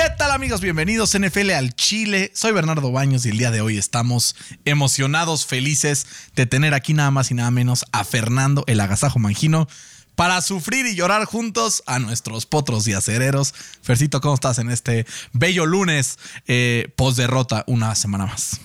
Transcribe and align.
¿Qué 0.00 0.10
tal 0.16 0.30
amigos? 0.30 0.60
Bienvenidos 0.60 1.18
NFL 1.18 1.50
al 1.50 1.74
Chile. 1.74 2.30
Soy 2.32 2.52
Bernardo 2.52 2.92
Baños 2.92 3.26
y 3.26 3.30
el 3.30 3.38
día 3.38 3.50
de 3.50 3.62
hoy 3.62 3.78
estamos 3.78 4.36
emocionados, 4.64 5.44
felices 5.44 6.30
de 6.36 6.46
tener 6.46 6.72
aquí 6.72 6.94
nada 6.94 7.10
más 7.10 7.32
y 7.32 7.34
nada 7.34 7.50
menos 7.50 7.84
a 7.90 8.04
Fernando 8.04 8.62
el 8.68 8.78
Agasajo 8.78 9.18
Mangino 9.18 9.66
para 10.14 10.40
sufrir 10.40 10.86
y 10.86 10.94
llorar 10.94 11.24
juntos 11.24 11.82
a 11.88 11.98
nuestros 11.98 12.46
potros 12.46 12.86
y 12.86 12.92
acereros. 12.92 13.52
Fercito, 13.82 14.20
¿cómo 14.20 14.34
estás 14.34 14.60
en 14.60 14.70
este 14.70 15.04
bello 15.32 15.66
lunes 15.66 16.20
eh, 16.46 16.92
post 16.94 17.18
derrota 17.18 17.64
una 17.66 17.96
semana 17.96 18.26
más? 18.26 18.60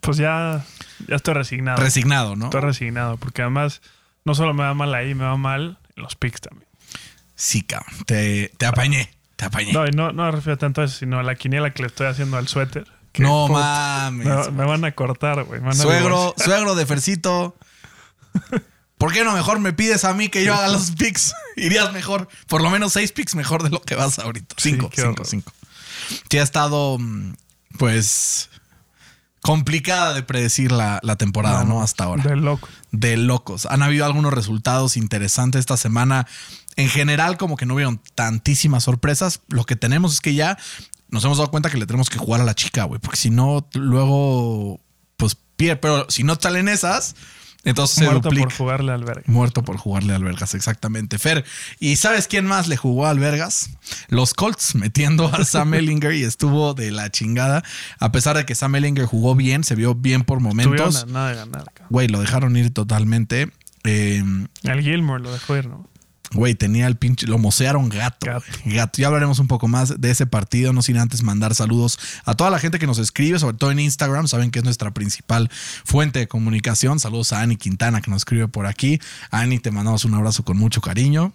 Pues 0.00 0.16
ya, 0.16 0.66
ya 1.06 1.14
estoy 1.14 1.34
resignado. 1.34 1.80
Resignado, 1.80 2.34
¿no? 2.34 2.46
Estoy 2.46 2.62
resignado, 2.62 3.18
porque 3.18 3.42
además 3.42 3.82
no 4.24 4.34
solo 4.34 4.52
me 4.52 4.64
va 4.64 4.74
mal 4.74 4.92
ahí, 4.96 5.14
me 5.14 5.26
va 5.26 5.36
mal 5.36 5.78
en 5.94 6.02
los 6.02 6.16
picks 6.16 6.40
también. 6.40 6.66
Sí, 7.36 7.62
cabrón. 7.62 7.94
Te, 8.04 8.50
te 8.58 8.66
apañé. 8.66 9.15
Te 9.36 9.44
apañé. 9.44 9.72
No, 9.72 9.86
y 9.86 9.90
no, 9.90 10.12
no 10.12 10.24
me 10.24 10.30
refiero 10.30 10.56
tanto 10.58 10.80
a 10.80 10.84
eso, 10.84 10.96
sino 10.98 11.18
a 11.18 11.22
la 11.22 11.34
quiniela 11.34 11.72
que 11.72 11.82
le 11.82 11.88
estoy 11.88 12.06
haciendo 12.06 12.36
al 12.38 12.48
suéter. 12.48 12.86
que, 13.12 13.22
No 13.22 13.46
puta, 13.48 13.60
mames. 13.60 14.26
Me, 14.26 14.50
me 14.52 14.64
van 14.64 14.84
a 14.84 14.92
cortar, 14.92 15.44
güey. 15.44 15.60
van 15.60 15.70
a 15.70 15.74
Suegro, 15.74 16.34
suegro 16.38 16.74
de 16.74 16.86
Fercito. 16.86 17.56
¿Por 18.98 19.12
qué 19.12 19.24
no 19.24 19.32
mejor 19.32 19.58
me 19.60 19.74
pides 19.74 20.04
a 20.06 20.14
mí 20.14 20.30
que 20.30 20.42
yo 20.42 20.54
haga 20.54 20.68
los 20.68 20.92
picks? 20.92 21.34
Irías 21.56 21.92
mejor, 21.92 22.28
por 22.48 22.62
lo 22.62 22.70
menos 22.70 22.94
seis 22.94 23.12
picks 23.12 23.34
mejor 23.34 23.62
de 23.62 23.68
lo 23.68 23.82
que 23.82 23.94
vas 23.94 24.18
ahorita. 24.18 24.54
Sí, 24.58 24.70
Cinco, 24.70 24.88
qué 24.88 25.02
cinco, 25.02 25.24
cinco. 25.26 25.52
Sí 26.30 26.38
ha 26.38 26.42
estado, 26.42 26.96
mm, 26.98 27.34
pues, 27.78 28.48
complicada 29.42 30.14
de 30.14 30.22
predecir 30.22 30.72
la, 30.72 30.98
la 31.02 31.16
temporada, 31.16 31.64
¿no? 31.64 31.82
Hasta 31.82 32.04
ahora. 32.04 32.22
De 32.22 32.36
loco. 32.36 32.68
de 32.90 33.16
locos. 33.18 33.66
Han 33.66 33.82
habido 33.82 34.06
algunos 34.06 34.32
resultados 34.32 34.96
interesantes 34.96 35.60
esta 35.60 35.76
semana. 35.76 36.26
En 36.76 36.88
general, 36.88 37.36
como 37.38 37.56
que 37.56 37.66
no 37.66 37.74
vieron 37.74 38.00
tantísimas 38.14 38.84
sorpresas. 38.84 39.40
Lo 39.48 39.64
que 39.64 39.76
tenemos 39.76 40.12
es 40.14 40.20
que 40.20 40.34
ya 40.34 40.58
nos 41.08 41.24
hemos 41.24 41.38
dado 41.38 41.50
cuenta 41.50 41.70
que 41.70 41.78
le 41.78 41.86
tenemos 41.86 42.10
que 42.10 42.18
jugar 42.18 42.40
a 42.40 42.44
la 42.44 42.54
chica, 42.54 42.84
güey. 42.84 43.00
Porque 43.00 43.16
si 43.16 43.30
no, 43.30 43.66
luego, 43.74 44.80
pues 45.16 45.36
pierde. 45.56 45.76
Pero 45.76 46.06
si 46.10 46.22
no 46.22 46.36
salen 46.38 46.68
esas, 46.68 47.16
entonces 47.64 47.96
se 47.96 48.04
Muerto 48.04 48.20
duplica. 48.28 48.44
por 48.44 48.52
jugarle 48.54 48.92
al 48.92 49.04
verga. 49.04 49.22
Muerto 49.26 49.64
por 49.64 49.76
jugarle 49.76 50.14
al 50.14 50.22
Vergas, 50.22 50.54
exactamente. 50.54 51.18
Fer, 51.18 51.44
¿y 51.80 51.96
sabes 51.96 52.28
quién 52.28 52.46
más 52.46 52.68
le 52.68 52.76
jugó 52.76 53.06
al 53.06 53.18
Vergas? 53.18 53.70
Los 54.08 54.34
Colts 54.34 54.74
metiendo 54.76 55.26
a 55.34 55.44
Sam 55.46 55.74
Ellinger 55.74 56.12
y 56.12 56.22
estuvo 56.24 56.74
de 56.74 56.90
la 56.92 57.10
chingada. 57.10 57.64
A 57.98 58.12
pesar 58.12 58.36
de 58.36 58.44
que 58.46 58.54
Sam 58.54 58.76
Ellinger 58.76 59.06
jugó 59.06 59.34
bien, 59.34 59.64
se 59.64 59.74
vio 59.74 59.94
bien 59.94 60.22
por 60.24 60.38
momentos. 60.40 61.06
nada 61.08 61.30
de 61.30 61.34
ganar. 61.36 61.64
Güey, 61.90 62.06
lo 62.08 62.20
dejaron 62.20 62.56
ir 62.56 62.72
totalmente. 62.72 63.50
Eh, 63.84 64.22
El 64.62 64.82
Gilmore 64.82 65.22
lo 65.22 65.32
dejó 65.32 65.56
ir, 65.56 65.66
¿no? 65.68 65.88
Güey, 66.32 66.54
tenía 66.54 66.86
el 66.86 66.96
pinche. 66.96 67.26
Lo 67.26 67.38
mocearon 67.38 67.88
gato. 67.88 68.26
Gato. 68.64 69.00
Ya 69.00 69.06
hablaremos 69.06 69.38
un 69.38 69.46
poco 69.46 69.68
más 69.68 70.00
de 70.00 70.10
ese 70.10 70.26
partido, 70.26 70.72
no 70.72 70.82
sin 70.82 70.98
antes 70.98 71.22
mandar 71.22 71.54
saludos 71.54 71.98
a 72.24 72.34
toda 72.34 72.50
la 72.50 72.58
gente 72.58 72.78
que 72.78 72.86
nos 72.86 72.98
escribe, 72.98 73.38
sobre 73.38 73.56
todo 73.56 73.70
en 73.70 73.80
Instagram. 73.80 74.28
Saben 74.28 74.50
que 74.50 74.58
es 74.58 74.64
nuestra 74.64 74.92
principal 74.92 75.50
fuente 75.84 76.18
de 76.18 76.28
comunicación. 76.28 77.00
Saludos 77.00 77.32
a 77.32 77.42
Ani 77.42 77.56
Quintana 77.56 78.00
que 78.00 78.10
nos 78.10 78.18
escribe 78.18 78.48
por 78.48 78.66
aquí. 78.66 79.00
Ani, 79.30 79.58
te 79.58 79.70
mandamos 79.70 80.04
un 80.04 80.14
abrazo 80.14 80.44
con 80.44 80.56
mucho 80.56 80.80
cariño. 80.80 81.32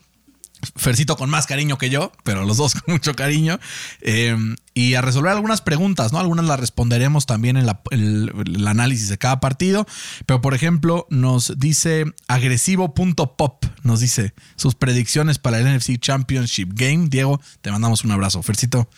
Fercito 0.75 1.17
con 1.17 1.29
más 1.29 1.47
cariño 1.47 1.77
que 1.77 1.89
yo, 1.89 2.11
pero 2.23 2.45
los 2.45 2.57
dos 2.57 2.73
con 2.81 2.93
mucho 2.93 3.13
cariño. 3.15 3.59
Eh, 4.01 4.35
y 4.73 4.93
a 4.93 5.01
resolver 5.01 5.31
algunas 5.31 5.61
preguntas, 5.61 6.13
¿no? 6.13 6.19
Algunas 6.19 6.45
las 6.45 6.59
responderemos 6.59 7.25
también 7.25 7.57
en 7.57 7.65
la- 7.65 7.81
el, 7.91 8.31
el 8.45 8.67
análisis 8.67 9.09
de 9.09 9.17
cada 9.17 9.39
partido. 9.39 9.85
Pero, 10.25 10.41
por 10.41 10.53
ejemplo, 10.53 11.07
nos 11.09 11.53
dice 11.57 12.05
agresivo.pop, 12.27 13.65
nos 13.83 13.99
dice 13.99 14.33
sus 14.55 14.75
predicciones 14.75 15.39
para 15.39 15.59
el 15.59 15.65
NFC 15.77 15.99
Championship 15.99 16.69
Game. 16.73 17.07
Diego, 17.09 17.41
te 17.61 17.71
mandamos 17.71 18.03
un 18.03 18.11
abrazo. 18.11 18.41
Fercito, 18.43 18.89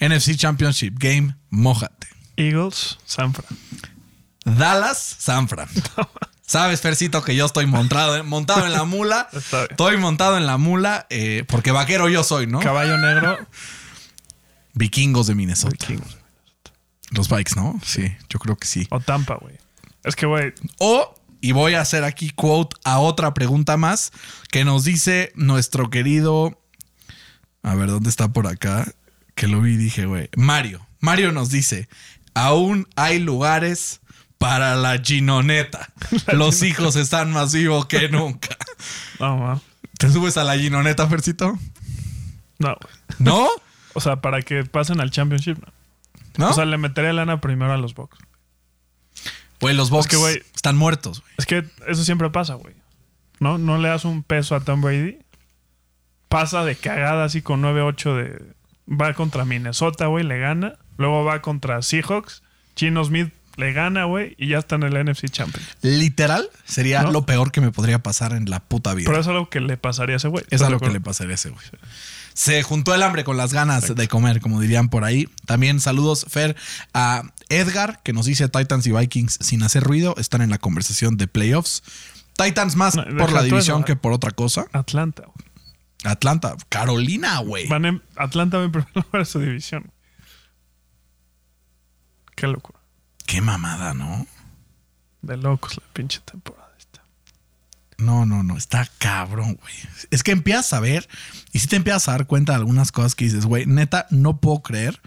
NFC 0.00 0.36
Championship 0.36 0.94
Game, 0.98 1.36
mójate. 1.50 2.08
Eagles, 2.36 2.98
San 3.06 3.32
Fran. 3.32 3.46
Dallas, 4.44 5.16
San 5.18 5.48
Fran. 5.48 5.68
Sabes, 6.46 6.80
Fercito, 6.80 7.22
que 7.22 7.34
yo 7.34 7.44
estoy 7.44 7.66
montado, 7.66 8.22
montado 8.22 8.66
en 8.66 8.72
la 8.72 8.84
mula. 8.84 9.28
Estoy 9.70 9.96
montado 9.96 10.36
en 10.36 10.46
la 10.46 10.58
mula 10.58 11.06
eh, 11.10 11.44
porque 11.48 11.72
vaquero 11.72 12.08
yo 12.08 12.22
soy, 12.22 12.46
¿no? 12.46 12.60
Caballo 12.60 12.96
negro, 12.98 13.38
Vikingos 14.74 15.26
de 15.26 15.34
Minnesota. 15.34 15.74
Vikings. 15.88 16.16
Los 17.10 17.28
Vikes, 17.28 17.56
¿no? 17.56 17.80
Sí, 17.84 18.12
yo 18.28 18.38
creo 18.38 18.56
que 18.56 18.66
sí. 18.66 18.86
O 18.90 19.00
Tampa, 19.00 19.36
güey. 19.36 19.56
Es 20.04 20.14
que, 20.14 20.26
güey, 20.26 20.52
O, 20.78 21.14
y 21.40 21.52
voy 21.52 21.74
a 21.74 21.80
hacer 21.80 22.04
aquí 22.04 22.30
quote 22.30 22.76
a 22.84 23.00
otra 23.00 23.34
pregunta 23.34 23.76
más 23.76 24.12
que 24.50 24.64
nos 24.64 24.84
dice 24.84 25.32
nuestro 25.34 25.90
querido. 25.90 26.62
A 27.62 27.74
ver, 27.74 27.88
¿dónde 27.88 28.10
está 28.10 28.28
por 28.32 28.46
acá? 28.46 28.92
Que 29.34 29.48
lo 29.48 29.60
vi 29.60 29.72
y 29.74 29.76
dije, 29.76 30.06
güey. 30.06 30.28
Mario. 30.36 30.86
Mario 31.00 31.32
nos 31.32 31.50
dice: 31.50 31.88
aún 32.34 32.88
hay 32.94 33.18
lugares 33.18 34.00
para 34.38 34.74
la 34.76 34.98
ginoneta. 34.98 35.88
Los 36.32 36.62
hijos 36.62 36.96
están 36.96 37.32
más 37.32 37.52
vivos 37.54 37.86
que 37.86 38.08
nunca. 38.08 38.56
no. 39.18 39.60
¿Te 39.98 40.10
subes 40.10 40.36
a 40.36 40.44
la 40.44 40.56
ginoneta, 40.58 41.06
Fercito? 41.08 41.58
No. 42.58 42.76
¿No? 43.18 43.48
O 43.94 44.00
sea, 44.00 44.16
para 44.16 44.42
que 44.42 44.64
pasen 44.64 45.00
al 45.00 45.10
Championship, 45.10 45.56
no. 45.58 45.72
¿No? 46.36 46.50
O 46.50 46.52
sea, 46.52 46.66
le 46.66 46.76
metería 46.76 47.14
lana 47.14 47.40
primero 47.40 47.72
a 47.72 47.78
los 47.78 47.94
Bucks. 47.94 48.18
Güey, 49.60 49.74
los 49.74 49.88
Bucks 49.88 50.06
que, 50.08 50.16
güey- 50.18 50.42
están 50.54 50.76
muertos, 50.76 51.20
güey. 51.22 51.32
Es 51.38 51.46
que 51.46 51.64
eso 51.88 52.04
siempre 52.04 52.28
pasa, 52.28 52.54
güey. 52.54 52.74
¿No? 53.40 53.56
No 53.56 53.78
le 53.78 53.88
das 53.88 54.04
un 54.04 54.22
peso 54.22 54.54
a 54.54 54.60
Tom 54.60 54.82
Brady. 54.82 55.18
Pasa 56.28 56.62
de 56.64 56.76
cagada 56.76 57.24
así 57.24 57.40
con 57.40 57.62
9-8 57.62 58.14
de... 58.16 58.54
Va 58.88 59.14
contra 59.14 59.44
Minnesota, 59.46 60.06
güey, 60.06 60.24
le 60.24 60.38
gana. 60.38 60.74
Luego 60.98 61.24
va 61.24 61.40
contra 61.40 61.80
Seahawks. 61.80 62.42
Chino 62.74 63.02
Smith 63.04 63.32
le 63.56 63.72
gana, 63.72 64.04
güey. 64.04 64.34
Y 64.38 64.48
ya 64.48 64.58
está 64.58 64.76
en 64.76 64.82
el 64.84 65.04
NFC 65.04 65.28
Champion. 65.30 65.64
Literal, 65.82 66.48
sería 66.64 67.02
¿No? 67.02 67.10
lo 67.10 67.26
peor 67.26 67.52
que 67.52 67.60
me 67.60 67.72
podría 67.72 68.02
pasar 68.02 68.32
en 68.32 68.48
la 68.50 68.60
puta 68.60 68.94
vida. 68.94 69.08
Pero 69.08 69.20
es 69.20 69.26
algo 69.26 69.48
que 69.48 69.60
le 69.60 69.76
pasaría 69.76 70.16
a 70.16 70.18
ese 70.18 70.28
güey. 70.28 70.44
Es 70.44 70.54
¿Estás 70.54 70.68
algo 70.68 70.80
que 70.80 70.90
le 70.90 71.00
pasaría 71.00 71.32
a 71.32 71.34
ese 71.36 71.50
güey. 71.50 71.64
Se 72.34 72.62
juntó 72.62 72.94
el 72.94 73.02
hambre 73.02 73.24
con 73.24 73.38
las 73.38 73.54
ganas 73.54 73.94
de 73.94 74.08
comer, 74.08 74.40
como 74.40 74.60
dirían 74.60 74.90
por 74.90 75.04
ahí. 75.04 75.26
También 75.46 75.80
saludos, 75.80 76.26
Fer, 76.28 76.54
a 76.92 77.22
Edgar, 77.48 78.02
que 78.02 78.12
nos 78.12 78.26
dice 78.26 78.48
Titans 78.50 78.86
y 78.86 78.92
Vikings 78.92 79.38
sin 79.40 79.62
hacer 79.62 79.82
ruido. 79.82 80.14
Están 80.18 80.42
en 80.42 80.50
la 80.50 80.58
conversación 80.58 81.16
de 81.16 81.28
playoffs. 81.28 81.82
Titans 82.36 82.76
más 82.76 82.94
No, 82.96 83.04
por 83.16 83.32
la 83.32 83.42
división 83.42 83.78
eso, 83.78 83.84
que 83.86 83.92
¿eh? 83.92 83.96
por 83.96 84.12
otra 84.12 84.32
cosa. 84.32 84.66
Atlanta, 84.72 85.22
güey. 85.22 85.46
Atlanta, 86.04 86.56
Carolina, 86.68 87.38
güey. 87.38 87.68
Atlanta 88.16 88.58
va 88.58 88.64
en 88.64 88.72
primer 88.72 88.88
lugar 88.94 89.24
su 89.24 89.40
división. 89.40 89.90
Qué 92.34 92.46
locura. 92.46 92.75
Qué 93.26 93.40
mamada, 93.40 93.92
¿no? 93.94 94.26
De 95.22 95.36
locos 95.36 95.76
la 95.76 95.92
pinche 95.92 96.20
temporada 96.20 96.72
esta. 96.78 97.02
No, 97.98 98.24
no, 98.24 98.42
no, 98.42 98.56
está 98.56 98.88
cabrón, 98.98 99.58
güey. 99.60 99.74
Es 100.10 100.22
que 100.22 100.30
empiezas 100.30 100.72
a 100.72 100.80
ver 100.80 101.08
y 101.52 101.58
si 101.58 101.66
te 101.66 101.76
empiezas 101.76 102.08
a 102.08 102.12
dar 102.12 102.26
cuenta 102.26 102.52
de 102.52 102.58
algunas 102.58 102.92
cosas 102.92 103.14
que 103.14 103.24
dices, 103.24 103.44
güey, 103.44 103.66
neta, 103.66 104.06
no 104.10 104.40
puedo 104.40 104.62
creer 104.62 105.00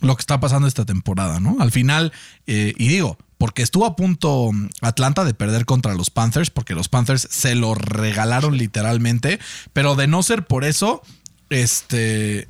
lo 0.00 0.16
que 0.16 0.20
está 0.20 0.40
pasando 0.40 0.66
esta 0.66 0.84
temporada, 0.84 1.40
¿no? 1.40 1.56
Al 1.60 1.70
final, 1.70 2.12
eh, 2.46 2.74
y 2.76 2.88
digo, 2.88 3.18
porque 3.38 3.62
estuvo 3.62 3.86
a 3.86 3.96
punto 3.96 4.50
Atlanta 4.80 5.24
de 5.24 5.34
perder 5.34 5.64
contra 5.64 5.94
los 5.94 6.10
Panthers, 6.10 6.50
porque 6.50 6.74
los 6.74 6.88
Panthers 6.88 7.26
se 7.30 7.54
lo 7.54 7.74
regalaron 7.74 8.56
literalmente, 8.56 9.40
pero 9.72 9.94
de 9.94 10.06
no 10.06 10.22
ser 10.22 10.46
por 10.46 10.64
eso, 10.64 11.02
este, 11.50 12.48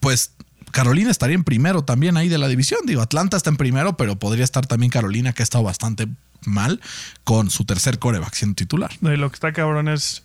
pues 0.00 0.32
Carolina 0.72 1.10
estaría 1.10 1.34
en 1.34 1.44
primero 1.44 1.84
también 1.84 2.16
ahí 2.16 2.28
de 2.28 2.38
la 2.38 2.48
división. 2.48 2.80
Digo, 2.86 3.02
Atlanta 3.02 3.36
está 3.36 3.50
en 3.50 3.56
primero, 3.56 3.96
pero 3.96 4.16
podría 4.16 4.44
estar 4.44 4.66
también 4.66 4.90
Carolina, 4.90 5.32
que 5.32 5.42
ha 5.42 5.44
estado 5.44 5.64
bastante 5.64 6.08
mal 6.44 6.80
con 7.24 7.50
su 7.50 7.64
tercer 7.64 7.98
coreback 7.98 8.34
siendo 8.34 8.54
titular. 8.54 8.90
No, 9.00 9.12
y 9.12 9.16
lo 9.16 9.30
que 9.30 9.34
está 9.34 9.52
cabrón 9.52 9.88
es. 9.88 10.24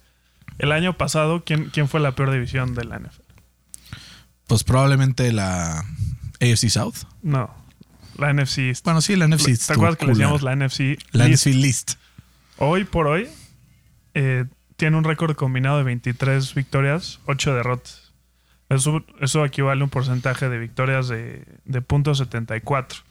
El 0.57 0.71
año 0.73 0.97
pasado, 0.97 1.43
¿quién, 1.43 1.69
quién 1.71 1.87
fue 1.87 1.99
la 1.99 2.13
peor 2.13 2.31
división 2.31 2.75
de 2.75 2.83
la 2.83 2.99
NFL? 2.99 3.21
Pues 4.47 4.63
probablemente 4.63 5.31
la 5.31 5.85
AFC 6.41 6.69
South. 6.69 7.05
No. 7.23 7.49
La 8.17 8.33
NFC 8.33 8.59
East. 8.59 8.83
Bueno, 8.83 9.01
sí, 9.01 9.15
la 9.15 9.27
NFC 9.27 9.45
¿Te 9.45 9.51
estuvo 9.53 9.75
acuerdas 9.75 9.97
que 9.97 10.05
le 10.05 10.11
decíamos 10.11 10.41
la 10.41 10.55
NFC 10.55 10.99
La 11.13 11.27
East? 11.27 11.47
NFC 11.47 11.55
List. 11.55 11.91
Hoy 12.57 12.83
por 12.83 13.07
hoy 13.07 13.27
eh, 14.13 14.45
tiene 14.75 14.97
un 14.97 15.03
récord 15.03 15.35
combinado 15.35 15.77
de 15.77 15.83
23 15.83 16.53
victorias, 16.53 17.19
8 17.25 17.55
derrotas. 17.55 18.00
Eso, 18.71 19.03
eso 19.19 19.45
equivale 19.45 19.81
a 19.81 19.83
un 19.83 19.89
porcentaje 19.89 20.49
de 20.49 20.57
victorias 20.57 21.07
de, 21.07 21.45
de 21.65 21.81
.74, 21.85 23.03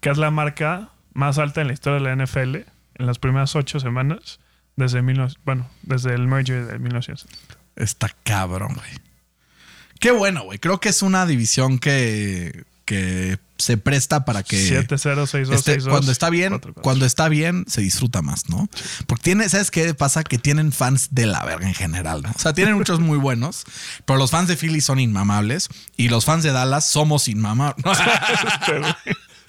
que 0.00 0.10
es 0.10 0.18
la 0.18 0.30
marca 0.30 0.90
más 1.14 1.38
alta 1.38 1.60
en 1.60 1.66
la 1.66 1.72
historia 1.72 1.98
de 1.98 2.16
la 2.16 2.24
NFL 2.24 2.56
en 3.00 3.06
las 3.06 3.18
primeras 3.18 3.56
ocho 3.56 3.80
semanas 3.80 4.40
desde, 4.76 5.02
mil, 5.02 5.20
bueno, 5.44 5.68
desde 5.82 6.14
el 6.14 6.26
merger 6.28 6.66
de 6.66 6.78
1970. 6.78 7.56
Está 7.76 8.10
cabrón, 8.22 8.74
güey. 8.74 8.90
Qué 9.98 10.10
bueno, 10.10 10.44
güey. 10.44 10.58
Creo 10.58 10.80
que 10.80 10.90
es 10.90 11.02
una 11.02 11.26
división 11.26 11.78
que, 11.78 12.64
que 12.90 13.38
se 13.56 13.76
presta 13.76 14.24
para 14.24 14.42
que 14.42 14.56
7-0, 14.56 14.88
6-2, 14.88 15.54
este, 15.54 15.78
6-2, 15.78 15.90
cuando 15.90 16.10
está 16.10 16.28
bien, 16.28 16.54
4-4. 16.54 16.74
cuando 16.82 17.06
está 17.06 17.28
bien 17.28 17.64
se 17.68 17.82
disfruta 17.82 18.20
más, 18.20 18.48
¿no? 18.48 18.68
Porque 19.06 19.22
tiene, 19.22 19.48
¿sabes 19.48 19.70
qué 19.70 19.94
pasa? 19.94 20.24
Que 20.24 20.38
tienen 20.38 20.72
fans 20.72 21.10
de 21.12 21.26
la 21.26 21.44
verga 21.44 21.68
en 21.68 21.74
general, 21.74 22.22
¿no? 22.22 22.32
O 22.34 22.38
sea, 22.40 22.52
tienen 22.52 22.74
muchos 22.74 22.98
muy 22.98 23.16
buenos, 23.16 23.62
pero 24.06 24.18
los 24.18 24.32
fans 24.32 24.48
de 24.48 24.56
Philly 24.56 24.80
son 24.80 24.98
inmamables 24.98 25.68
y 25.96 26.08
los 26.08 26.24
fans 26.24 26.42
de 26.42 26.50
Dallas 26.50 26.84
somos 26.84 27.28
inmamables. 27.28 27.84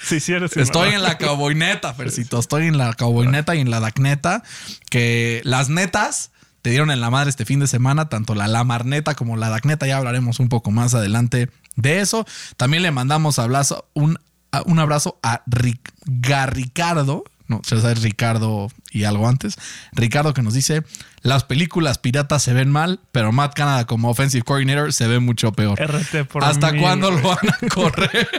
Sí, 0.03 0.19
sí, 0.19 0.33
eres 0.33 0.57
Estoy 0.57 0.95
en 0.95 1.03
la 1.03 1.19
cowboyneta, 1.19 1.93
Fercito. 1.93 2.39
Estoy 2.39 2.65
en 2.65 2.79
la 2.79 2.91
cowboyneta 2.95 3.55
y 3.55 3.59
en 3.59 3.69
la 3.69 3.79
dacneta. 3.79 4.41
Que 4.89 5.41
las 5.43 5.69
netas 5.69 6.31
te 6.61 6.69
dieron 6.69 6.91
en 6.91 7.01
la 7.01 7.09
madre 7.09 7.29
este 7.29 7.45
fin 7.45 7.59
de 7.59 7.67
semana, 7.67 8.09
tanto 8.09 8.35
la 8.35 8.47
lamarneta 8.47 9.15
como 9.15 9.37
la 9.37 9.49
dacneta. 9.49 9.87
Ya 9.87 9.97
hablaremos 9.97 10.39
un 10.39 10.49
poco 10.49 10.71
más 10.71 10.93
adelante 10.93 11.49
de 11.75 11.99
eso. 12.01 12.25
También 12.57 12.83
le 12.83 12.91
mandamos 12.91 13.39
abrazo, 13.39 13.87
un, 13.93 14.19
a- 14.51 14.61
un 14.65 14.79
abrazo 14.79 15.19
a 15.23 15.43
Ric- 15.45 15.91
Garricardo. 16.05 17.23
No, 17.47 17.59
se 17.65 17.81
sabe 17.81 17.95
Ricardo 17.95 18.69
y 18.91 19.03
algo 19.03 19.27
antes. 19.27 19.55
Ricardo 19.91 20.33
que 20.33 20.41
nos 20.41 20.53
dice: 20.53 20.83
Las 21.21 21.43
películas 21.43 21.97
piratas 21.97 22.41
se 22.43 22.53
ven 22.53 22.71
mal, 22.71 23.01
pero 23.11 23.33
Matt 23.33 23.53
Canada 23.55 23.85
como 23.85 24.09
offensive 24.09 24.43
coordinator 24.43 24.93
se 24.93 25.07
ve 25.07 25.19
mucho 25.19 25.51
peor. 25.51 25.77
RT 25.81 26.27
por 26.31 26.45
¿Hasta 26.45 26.71
mí, 26.71 26.79
cuándo 26.79 27.11
lo 27.11 27.21
van 27.21 27.37
a 27.49 27.67
correr? 27.67 28.29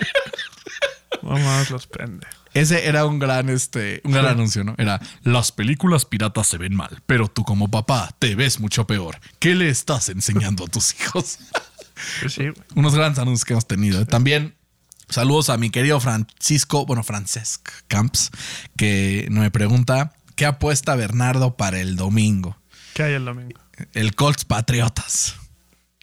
Vamos 1.23 1.71
los 1.71 1.87
pendejos. 1.87 2.42
Ese 2.55 2.87
era 2.87 3.07
un 3.07 3.19
gran, 3.19 3.49
este, 3.49 4.01
un 4.05 4.13
gran 4.13 4.27
anuncio, 4.27 4.63
¿no? 4.65 4.75
Era 4.79 5.01
las 5.23 5.53
películas 5.53 6.05
piratas 6.05 6.47
se 6.47 6.59
ven 6.59 6.75
mal, 6.75 7.03
pero 7.07 7.29
tú 7.29 7.45
como 7.45 7.71
papá 7.71 8.15
te 8.19 8.35
ves 8.35 8.61
mucho 8.61 8.87
peor. 8.87 9.19
¿Qué 9.39 9.55
le 9.55 9.71
estás 9.71 10.09
enseñando 10.09 10.65
a 10.65 10.69
tus 10.69 10.95
hijos? 11.01 11.39
Pues 12.21 12.35
sí. 12.35 12.45
Unos 12.75 12.95
grandes 12.95 13.19
anuncios 13.19 13.45
que 13.45 13.53
hemos 13.55 13.67
tenido. 13.67 14.01
¿eh? 14.01 14.07
También 14.07 14.55
saludos 15.09 15.51
a 15.51 15.57
mi 15.57 15.71
querido 15.71 16.01
Francisco, 16.01 16.85
bueno, 16.85 17.03
Francesc 17.03 17.69
Camps, 17.89 18.31
que 18.77 19.29
me 19.31 19.51
pregunta 19.51 20.13
¿qué 20.35 20.47
apuesta 20.47 20.95
Bernardo 20.97 21.57
para 21.57 21.81
el 21.81 21.97
domingo? 21.97 22.57
¿Qué 22.95 23.05
hay 23.05 23.13
el 23.15 23.25
domingo? 23.25 23.61
El 23.95 24.15
Colts 24.15 24.45
Patriotas. 24.45 25.37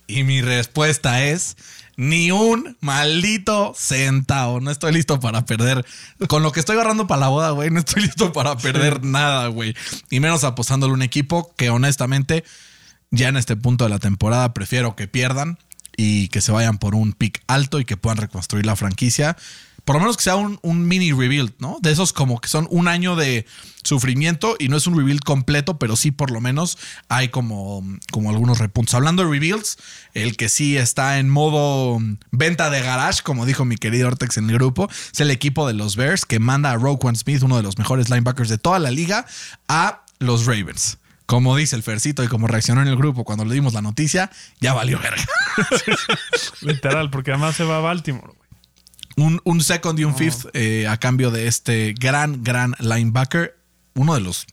Y 0.08 0.24
mi 0.24 0.42
respuesta 0.42 1.24
es 1.24 1.56
ni 2.00 2.32
un 2.32 2.78
maldito 2.80 3.74
centavo. 3.76 4.62
No 4.62 4.72
estoy 4.72 4.94
listo 4.94 5.20
para 5.20 5.46
perder. 5.46 5.86
Con 6.30 6.44
lo 6.44 6.54
que 6.54 6.62
estoy 6.62 6.76
agarrando 6.76 7.08
para 7.08 7.20
la 7.20 7.28
boda, 7.28 7.52
güey, 7.52 7.72
no 7.72 7.80
estoy 7.80 8.04
listo 8.04 8.32
para 8.32 8.58
perder 8.58 9.04
nada, 9.04 9.48
güey. 9.48 9.76
Y 10.10 10.22
menos 10.22 10.46
apostándole 10.46 10.94
un 10.94 11.02
equipo 11.02 11.54
que 11.58 11.70
honestamente 11.70 12.46
ya 13.12 13.28
en 13.28 13.36
este 13.36 13.58
punto 13.58 13.84
de 13.84 13.90
la 13.90 14.00
temporada 14.00 14.54
prefiero 14.54 14.96
que 14.96 15.10
pierdan 15.10 15.58
y 15.98 16.30
que 16.30 16.40
se 16.40 16.54
vayan 16.54 16.78
por 16.78 16.96
un 16.96 17.12
pick 17.12 17.44
alto 17.48 17.82
y 17.82 17.86
que 17.86 17.98
puedan 17.98 18.18
reconstruir 18.18 18.66
la 18.66 18.78
franquicia. 18.78 19.36
Por 19.90 19.96
lo 19.96 20.02
menos 20.02 20.18
que 20.18 20.24
sea 20.24 20.36
un, 20.36 20.60
mini 20.88 21.12
rebuild, 21.14 21.54
¿no? 21.58 21.80
De 21.82 21.92
esos 21.92 22.14
como 22.14 22.40
que 22.40 22.48
son 22.48 22.68
un 22.70 22.88
año 22.88 23.16
de 23.16 23.48
sufrimiento 23.84 24.56
y 24.60 24.68
no 24.68 24.78
es 24.78 24.86
un 24.86 24.96
rebuild 24.96 25.22
completo, 25.22 25.80
pero 25.80 25.96
sí 25.96 26.12
por 26.12 26.30
lo 26.30 26.42
menos 26.42 26.78
hay 27.08 27.30
como, 27.30 27.84
como 28.12 28.30
algunos 28.30 28.60
repuntos. 28.60 28.94
Hablando 28.94 29.24
de 29.24 29.32
rebuilds, 29.32 29.80
el 30.14 30.38
que 30.38 30.48
sí 30.48 30.78
está 30.78 31.18
en 31.18 31.28
modo 31.28 32.00
mm, 32.00 32.18
venta 32.30 32.70
de 32.70 32.84
garage, 32.84 33.24
como 33.24 33.48
dijo 33.48 33.66
mi 33.66 33.78
querido 33.78 34.10
Ortex 34.10 34.38
en 34.38 34.52
el 34.52 34.58
grupo, 34.58 34.88
es 35.12 35.22
el 35.22 35.32
equipo 35.32 35.66
de 35.66 35.74
los 35.74 35.96
Bears 35.96 36.24
que 36.24 36.38
manda 36.38 36.70
a 36.70 36.76
Roquan 36.76 37.16
Smith, 37.16 37.42
uno 37.42 37.58
de 37.58 37.64
los 37.64 37.80
mejores 37.80 38.12
linebackers 38.12 38.50
de 38.50 38.60
toda 38.60 38.78
la 38.78 38.92
liga, 38.92 39.26
a 39.68 40.04
los 40.20 40.46
Ravens. 40.46 41.00
Como 41.26 41.56
dice 41.56 41.76
el 41.76 41.82
Fercito 41.82 42.24
y 42.24 42.28
como 42.28 42.46
reaccionó 42.46 42.84
en 42.84 42.90
el 42.90 42.96
grupo 42.96 43.24
cuando 43.24 43.44
le 43.44 43.56
dimos 43.56 43.74
la 43.74 43.82
noticia, 43.82 44.30
ya 44.60 44.76
valió 44.76 45.00
verga. 45.00 45.26
Literal, 46.62 47.10
porque 47.10 47.32
además 47.32 47.56
se 47.56 47.64
va 47.64 47.78
a 47.78 47.82
Baltimore. 47.82 48.39
Un, 49.22 49.42
un 49.44 49.62
second 49.62 50.00
y 50.00 50.04
un 50.04 50.16
fifth 50.16 50.48
eh, 50.54 50.88
a 50.88 50.98
cambio 50.98 51.32
de 51.32 51.48
este 51.48 51.94
gran, 52.00 52.44
gran 52.44 52.76
linebacker. 52.80 53.58
Uno 53.96 54.14
de 54.16 54.22
los 54.22 54.46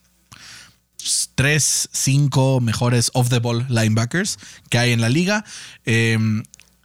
tres, 1.35 1.89
cinco 1.93 2.61
mejores 2.61 3.11
off 3.15 3.29
the 3.29 3.39
ball 3.39 3.67
linebackers 3.69 4.39
que 4.71 4.79
hay 4.79 4.93
en 4.93 5.01
la 5.01 5.09
liga. 5.09 5.45
Eh, 5.85 6.19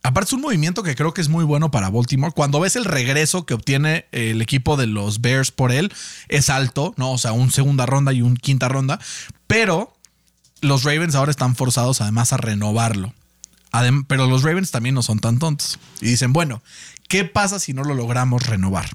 aparte 0.04 0.30
es 0.30 0.34
un 0.34 0.42
movimiento 0.42 0.84
que 0.84 0.96
creo 0.96 1.14
que 1.14 1.22
es 1.22 1.30
muy 1.30 1.44
bueno 1.44 1.72
para 1.72 1.90
Baltimore. 1.90 2.34
Cuando 2.34 2.60
ves 2.60 2.76
el 2.76 2.86
regreso 2.86 3.46
que 3.46 3.54
obtiene 3.54 4.06
el 4.12 4.42
equipo 4.42 4.78
de 4.78 4.88
los 4.88 5.22
Bears 5.22 5.52
por 5.52 5.72
él, 5.72 5.92
es 6.28 6.50
alto, 6.50 6.94
¿no? 6.98 7.12
O 7.12 7.18
sea, 7.18 7.32
un 7.32 7.52
segunda 7.52 7.86
ronda 7.86 8.14
y 8.14 8.22
un 8.22 8.36
quinta 8.36 8.68
ronda. 8.68 9.00
Pero 9.48 9.98
los 10.62 10.84
Ravens 10.84 11.16
ahora 11.16 11.32
están 11.32 11.56
forzados 11.56 12.02
además 12.02 12.34
a 12.34 12.38
renovarlo. 12.38 13.14
Adem- 13.72 14.06
pero 14.08 14.28
los 14.28 14.44
Ravens 14.44 14.70
también 14.70 14.94
no 14.94 15.02
son 15.02 15.20
tan 15.20 15.40
tontos. 15.40 15.80
Y 16.02 16.06
dicen, 16.08 16.34
bueno, 16.34 16.62
¿qué 17.12 17.26
pasa 17.26 17.60
si 17.60 17.74
no 17.74 17.84
lo 17.84 17.94
logramos 17.94 18.48
renovar? 18.48 18.90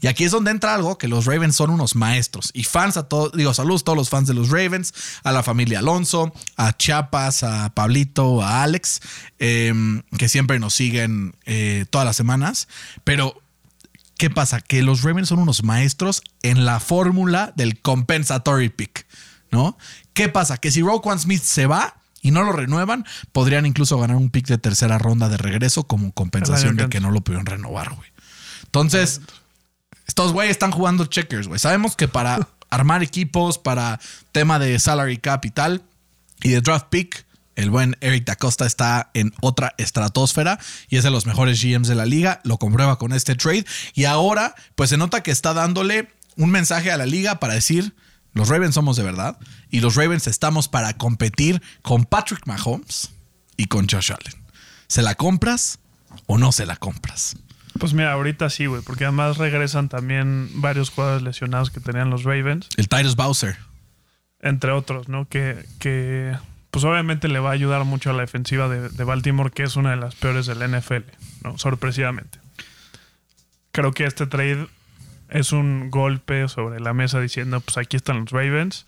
Y 0.00 0.06
aquí 0.06 0.24
es 0.24 0.32
donde 0.32 0.50
entra 0.50 0.74
algo 0.74 0.96
que 0.96 1.06
los 1.06 1.26
Ravens 1.26 1.54
son 1.54 1.68
unos 1.68 1.94
maestros. 1.94 2.50
Y 2.54 2.64
fans 2.64 2.96
a 2.96 3.08
todos, 3.08 3.32
digo, 3.32 3.52
saludos 3.52 3.82
a 3.82 3.84
todos 3.84 3.98
los 3.98 4.08
fans 4.08 4.26
de 4.26 4.32
los 4.32 4.48
Ravens, 4.48 4.94
a 5.22 5.32
la 5.32 5.42
familia 5.42 5.80
Alonso, 5.80 6.32
a 6.56 6.74
Chiapas, 6.74 7.42
a 7.42 7.74
Pablito, 7.74 8.42
a 8.42 8.62
Alex, 8.62 9.02
eh, 9.38 9.74
que 10.16 10.30
siempre 10.30 10.58
nos 10.60 10.72
siguen 10.72 11.36
eh, 11.44 11.84
todas 11.90 12.06
las 12.06 12.16
semanas. 12.16 12.68
Pero 13.04 13.34
¿Qué 14.16 14.30
pasa? 14.30 14.60
Que 14.60 14.82
los 14.82 15.02
Ravens 15.02 15.28
son 15.28 15.40
unos 15.40 15.64
maestros 15.64 16.22
en 16.42 16.64
la 16.64 16.78
fórmula 16.78 17.52
del 17.56 17.80
compensatory 17.80 18.68
pick, 18.68 19.04
¿no? 19.50 19.76
¿Qué 20.12 20.28
pasa? 20.28 20.58
Que 20.58 20.70
si 20.70 20.80
Roquan 20.80 21.18
Smith 21.18 21.42
se 21.42 21.66
va 21.66 21.96
y 22.22 22.30
no 22.30 22.44
lo 22.44 22.52
renuevan, 22.52 23.04
podrían 23.32 23.66
incluso 23.66 23.98
ganar 23.98 24.16
un 24.16 24.30
pick 24.30 24.46
de 24.46 24.56
tercera 24.56 24.96
ronda 24.96 25.28
de 25.28 25.36
regreso 25.36 25.82
como 25.84 26.12
compensación 26.12 26.76
de 26.76 26.88
que 26.88 27.00
no 27.00 27.10
lo 27.10 27.20
pudieron 27.20 27.44
renovar, 27.44 27.92
güey. 27.94 28.08
Entonces, 28.64 29.20
estos 30.06 30.32
güeyes 30.32 30.52
están 30.52 30.70
jugando 30.70 31.04
checkers, 31.06 31.48
güey. 31.48 31.58
Sabemos 31.58 31.96
que 31.96 32.08
para 32.08 32.48
armar 32.70 33.02
equipos, 33.02 33.58
para 33.58 34.00
tema 34.30 34.58
de 34.58 34.78
salary 34.78 35.18
cap 35.18 35.44
y 35.44 35.50
tal, 35.50 35.82
y 36.42 36.50
de 36.50 36.60
draft 36.60 36.86
pick, 36.90 37.26
el 37.56 37.70
buen 37.70 37.96
Eric 38.00 38.24
Dacosta 38.24 38.66
está 38.66 39.10
en 39.14 39.34
otra 39.40 39.74
estratosfera 39.76 40.58
y 40.88 40.96
es 40.96 41.04
de 41.04 41.10
los 41.10 41.26
mejores 41.26 41.62
GMs 41.62 41.88
de 41.88 41.94
la 41.94 42.06
liga. 42.06 42.40
Lo 42.44 42.56
comprueba 42.56 42.98
con 42.98 43.12
este 43.12 43.34
trade. 43.34 43.66
Y 43.94 44.04
ahora, 44.04 44.54
pues 44.74 44.90
se 44.90 44.96
nota 44.96 45.22
que 45.22 45.32
está 45.32 45.52
dándole 45.52 46.08
un 46.36 46.50
mensaje 46.50 46.90
a 46.90 46.96
la 46.96 47.04
liga 47.04 47.40
para 47.40 47.54
decir: 47.54 47.94
los 48.34 48.48
Ravens 48.48 48.74
somos 48.74 48.96
de 48.96 49.02
verdad 49.02 49.36
y 49.70 49.80
los 49.80 49.94
Ravens 49.94 50.26
estamos 50.26 50.68
para 50.68 50.94
competir 50.96 51.62
con 51.82 52.04
Patrick 52.04 52.46
Mahomes 52.46 53.10
y 53.56 53.66
con 53.66 53.88
Josh 53.88 54.12
Allen. 54.12 54.42
¿Se 54.86 55.02
la 55.02 55.14
compras 55.14 55.78
o 56.26 56.38
no 56.38 56.52
se 56.52 56.66
la 56.66 56.76
compras? 56.76 57.36
Pues 57.78 57.94
mira, 57.94 58.12
ahorita 58.12 58.50
sí, 58.50 58.66
güey, 58.66 58.82
porque 58.82 59.04
además 59.04 59.38
regresan 59.38 59.88
también 59.88 60.50
varios 60.56 60.90
jugadores 60.90 61.22
lesionados 61.22 61.70
que 61.70 61.80
tenían 61.80 62.10
los 62.10 62.24
Ravens, 62.24 62.68
El 62.76 62.88
Tyrus 62.88 63.16
Bowser. 63.16 63.56
entre 64.40 64.72
otros, 64.72 65.08
¿no? 65.08 65.26
Que, 65.28 65.64
que 65.78 66.36
pues 66.70 66.84
obviamente 66.84 67.28
le 67.28 67.38
va 67.38 67.50
a 67.50 67.52
ayudar 67.52 67.84
mucho 67.84 68.10
a 68.10 68.12
la 68.12 68.20
defensiva 68.22 68.68
de, 68.68 68.88
de 68.90 69.04
Baltimore, 69.04 69.50
que 69.50 69.62
es 69.62 69.76
una 69.76 69.90
de 69.90 69.96
las 69.96 70.14
peores 70.14 70.46
del 70.46 70.58
NFL, 70.70 71.04
¿no? 71.44 71.56
Sorpresivamente. 71.58 72.38
Creo 73.72 73.92
que 73.92 74.04
este 74.04 74.26
trade 74.26 74.68
es 75.32 75.52
un 75.52 75.90
golpe 75.90 76.46
sobre 76.48 76.78
la 76.80 76.92
mesa 76.92 77.20
diciendo, 77.20 77.60
pues 77.60 77.78
aquí 77.78 77.96
están 77.96 78.20
los 78.20 78.30
Ravens. 78.30 78.86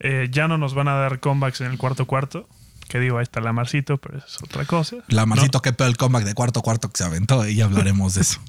Eh, 0.00 0.28
ya 0.30 0.48
no 0.48 0.58
nos 0.58 0.74
van 0.74 0.88
a 0.88 0.94
dar 0.94 1.20
comebacks 1.20 1.60
en 1.62 1.70
el 1.70 1.78
cuarto 1.78 2.06
cuarto. 2.06 2.48
Que 2.88 3.00
digo, 3.00 3.18
ahí 3.18 3.22
está 3.24 3.40
la 3.40 3.52
Marcito, 3.52 3.96
pero 3.96 4.18
eso 4.18 4.26
es 4.28 4.42
otra 4.42 4.64
cosa. 4.64 4.96
La 5.08 5.26
¿no? 5.26 5.34
Qué 5.62 5.72
pedo 5.72 5.88
el 5.88 5.96
comeback 5.96 6.24
de 6.24 6.34
cuarto 6.34 6.62
cuarto 6.62 6.88
que 6.90 6.98
se 6.98 7.04
aventó 7.04 7.46
y 7.48 7.56
ya 7.56 7.64
hablaremos 7.64 8.14
de 8.14 8.20
eso. 8.20 8.40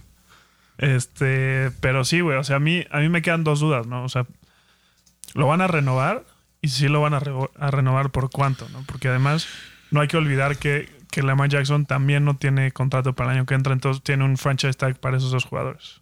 Este, 0.77 1.71
pero 1.79 2.03
sí, 2.05 2.19
güey. 2.21 2.37
O 2.37 2.43
sea, 2.43 2.57
a 2.57 2.59
mí, 2.59 2.85
a 2.91 2.99
mí 2.99 3.09
me 3.09 3.21
quedan 3.21 3.43
dos 3.43 3.59
dudas, 3.59 3.87
¿no? 3.87 4.03
O 4.03 4.09
sea, 4.09 4.25
¿lo 5.33 5.47
van 5.47 5.61
a 5.61 5.67
renovar? 5.67 6.23
Y 6.61 6.69
si 6.69 6.81
sí 6.81 6.87
lo 6.87 7.01
van 7.01 7.13
a, 7.13 7.19
re- 7.19 7.33
a 7.59 7.71
renovar, 7.71 8.11
¿por 8.11 8.29
cuánto? 8.29 8.67
¿no? 8.69 8.83
Porque 8.85 9.07
además, 9.07 9.47
no 9.91 10.01
hay 10.01 10.07
que 10.07 10.17
olvidar 10.17 10.57
que, 10.57 10.89
que 11.11 11.23
Lamar 11.23 11.49
Jackson 11.49 11.85
también 11.85 12.25
no 12.25 12.35
tiene 12.35 12.71
contrato 12.71 13.13
para 13.13 13.31
el 13.31 13.37
año 13.37 13.45
que 13.45 13.55
entra, 13.55 13.73
entonces 13.73 14.03
tiene 14.03 14.23
un 14.23 14.37
franchise 14.37 14.73
tag 14.73 14.99
para 14.99 15.17
esos 15.17 15.31
dos 15.31 15.45
jugadores. 15.45 16.01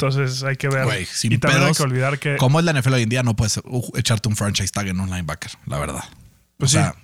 Entonces 0.00 0.44
hay 0.44 0.56
que 0.56 0.68
ver. 0.68 0.84
Güey, 0.84 1.04
sin 1.06 1.32
y 1.32 1.38
también 1.38 1.64
hay 1.64 1.72
que 1.72 1.82
olvidar 1.82 2.20
que. 2.20 2.36
Como 2.36 2.60
es 2.60 2.64
la 2.64 2.72
NFL 2.72 2.92
hoy 2.94 3.02
en 3.02 3.08
día, 3.08 3.22
no 3.24 3.34
puedes 3.34 3.56
uh, 3.64 3.90
echarte 3.96 4.28
un 4.28 4.36
franchise 4.36 4.70
tag 4.70 4.86
en 4.86 5.00
un 5.00 5.10
linebacker, 5.10 5.50
la 5.66 5.78
verdad. 5.78 6.04
Pues 6.56 6.70
o 6.70 6.74
sea, 6.78 6.92
sí. 6.92 6.98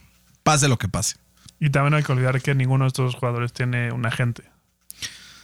pase 0.44 0.68
lo 0.68 0.78
que 0.78 0.88
pase. 0.88 1.16
Y 1.58 1.70
también 1.70 1.94
hay 1.94 2.04
que 2.04 2.12
olvidar 2.12 2.40
que 2.40 2.54
ninguno 2.54 2.84
de 2.84 2.88
estos 2.88 3.16
jugadores 3.16 3.52
tiene 3.52 3.90
un 3.90 4.06
agente. 4.06 4.44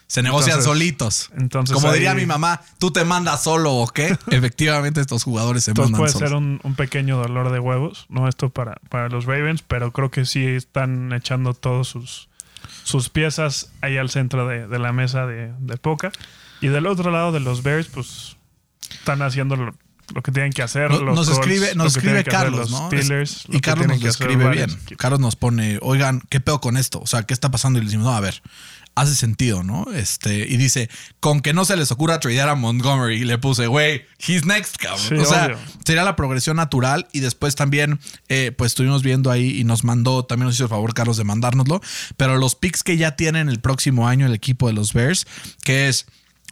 Se 0.07 0.23
negocian 0.23 0.59
Entonces- 0.59 0.65
solitos. 0.65 1.31
entonces 1.39 1.75
Como 1.75 1.89
ahí- 1.89 1.95
diría 1.95 2.15
mi 2.15 2.27
mamá, 2.27 2.61
¿tú 2.79 2.93
te 2.93 3.05
mandas 3.05 3.43
solo 3.43 3.75
o 3.75 3.87
qué? 3.89 4.17
Efectivamente, 4.31 5.01
estos 5.01 5.25
jugadores 5.25 5.65
se 5.65 5.73
mandan 5.75 5.93
puede 5.99 6.13
solos. 6.13 6.29
ser 6.29 6.37
un, 6.37 6.61
un 6.63 6.75
pequeño 6.77 7.17
dolor 7.17 7.51
de 7.53 7.59
huevos, 7.61 8.07
no 8.09 8.29
esto 8.29 8.51
para, 8.51 8.77
para 8.89 9.09
los 9.09 9.25
Ravens, 9.25 9.63
pero 9.63 9.93
creo 9.93 10.11
que 10.13 10.25
sí 10.25 10.45
están 10.47 11.13
echando 11.13 11.55
todos 11.55 11.89
sus, 11.89 12.29
sus 12.85 13.09
piezas 13.09 13.73
ahí 13.83 13.97
al 13.99 14.11
centro 14.11 14.47
de, 14.49 14.67
de 14.69 14.79
la 14.81 14.93
mesa 14.93 15.27
de, 15.27 15.53
de 15.59 15.77
poca. 15.79 16.11
Y 16.61 16.69
del 16.69 16.87
otro 16.87 17.11
lado 17.11 17.33
de 17.33 17.41
los 17.41 17.63
Bears, 17.63 17.89
pues 17.89 18.37
están 18.91 19.23
haciendo 19.23 19.57
lo, 19.57 19.75
lo 20.15 20.23
que 20.23 20.33
tienen 20.33 20.53
que 20.53 20.63
hacer. 20.63 20.91
No- 20.91 21.01
los 21.01 21.15
nos 21.17 21.29
Colts, 21.31 21.47
escribe, 21.47 21.75
nos 21.75 21.97
escribe 21.97 22.25
Carlos, 22.25 22.71
los 22.71 22.71
¿no? 22.71 22.87
Steelers, 22.89 23.45
y 23.49 23.61
Carlos 23.61 23.87
nos 23.89 24.03
escribe 24.05 24.49
bien. 24.51 24.71
equipos. 24.71 24.97
Carlos 24.99 25.21
nos 25.21 25.37
pone, 25.37 25.79
oigan, 25.83 26.23
¿qué 26.29 26.41
pedo 26.41 26.61
con 26.61 26.77
esto? 26.77 27.01
O 27.01 27.07
sea, 27.07 27.23
¿qué 27.23 27.33
está 27.35 27.51
pasando? 27.51 27.79
Y 27.79 27.83
le 27.83 27.87
decimos, 27.87 28.07
no, 28.07 28.13
a 28.15 28.21
ver, 28.21 28.43
hace 28.97 29.15
sentido, 29.15 29.63
¿no? 29.63 29.87
Este, 29.95 30.41
y 30.49 30.57
dice, 30.57 30.91
con 31.21 31.41
que 31.41 31.55
no 31.55 31.65
se 31.65 31.77
les 31.77 31.91
ocurra 31.93 32.19
tradear 32.21 32.49
a 32.49 32.57
Montgomery. 32.57 33.23
Y 33.23 33.25
le 33.25 33.39
puse, 33.39 33.67
güey, 33.69 34.05
he's 34.19 34.45
next, 34.45 34.77
cabrón. 34.77 35.01
Sí, 35.09 35.15
o 35.15 35.25
sea, 35.25 35.47
obvio. 35.47 35.59
sería 35.85 36.03
la 36.03 36.17
progresión 36.17 36.57
natural. 36.57 37.07
Y 37.13 37.21
después 37.21 37.55
también, 37.55 38.01
eh, 38.29 38.53
pues 38.57 38.73
estuvimos 38.73 39.03
viendo 39.03 39.31
ahí 39.31 39.59
y 39.59 39.65
nos 39.65 39.85
mandó, 39.85 40.25
también 40.27 40.47
nos 40.47 40.57
hizo 40.57 40.65
el 40.65 40.71
favor, 40.71 40.93
Carlos, 40.93 41.17
de 41.17 41.25
mandárnoslo. 41.25 41.81
Pero 42.17 42.37
los 42.37 42.57
picks 42.57 42.83
que 42.83 42.97
ya 42.97 43.17
tienen 43.17 43.49
el 43.49 43.61
próximo 43.61 44.09
año 44.09 44.27
el 44.27 44.35
equipo 44.35 44.67
de 44.67 44.75
los 44.75 44.93
Bears, 44.93 45.27
que 45.63 45.89
es 45.89 46.07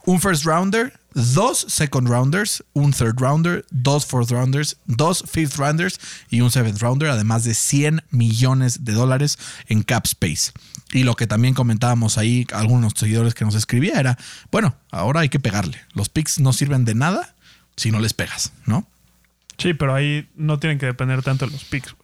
un 0.05 0.19
first 0.19 0.45
rounder, 0.45 0.93
dos 1.13 1.65
second 1.67 2.07
rounders, 2.07 2.63
un 2.73 2.91
third 2.91 3.19
rounder, 3.19 3.65
dos 3.71 4.05
fourth 4.05 4.31
rounders, 4.31 4.77
dos 4.85 5.23
fifth 5.27 5.57
rounders 5.57 5.99
y 6.29 6.41
un 6.41 6.51
seventh 6.51 6.81
rounder, 6.81 7.09
además 7.09 7.43
de 7.43 7.53
100 7.53 8.03
millones 8.11 8.85
de 8.85 8.93
dólares 8.93 9.37
en 9.67 9.83
cap 9.83 10.05
space. 10.05 10.51
Y 10.91 11.03
lo 11.03 11.15
que 11.15 11.27
también 11.27 11.53
comentábamos 11.53 12.17
ahí, 12.17 12.47
algunos 12.53 12.93
seguidores 12.95 13.33
que 13.35 13.45
nos 13.45 13.55
escribía 13.55 13.99
era, 13.99 14.17
bueno, 14.51 14.75
ahora 14.91 15.21
hay 15.21 15.29
que 15.29 15.39
pegarle. 15.39 15.79
Los 15.93 16.09
picks 16.09 16.39
no 16.39 16.53
sirven 16.53 16.85
de 16.85 16.95
nada 16.95 17.35
si 17.75 17.91
no 17.91 17.99
les 17.99 18.13
pegas, 18.13 18.51
¿no? 18.65 18.87
Sí, 19.57 19.73
pero 19.73 19.93
ahí 19.93 20.27
no 20.35 20.57
tienen 20.57 20.79
que 20.79 20.85
depender 20.85 21.21
tanto 21.21 21.45
de 21.45 21.51
los 21.51 21.65
picks. 21.65 21.95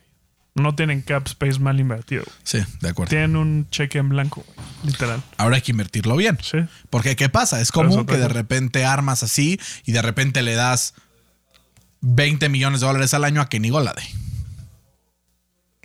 No 0.56 0.74
tienen 0.74 1.02
cap 1.02 1.28
space 1.28 1.60
mal 1.60 1.82
invertido. 1.82 2.24
Sí, 2.44 2.60
de 2.80 2.90
acuerdo. 2.90 3.10
Tienen 3.10 3.36
un 3.36 3.70
cheque 3.70 3.98
en 3.98 4.08
blanco, 4.08 4.46
literal. 4.84 5.22
Ahora 5.36 5.58
hay 5.58 5.62
que 5.62 5.72
invertirlo 5.72 6.16
bien. 6.16 6.38
Sí. 6.42 6.60
Porque 6.90 7.18
¿qué 7.18 7.28
pasa? 7.28 7.60
Es 7.60 7.74
común 7.74 8.06
que 8.06 8.18
de 8.18 8.30
repente 8.30 8.86
armas 8.86 9.22
así 9.22 9.60
y 9.86 9.92
de 9.92 10.02
repente 10.02 10.42
le 10.44 10.56
das 10.56 10.94
20 12.00 12.48
millones 12.48 12.80
de 12.80 12.88
dólares 12.88 13.14
al 13.14 13.26
año 13.26 13.42
a 13.42 13.50
Kenny 13.50 13.70
Golladay. 13.70 14.08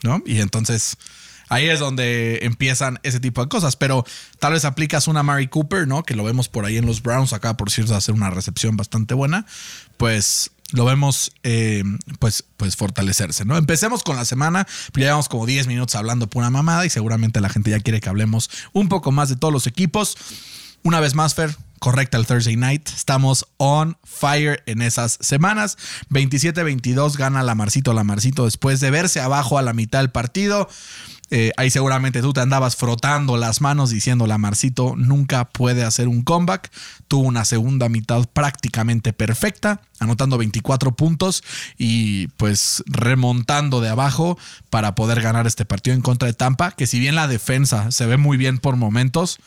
¿No? 0.05 0.23
Y 0.25 0.41
entonces 0.41 0.97
ahí 1.49 1.69
es 1.69 1.81
donde 1.81 2.39
empiezan 2.43 3.01
ese 3.03 3.19
tipo 3.19 3.43
de 3.43 3.49
cosas. 3.49 3.75
Pero 3.75 4.05
tal 4.39 4.53
vez 4.53 4.65
aplicas 4.65 5.09
una 5.09 5.25
Mary 5.25 5.49
Cooper, 5.49 5.89
¿no? 5.89 6.05
Que 6.05 6.15
lo 6.15 6.23
vemos 6.23 6.49
por 6.49 6.65
ahí 6.65 6.77
en 6.77 6.87
los 6.87 7.03
Browns. 7.03 7.33
Acá, 7.33 7.57
por 7.57 7.71
cierto, 7.73 7.97
hacer 7.97 8.15
una 8.15 8.31
recepción 8.31 8.77
bastante 8.77 9.15
buena. 9.15 9.47
Pues 9.97 10.53
lo 10.73 10.85
vemos 10.85 11.33
eh, 11.43 11.83
pues, 12.19 12.45
pues 12.57 12.77
fortalecerse, 12.77 13.45
¿no? 13.45 13.57
Empecemos 13.57 14.03
con 14.03 14.17
la 14.17 14.25
semana. 14.25 14.67
Llevamos 14.95 15.29
como 15.29 15.47
10 15.47 15.67
minutos 15.67 15.95
hablando 15.95 16.29
pura 16.29 16.51
mamada 16.51 16.87
y 16.87 16.91
seguramente 16.91 17.41
la 17.41 17.49
gente 17.49 17.71
ya 17.71 17.81
quiere 17.81 18.01
que 18.01 18.09
hablemos 18.09 18.51
un 18.73 18.89
poco 18.89 19.13
más 19.13 19.29
de 19.29 19.37
todos 19.37 19.53
los 19.53 19.67
equipos. 19.67 20.17
Una 20.83 21.01
vez 21.01 21.15
más, 21.15 21.35
Fer, 21.35 21.55
correcta 21.79 22.17
el 22.17 22.27
Thursday 22.27 22.57
night. 22.57 22.89
Estamos 22.89 23.47
on 23.57 23.97
fire 24.05 24.63
en 24.67 24.83
esas 24.83 25.19
semanas. 25.21 25.77
27-22 26.11 27.17
gana 27.17 27.43
Lamarcito 27.43 27.93
Lamarcito 27.93 28.45
después 28.45 28.81
de 28.81 28.91
verse 28.91 29.21
abajo 29.21 29.59
a 29.59 29.63
la 29.63 29.73
mitad 29.73 29.99
del 29.99 30.11
partido. 30.11 30.69
Eh, 31.33 31.53
ahí 31.57 31.71
seguramente 31.71 32.23
tú 32.23 32.33
te 32.33 32.41
andabas 32.41 32.75
frotando 32.75 33.37
las 33.37 33.61
manos 33.61 33.91
diciendo 33.91 34.27
Lamarcito 34.27 34.95
nunca 34.97 35.45
puede 35.45 35.85
hacer 35.85 36.09
un 36.09 36.23
comeback. 36.23 36.71
Tuvo 37.07 37.23
una 37.23 37.45
segunda 37.45 37.89
mitad 37.89 38.29
prácticamente 38.33 39.13
perfecta, 39.13 39.81
anotando 40.01 40.39
24 40.39 40.93
puntos 40.93 41.45
y 41.79 42.29
pues 42.37 42.83
remontando 42.87 43.81
de 43.81 43.91
abajo 43.91 44.39
para 44.71 44.95
poder 44.97 45.21
ganar 45.21 45.47
este 45.47 45.65
partido 45.65 45.95
en 45.95 46.03
contra 46.03 46.27
de 46.27 46.35
Tampa, 46.35 46.73
que 46.73 46.87
si 46.87 46.99
bien 46.99 47.15
la 47.15 47.29
defensa 47.29 47.93
se 47.93 48.07
ve 48.07 48.17
muy 48.17 48.37
bien 48.37 48.59
por 48.59 48.77
momentos, 48.77 49.39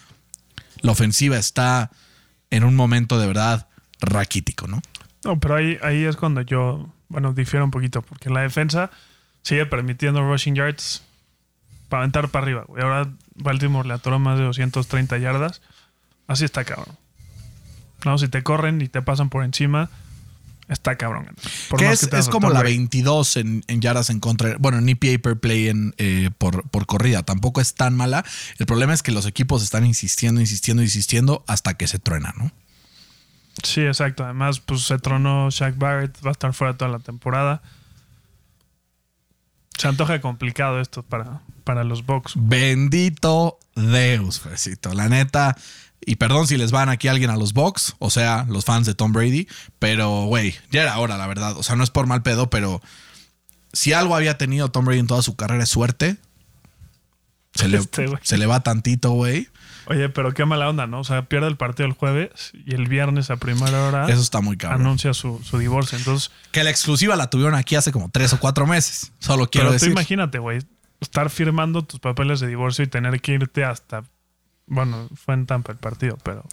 la 0.82 0.94
ofensiva 0.94 1.38
está 1.38 1.92
en 2.50 2.64
un 2.64 2.76
momento 2.76 3.20
de 3.20 3.28
verdad 3.28 3.68
raquítico, 4.00 4.68
¿no? 4.68 4.82
No, 5.26 5.40
pero 5.40 5.56
ahí, 5.56 5.78
ahí 5.82 6.04
es 6.04 6.16
cuando 6.16 6.42
yo, 6.42 6.90
bueno, 7.08 7.34
difiero 7.34 7.66
un 7.66 7.72
poquito, 7.72 8.02
porque 8.02 8.30
la 8.30 8.42
defensa 8.42 8.92
sigue 9.42 9.66
permitiendo 9.66 10.22
rushing 10.22 10.56
yards 10.56 11.02
para 11.90 12.04
aventar 12.04 12.30
para 12.30 12.44
arriba, 12.44 12.66
güey. 12.68 12.84
Ahora 12.84 13.10
Baltimore 13.36 13.88
le 13.88 13.94
atoró 13.94 14.20
más 14.20 14.38
de 14.38 14.46
230 14.46 15.18
yardas. 15.18 15.62
Así 16.28 16.46
está 16.46 16.64
cabrón. 16.64 16.98
No, 18.06 18.18
si 18.18 18.28
te 18.28 18.44
corren 18.44 18.82
y 18.82 18.88
te 18.88 19.02
pasan 19.02 19.30
por 19.30 19.44
encima, 19.44 19.90
está 20.68 20.98
cabrón. 20.98 21.28
Por 21.70 21.80
que 21.80 21.92
es, 21.92 22.08
que 22.08 22.18
es 22.18 22.30
como 22.30 22.50
la 22.50 22.60
Brady. 22.60 22.78
22 22.78 23.38
en, 23.38 23.64
en 23.68 23.82
yardas 23.82 24.10
en 24.10 24.20
contra. 24.20 24.56
Bueno, 24.60 24.82
ni 24.82 24.96
PA 24.96 25.18
per 25.22 25.40
play 25.40 25.70
en, 25.70 25.94
eh, 25.98 26.30
por, 26.38 26.68
por 26.70 26.86
corrida. 26.86 27.24
Tampoco 27.24 27.62
es 27.62 27.76
tan 27.76 27.96
mala. 27.96 28.26
El 28.58 28.66
problema 28.66 28.94
es 28.94 29.04
que 29.04 29.12
los 29.12 29.26
equipos 29.26 29.64
están 29.64 29.86
insistiendo, 29.86 30.42
insistiendo, 30.42 30.84
insistiendo 30.84 31.44
hasta 31.48 31.76
que 31.76 31.88
se 31.88 32.00
truena, 32.00 32.34
¿no? 32.38 32.52
Sí, 33.62 33.82
exacto. 33.82 34.24
Además, 34.24 34.60
pues 34.60 34.82
se 34.82 34.98
tronó 34.98 35.50
Shaq 35.50 35.78
Barrett, 35.78 36.18
va 36.26 36.30
a 36.30 36.32
estar 36.32 36.54
fuera 36.54 36.76
toda 36.76 36.92
la 36.92 37.00
temporada. 37.00 37.62
Se 39.78 39.88
antoja 39.88 40.22
complicado 40.22 40.80
esto 40.80 41.04
para, 41.04 41.42
para 41.64 41.84
los 41.84 42.06
Bucks. 42.06 42.34
Bendito 42.36 43.60
Deus, 43.76 44.40
Fercito. 44.40 44.94
La 44.94 45.10
neta. 45.10 45.56
Y 46.06 46.16
perdón 46.18 46.48
si 46.48 46.58
les 46.58 46.72
van 46.72 46.90
aquí 46.90 47.08
alguien 47.08 47.30
a 47.30 47.38
los 47.38 47.54
Bucks, 47.54 47.96
o 48.00 48.10
sea, 48.10 48.46
los 48.50 48.66
fans 48.66 48.86
de 48.86 48.94
Tom 48.94 49.14
Brady, 49.14 49.48
pero 49.80 50.26
güey, 50.26 50.54
ya 50.70 50.82
era 50.82 50.98
hora, 51.00 51.18
la 51.18 51.28
verdad. 51.28 51.58
O 51.58 51.64
sea, 51.64 51.76
no 51.76 51.84
es 51.84 51.90
por 51.90 52.08
mal 52.08 52.22
pedo, 52.24 52.50
pero 52.50 52.82
si 53.72 53.94
algo 53.94 54.16
había 54.16 54.38
tenido 54.38 54.70
Tom 54.70 54.86
Brady 54.86 55.00
en 55.00 55.08
toda 55.08 55.22
su 55.22 55.36
carrera 55.36 55.64
es 55.64 55.70
suerte. 55.70 56.18
Se 57.56 57.68
le, 57.68 57.78
Este, 57.80 58.08
se 58.22 58.38
le 58.38 58.46
va 58.46 58.62
tantito, 58.62 59.12
güey. 59.12 59.48
Oye, 59.88 60.10
pero 60.10 60.34
qué 60.34 60.46
mala 60.46 60.70
onda, 60.70 60.88
¿no? 60.88 61.00
O 61.00 61.04
sea, 61.04 61.24
pierde 61.26 61.48
el 61.48 61.58
partido 61.58 61.88
el 61.88 61.94
jueves 61.94 62.52
y 62.66 62.74
el 62.74 62.88
viernes 62.88 63.30
a 63.30 63.36
primera 63.38 63.84
hora 63.88 64.08
Eso 64.08 64.22
está 64.22 64.40
muy 64.42 64.56
cabrón. 64.58 64.82
anuncia 64.82 65.14
su, 65.14 65.42
su 65.44 65.58
divorcio. 65.58 65.98
Entonces, 65.98 66.32
Que 66.52 66.64
la 66.64 66.70
exclusiva 66.70 67.16
la 67.16 67.30
tuvieron 67.30 67.56
aquí 67.56 67.76
hace 67.76 67.92
como 67.92 68.10
tres 68.10 68.32
o 68.34 68.40
cuatro 68.40 68.66
meses. 68.66 69.12
Solo 69.20 69.50
quiero 69.50 69.68
pero 69.68 69.80
tú 69.80 69.86
decir. 69.86 69.92
imagínate, 69.92 70.40
güey, 70.40 70.60
estar 71.02 71.30
firmando 71.30 71.84
tus 71.84 72.00
papeles 72.00 72.40
de 72.40 72.48
divorcio 72.48 72.84
y 72.86 72.88
tener 72.88 73.20
que 73.22 73.34
irte 73.34 73.66
hasta. 73.66 74.04
Bueno, 74.68 75.10
fue 75.16 75.34
en 75.34 75.46
Tampa 75.46 75.74
el 75.74 75.78
partido, 75.78 76.18
pero 76.24 76.46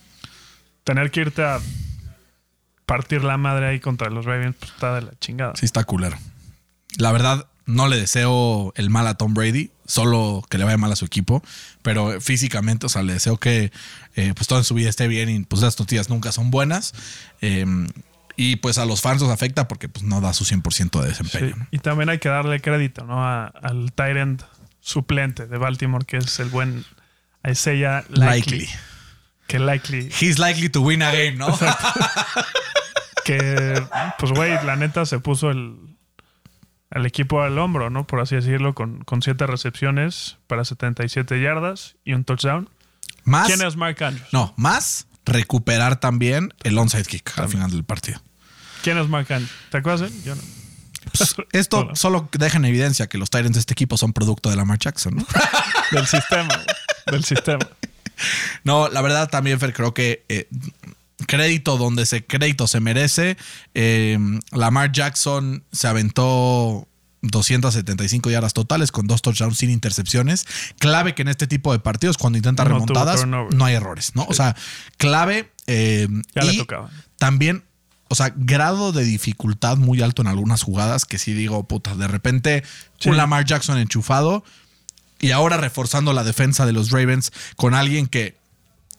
tener 0.82 1.10
que 1.12 1.20
irte 1.20 1.44
a 1.44 1.60
partir 2.86 3.22
la 3.22 3.36
madre 3.36 3.68
ahí 3.68 3.78
contra 3.80 4.10
los 4.10 4.24
Ravens, 4.24 4.56
pues 4.58 4.72
está 4.72 4.94
de 4.96 5.02
la 5.02 5.12
chingada. 5.20 5.54
Sí, 5.54 5.64
está 5.66 5.84
culero. 5.84 6.16
La 6.98 7.12
verdad, 7.12 7.46
no 7.70 7.88
le 7.88 7.96
deseo 7.96 8.72
el 8.76 8.90
mal 8.90 9.06
a 9.06 9.14
Tom 9.14 9.34
Brady, 9.34 9.70
solo 9.86 10.42
que 10.48 10.58
le 10.58 10.64
vaya 10.64 10.76
mal 10.76 10.92
a 10.92 10.96
su 10.96 11.04
equipo, 11.04 11.42
pero 11.82 12.20
físicamente, 12.20 12.86
o 12.86 12.88
sea, 12.88 13.02
le 13.02 13.14
deseo 13.14 13.38
que 13.38 13.72
eh, 14.16 14.32
pues 14.34 14.46
toda 14.48 14.62
su 14.64 14.74
vida 14.74 14.88
esté 14.88 15.08
bien 15.08 15.28
y 15.28 15.40
pues 15.44 15.62
las 15.62 15.78
noticias 15.78 16.08
nunca 16.08 16.32
son 16.32 16.50
buenas. 16.50 16.92
Eh, 17.40 17.64
y 18.36 18.56
pues 18.56 18.78
a 18.78 18.86
los 18.86 19.02
fans 19.02 19.20
los 19.20 19.30
afecta 19.30 19.68
porque 19.68 19.88
pues 19.88 20.02
no 20.04 20.20
da 20.20 20.32
su 20.32 20.44
100% 20.44 21.00
de 21.02 21.08
desempeño. 21.08 21.48
Sí, 21.48 21.54
¿no? 21.58 21.66
Y 21.70 21.78
también 21.78 22.08
hay 22.08 22.18
que 22.18 22.28
darle 22.28 22.60
crédito, 22.60 23.04
¿no? 23.04 23.22
A- 23.24 23.46
al 23.62 23.92
end 23.98 24.42
suplente 24.80 25.46
de 25.46 25.58
Baltimore, 25.58 26.06
que 26.06 26.16
es 26.16 26.40
el 26.40 26.48
buen 26.48 26.84
Isaiah 27.48 28.04
Likely. 28.08 28.60
Likely. 28.60 28.68
Que 29.46 29.58
Likely 29.58 30.08
He's 30.20 30.38
likely 30.38 30.68
to 30.70 30.80
win 30.80 31.02
again, 31.02 31.36
¿no? 31.36 31.58
que, 33.24 33.82
pues, 34.18 34.32
güey, 34.32 34.52
la 34.64 34.76
neta 34.76 35.04
se 35.06 35.18
puso 35.18 35.50
el, 35.50 35.89
el 36.90 37.06
equipo 37.06 37.42
al 37.42 37.58
hombro, 37.58 37.90
¿no? 37.90 38.06
Por 38.06 38.20
así 38.20 38.34
decirlo, 38.34 38.74
con, 38.74 39.04
con 39.04 39.22
siete 39.22 39.46
recepciones 39.46 40.38
para 40.46 40.64
77 40.64 41.40
yardas 41.40 41.96
y 42.04 42.14
un 42.14 42.24
touchdown. 42.24 42.68
Más. 43.24 43.46
¿Quién 43.46 43.62
es 43.62 43.76
Mark 43.76 44.02
Andrews? 44.02 44.28
No, 44.32 44.54
más 44.56 45.06
recuperar 45.24 46.00
también 46.00 46.52
el 46.62 46.76
onside 46.78 47.04
kick 47.04 47.38
al 47.38 47.48
final 47.48 47.70
del 47.70 47.84
partido. 47.84 48.20
¿Quién 48.82 48.98
es 48.98 49.08
Mark 49.08 49.32
Andrews? 49.32 49.52
¿Te 49.70 49.78
acuerdas? 49.78 50.10
Yo 50.24 50.34
no. 50.34 50.42
Pues, 51.16 51.34
esto 51.52 51.78
Hola. 51.80 51.94
solo 51.94 52.28
deja 52.32 52.58
en 52.58 52.64
evidencia 52.64 53.06
que 53.08 53.18
los 53.18 53.30
Tyrants 53.30 53.54
de 53.54 53.60
este 53.60 53.72
equipo 53.72 53.96
son 53.96 54.12
producto 54.12 54.50
de 54.50 54.56
Lamar 54.56 54.78
Jackson, 54.78 55.16
¿no? 55.16 55.26
Del 55.92 56.06
sistema. 56.06 56.60
Del 57.06 57.24
sistema. 57.24 57.68
No, 58.64 58.90
la 58.90 59.00
verdad 59.00 59.30
también, 59.30 59.58
Fer, 59.58 59.72
creo 59.72 59.94
que 59.94 60.26
eh, 60.28 60.46
crédito 61.26 61.76
donde 61.78 62.06
se 62.06 62.24
crédito 62.24 62.66
se 62.66 62.80
merece. 62.80 63.36
Eh, 63.74 64.18
Lamar 64.52 64.92
Jackson 64.92 65.64
se 65.72 65.88
aventó 65.88 66.86
275 67.22 68.30
yardas 68.30 68.54
totales 68.54 68.92
con 68.92 69.06
dos 69.06 69.22
touchdowns 69.22 69.58
sin 69.58 69.70
intercepciones. 69.70 70.46
Clave 70.78 71.14
que 71.14 71.22
en 71.22 71.28
este 71.28 71.46
tipo 71.46 71.72
de 71.72 71.78
partidos, 71.78 72.16
cuando 72.18 72.38
intenta 72.38 72.64
No 72.64 72.70
remontadas, 72.70 73.26
no 73.26 73.64
hay 73.64 73.74
errores, 73.74 74.12
¿no? 74.14 74.24
O 74.28 74.34
sea, 74.34 74.56
clave. 74.96 75.50
eh, 75.66 76.08
Ya 76.34 76.42
le 76.42 76.54
y 76.54 76.58
tocaba. 76.58 76.90
También, 77.18 77.64
o 78.08 78.14
sea, 78.14 78.32
grado 78.36 78.92
de 78.92 79.04
dificultad 79.04 79.76
muy 79.76 80.00
alto 80.02 80.22
en 80.22 80.28
algunas 80.28 80.62
jugadas 80.62 81.04
que 81.04 81.18
sí 81.18 81.32
digo, 81.34 81.62
puta, 81.68 81.94
de 81.94 82.08
repente 82.08 82.64
Sí. 82.98 83.10
un 83.10 83.16
Lamar 83.18 83.44
Jackson 83.44 83.76
enchufado 83.78 84.42
y 85.20 85.32
ahora 85.32 85.58
reforzando 85.58 86.14
la 86.14 86.24
defensa 86.24 86.64
de 86.64 86.72
los 86.72 86.90
Ravens 86.90 87.30
con 87.56 87.74
alguien 87.74 88.06
que 88.06 88.39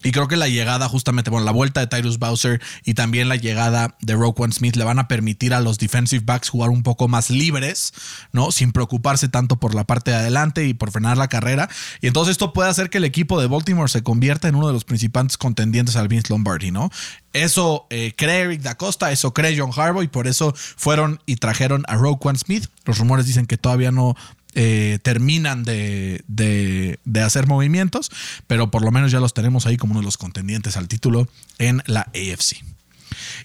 Y 0.03 0.11
creo 0.11 0.27
que 0.27 0.37
la 0.37 0.47
llegada, 0.47 0.89
justamente, 0.89 1.29
bueno, 1.29 1.45
la 1.45 1.51
vuelta 1.51 1.79
de 1.79 1.87
Tyrus 1.87 2.17
Bowser 2.19 2.61
y 2.83 2.93
también 2.93 3.29
la 3.29 3.35
llegada 3.35 3.95
de 4.01 4.15
Roquan 4.15 4.51
Smith 4.51 4.75
le 4.75 4.83
van 4.83 4.99
a 4.99 5.07
permitir 5.07 5.53
a 5.53 5.59
los 5.59 5.77
defensive 5.77 6.23
backs 6.25 6.49
jugar 6.49 6.69
un 6.69 6.83
poco 6.83 7.07
más 7.07 7.29
libres, 7.29 7.93
¿no? 8.31 8.51
Sin 8.51 8.71
preocuparse 8.71 9.29
tanto 9.29 9.57
por 9.57 9.75
la 9.75 9.85
parte 9.85 10.11
de 10.11 10.17
adelante 10.17 10.65
y 10.65 10.73
por 10.73 10.91
frenar 10.91 11.17
la 11.17 11.27
carrera. 11.27 11.69
Y 12.01 12.07
entonces 12.07 12.31
esto 12.31 12.53
puede 12.53 12.69
hacer 12.69 12.89
que 12.89 12.97
el 12.97 13.05
equipo 13.05 13.39
de 13.39 13.47
Baltimore 13.47 13.89
se 13.89 14.03
convierta 14.03 14.47
en 14.47 14.55
uno 14.55 14.67
de 14.67 14.73
los 14.73 14.85
principales 14.85 15.37
contendientes 15.37 15.95
al 15.95 16.07
Vince 16.07 16.29
Lombardi, 16.29 16.71
¿no? 16.71 16.89
Eso 17.33 17.87
eh, 17.89 18.13
cree 18.17 18.41
Eric 18.41 18.61
Da 18.61 18.75
Costa, 18.75 19.11
eso 19.11 19.33
cree 19.33 19.57
John 19.57 19.71
Harbaugh 19.73 20.03
y 20.03 20.07
por 20.07 20.27
eso 20.27 20.53
fueron 20.55 21.21
y 21.25 21.37
trajeron 21.37 21.83
a 21.87 21.95
Roquan 21.95 22.37
Smith. 22.37 22.67
Los 22.85 22.97
rumores 22.97 23.25
dicen 23.25 23.45
que 23.45 23.57
todavía 23.57 23.91
no 23.91 24.15
eh, 24.55 24.99
terminan 25.01 25.63
de, 25.63 26.23
de, 26.27 26.99
de, 27.05 27.21
hacer 27.21 27.47
movimientos, 27.47 28.11
pero 28.47 28.71
por 28.71 28.83
lo 28.83 28.91
menos 28.91 29.11
ya 29.11 29.19
los 29.19 29.33
tenemos 29.33 29.65
ahí 29.65 29.77
como 29.77 29.91
uno 29.91 30.01
de 30.01 30.05
los 30.05 30.17
contendientes 30.17 30.77
al 30.77 30.87
título 30.87 31.27
en 31.57 31.81
la 31.85 32.01
AFC. 32.01 32.63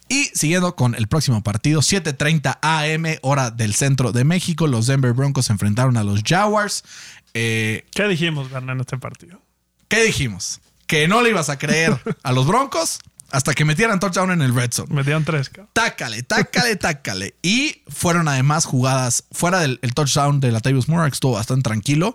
Y 0.08 0.24
siguiendo 0.34 0.76
con 0.76 0.94
el 0.94 1.08
próximo 1.08 1.42
partido, 1.42 1.80
7:30 1.80 2.58
AM, 2.62 3.18
hora 3.22 3.50
del 3.50 3.74
centro 3.74 4.12
de 4.12 4.24
México, 4.24 4.66
los 4.66 4.86
Denver 4.86 5.12
Broncos 5.12 5.46
se 5.46 5.52
enfrentaron 5.52 5.96
a 5.96 6.04
los 6.04 6.22
Jaguars. 6.22 6.84
Eh, 7.34 7.84
¿Qué 7.92 8.08
dijimos, 8.08 8.48
en 8.52 8.80
este 8.80 8.98
partido? 8.98 9.40
¿Qué 9.88 10.02
dijimos? 10.04 10.60
Que 10.86 11.08
no 11.08 11.22
le 11.22 11.30
ibas 11.30 11.50
a 11.50 11.58
creer 11.58 12.00
a 12.22 12.32
los 12.32 12.46
Broncos 12.46 13.00
hasta 13.30 13.54
que 13.54 13.64
metieran 13.64 14.00
touchdown 14.00 14.30
en 14.30 14.42
el 14.42 14.54
red 14.54 14.70
zone. 14.72 14.94
Metieron 14.94 15.24
tres. 15.24 15.50
Tácale, 15.72 16.22
tácale, 16.22 16.76
tácale. 16.76 17.34
Y 17.42 17.82
fueron 17.88 18.28
además 18.28 18.64
jugadas 18.64 19.24
fuera 19.32 19.60
del 19.60 19.78
touchdown 19.94 20.40
de 20.40 20.52
la 20.52 20.60
Moore, 20.86 21.10
que 21.10 21.14
estuvo 21.14 21.32
bastante 21.32 21.62
tranquilo. 21.62 22.14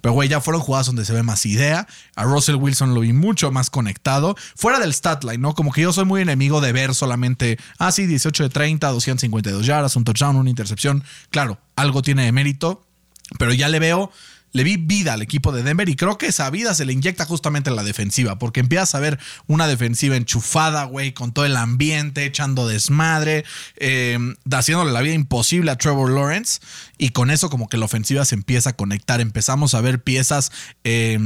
Pero, 0.00 0.12
güey, 0.12 0.28
ya 0.28 0.40
fueron 0.40 0.62
jugadas 0.62 0.86
donde 0.86 1.04
se 1.04 1.12
ve 1.12 1.22
más 1.22 1.44
idea. 1.44 1.86
A 2.14 2.24
Russell 2.24 2.54
Wilson 2.54 2.94
lo 2.94 3.00
vi 3.00 3.12
mucho 3.12 3.50
más 3.50 3.68
conectado. 3.68 4.36
Fuera 4.54 4.78
del 4.78 4.94
stat 4.94 5.24
line, 5.24 5.38
¿no? 5.38 5.54
Como 5.54 5.72
que 5.72 5.82
yo 5.82 5.92
soy 5.92 6.04
muy 6.04 6.22
enemigo 6.22 6.60
de 6.60 6.72
ver 6.72 6.94
solamente, 6.94 7.58
ah, 7.78 7.90
sí, 7.90 8.06
18 8.06 8.44
de 8.44 8.48
30, 8.48 8.88
252 8.88 9.66
yardas, 9.66 9.96
un 9.96 10.04
touchdown, 10.04 10.36
una 10.36 10.50
intercepción. 10.50 11.02
Claro, 11.30 11.58
algo 11.74 12.02
tiene 12.02 12.24
de 12.24 12.32
mérito. 12.32 12.84
Pero 13.38 13.52
ya 13.52 13.68
le 13.68 13.78
veo 13.78 14.10
le 14.52 14.64
vi 14.64 14.76
vida 14.76 15.14
al 15.14 15.22
equipo 15.22 15.52
de 15.52 15.62
Denver 15.62 15.88
y 15.88 15.96
creo 15.96 16.18
que 16.18 16.26
esa 16.26 16.48
vida 16.50 16.74
se 16.74 16.84
le 16.84 16.92
inyecta 16.92 17.24
justamente 17.24 17.70
en 17.70 17.76
la 17.76 17.82
defensiva, 17.82 18.38
porque 18.38 18.60
empiezas 18.60 18.94
a 18.94 19.00
ver 19.00 19.18
una 19.46 19.66
defensiva 19.66 20.16
enchufada, 20.16 20.84
güey, 20.84 21.12
con 21.12 21.32
todo 21.32 21.44
el 21.44 21.56
ambiente, 21.56 22.24
echando 22.24 22.66
desmadre, 22.66 23.44
eh, 23.76 24.18
haciéndole 24.50 24.92
la 24.92 25.00
vida 25.00 25.14
imposible 25.14 25.70
a 25.70 25.76
Trevor 25.76 26.10
Lawrence 26.10 26.60
y 26.96 27.10
con 27.10 27.30
eso 27.30 27.50
como 27.50 27.68
que 27.68 27.76
la 27.76 27.84
ofensiva 27.84 28.24
se 28.24 28.34
empieza 28.34 28.70
a 28.70 28.72
conectar, 28.74 29.20
empezamos 29.20 29.74
a 29.74 29.80
ver 29.80 30.02
piezas 30.02 30.50
eh, 30.84 31.18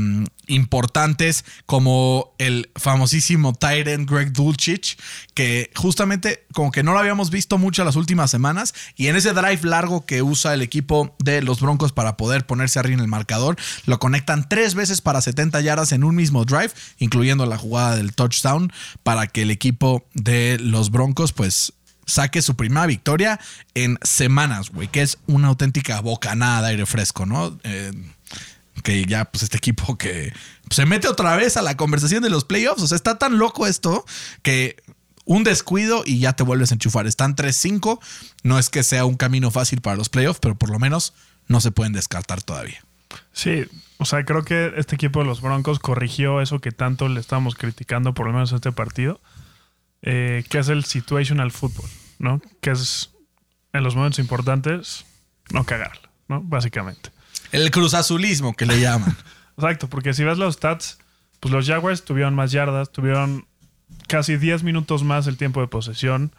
importantes 0.47 1.45
como 1.67 2.35
el 2.39 2.71
famosísimo 2.77 3.55
Tyrant 3.55 4.09
Greg 4.09 4.33
Dulcich, 4.33 4.99
que 5.35 5.71
justamente 5.75 6.45
como 6.53 6.71
que 6.71 6.83
no 6.83 6.93
lo 6.93 6.99
habíamos 6.99 7.31
visto 7.31 7.59
mucho 7.59 7.85
las 7.85 7.97
últimas 7.97 8.31
semanas 8.31 8.75
y 8.97 9.07
en 9.07 9.17
ese 9.17 9.33
drive 9.33 9.61
largo 9.63 10.05
que 10.05 10.23
usa 10.23 10.55
el 10.55 10.63
equipo 10.63 11.15
de 11.19 11.43
los 11.43 11.61
Broncos 11.61 11.93
para 11.93 12.17
poder 12.17 12.47
ponerse 12.47 12.79
arriba 12.79 12.95
en 12.95 13.01
el 13.01 13.09
marcador. 13.13 13.57
Lo 13.87 14.01
conectan 14.01 14.49
tres 14.49 14.75
veces 14.75 15.01
para 15.01 15.21
70 15.21 15.61
yardas 15.61 15.93
en 15.93 16.03
un 16.03 16.17
mismo 16.17 16.45
drive, 16.45 16.73
incluyendo 16.99 17.47
la 17.47 17.59
jugada 17.59 17.95
del 17.95 18.15
touchdown, 18.15 18.73
para 19.05 19.29
que 19.29 19.43
el 19.43 19.53
equipo 19.53 20.05
de 20.15 20.59
los 20.59 20.91
Broncos, 20.91 21.33
pues 21.33 21.75
saque 22.07 22.43
su 22.43 22.57
primera 22.57 22.87
victoria 22.87 23.39
en 23.75 23.99
semanas, 24.03 24.71
güey, 24.71 24.89
que 24.89 25.03
es 25.03 25.19
una 25.27 25.49
auténtica 25.49 26.01
bocanada 26.01 26.63
de 26.63 26.69
aire 26.69 26.87
fresco, 26.87 27.27
¿no? 27.27 27.57
Eh, 27.63 27.93
que 28.83 29.05
ya, 29.05 29.27
pues 29.27 29.43
este 29.43 29.59
equipo 29.59 29.97
que 29.97 30.33
se 30.71 30.87
mete 30.87 31.07
otra 31.07 31.37
vez 31.37 31.57
a 31.57 31.63
la 31.63 31.77
conversación 31.77 32.23
de 32.23 32.31
los 32.31 32.45
playoffs. 32.45 32.83
O 32.83 32.89
sea, 32.89 32.97
está 32.97 33.19
tan 33.19 33.39
loco 33.39 33.67
esto 33.67 34.05
que 34.43 34.77
un 35.25 35.45
descuido 35.45 36.03
y 36.05 36.19
ya 36.19 36.33
te 36.33 36.43
vuelves 36.43 36.71
a 36.71 36.75
enchufar. 36.75 37.07
Están 37.07 37.37
3-5. 37.37 38.01
No 38.43 38.59
es 38.59 38.71
que 38.71 38.83
sea 38.83 39.05
un 39.05 39.17
camino 39.17 39.51
fácil 39.51 39.81
para 39.81 39.97
los 39.97 40.09
playoffs, 40.09 40.41
pero 40.41 40.57
por 40.57 40.71
lo 40.71 40.79
menos 40.79 41.13
no 41.49 41.61
se 41.61 41.71
pueden 41.71 41.93
descartar 41.93 42.43
todavía. 42.43 42.83
Sí, 43.33 43.65
o 43.99 44.05
sea, 44.05 44.25
creo 44.25 44.45
que 44.45 44.73
este 44.77 44.95
equipo 44.95 45.21
de 45.21 45.27
los 45.27 45.41
Broncos 45.41 45.79
corrigió 45.79 46.41
eso 46.41 46.61
que 46.61 46.73
tanto 46.73 47.09
le 47.09 47.21
estamos 47.21 47.55
criticando, 47.55 48.15
por 48.15 48.27
lo 48.27 48.33
menos 48.33 48.53
este 48.53 48.73
partido, 48.73 49.21
eh, 50.03 50.45
que 50.49 50.59
es 50.59 50.69
el 50.69 50.85
situational 50.85 51.51
football, 51.51 51.89
¿no? 52.19 52.41
Que 52.61 52.73
es 52.73 53.11
en 53.73 53.85
los 53.85 53.97
momentos 53.97 54.19
importantes 54.19 55.07
no 55.51 55.65
cagarla, 55.65 56.11
¿no? 56.29 56.43
Básicamente. 56.43 57.11
El 57.53 57.71
cruzazulismo 57.71 58.55
que 58.55 58.67
le 58.67 58.81
llaman. 58.81 59.17
Exacto, 59.57 59.89
porque 59.89 60.15
si 60.15 60.25
ves 60.25 60.39
los 60.39 60.55
stats, 60.55 60.99
pues 61.41 61.53
los 61.53 61.67
Jaguars 61.67 62.05
tuvieron 62.05 62.35
más 62.35 62.53
yardas, 62.53 62.91
tuvieron 62.91 63.47
casi 64.09 64.37
10 64.37 64.63
minutos 64.63 65.05
más 65.05 65.27
el 65.27 65.37
tiempo 65.37 65.61
de 65.61 65.69
posesión. 65.69 66.33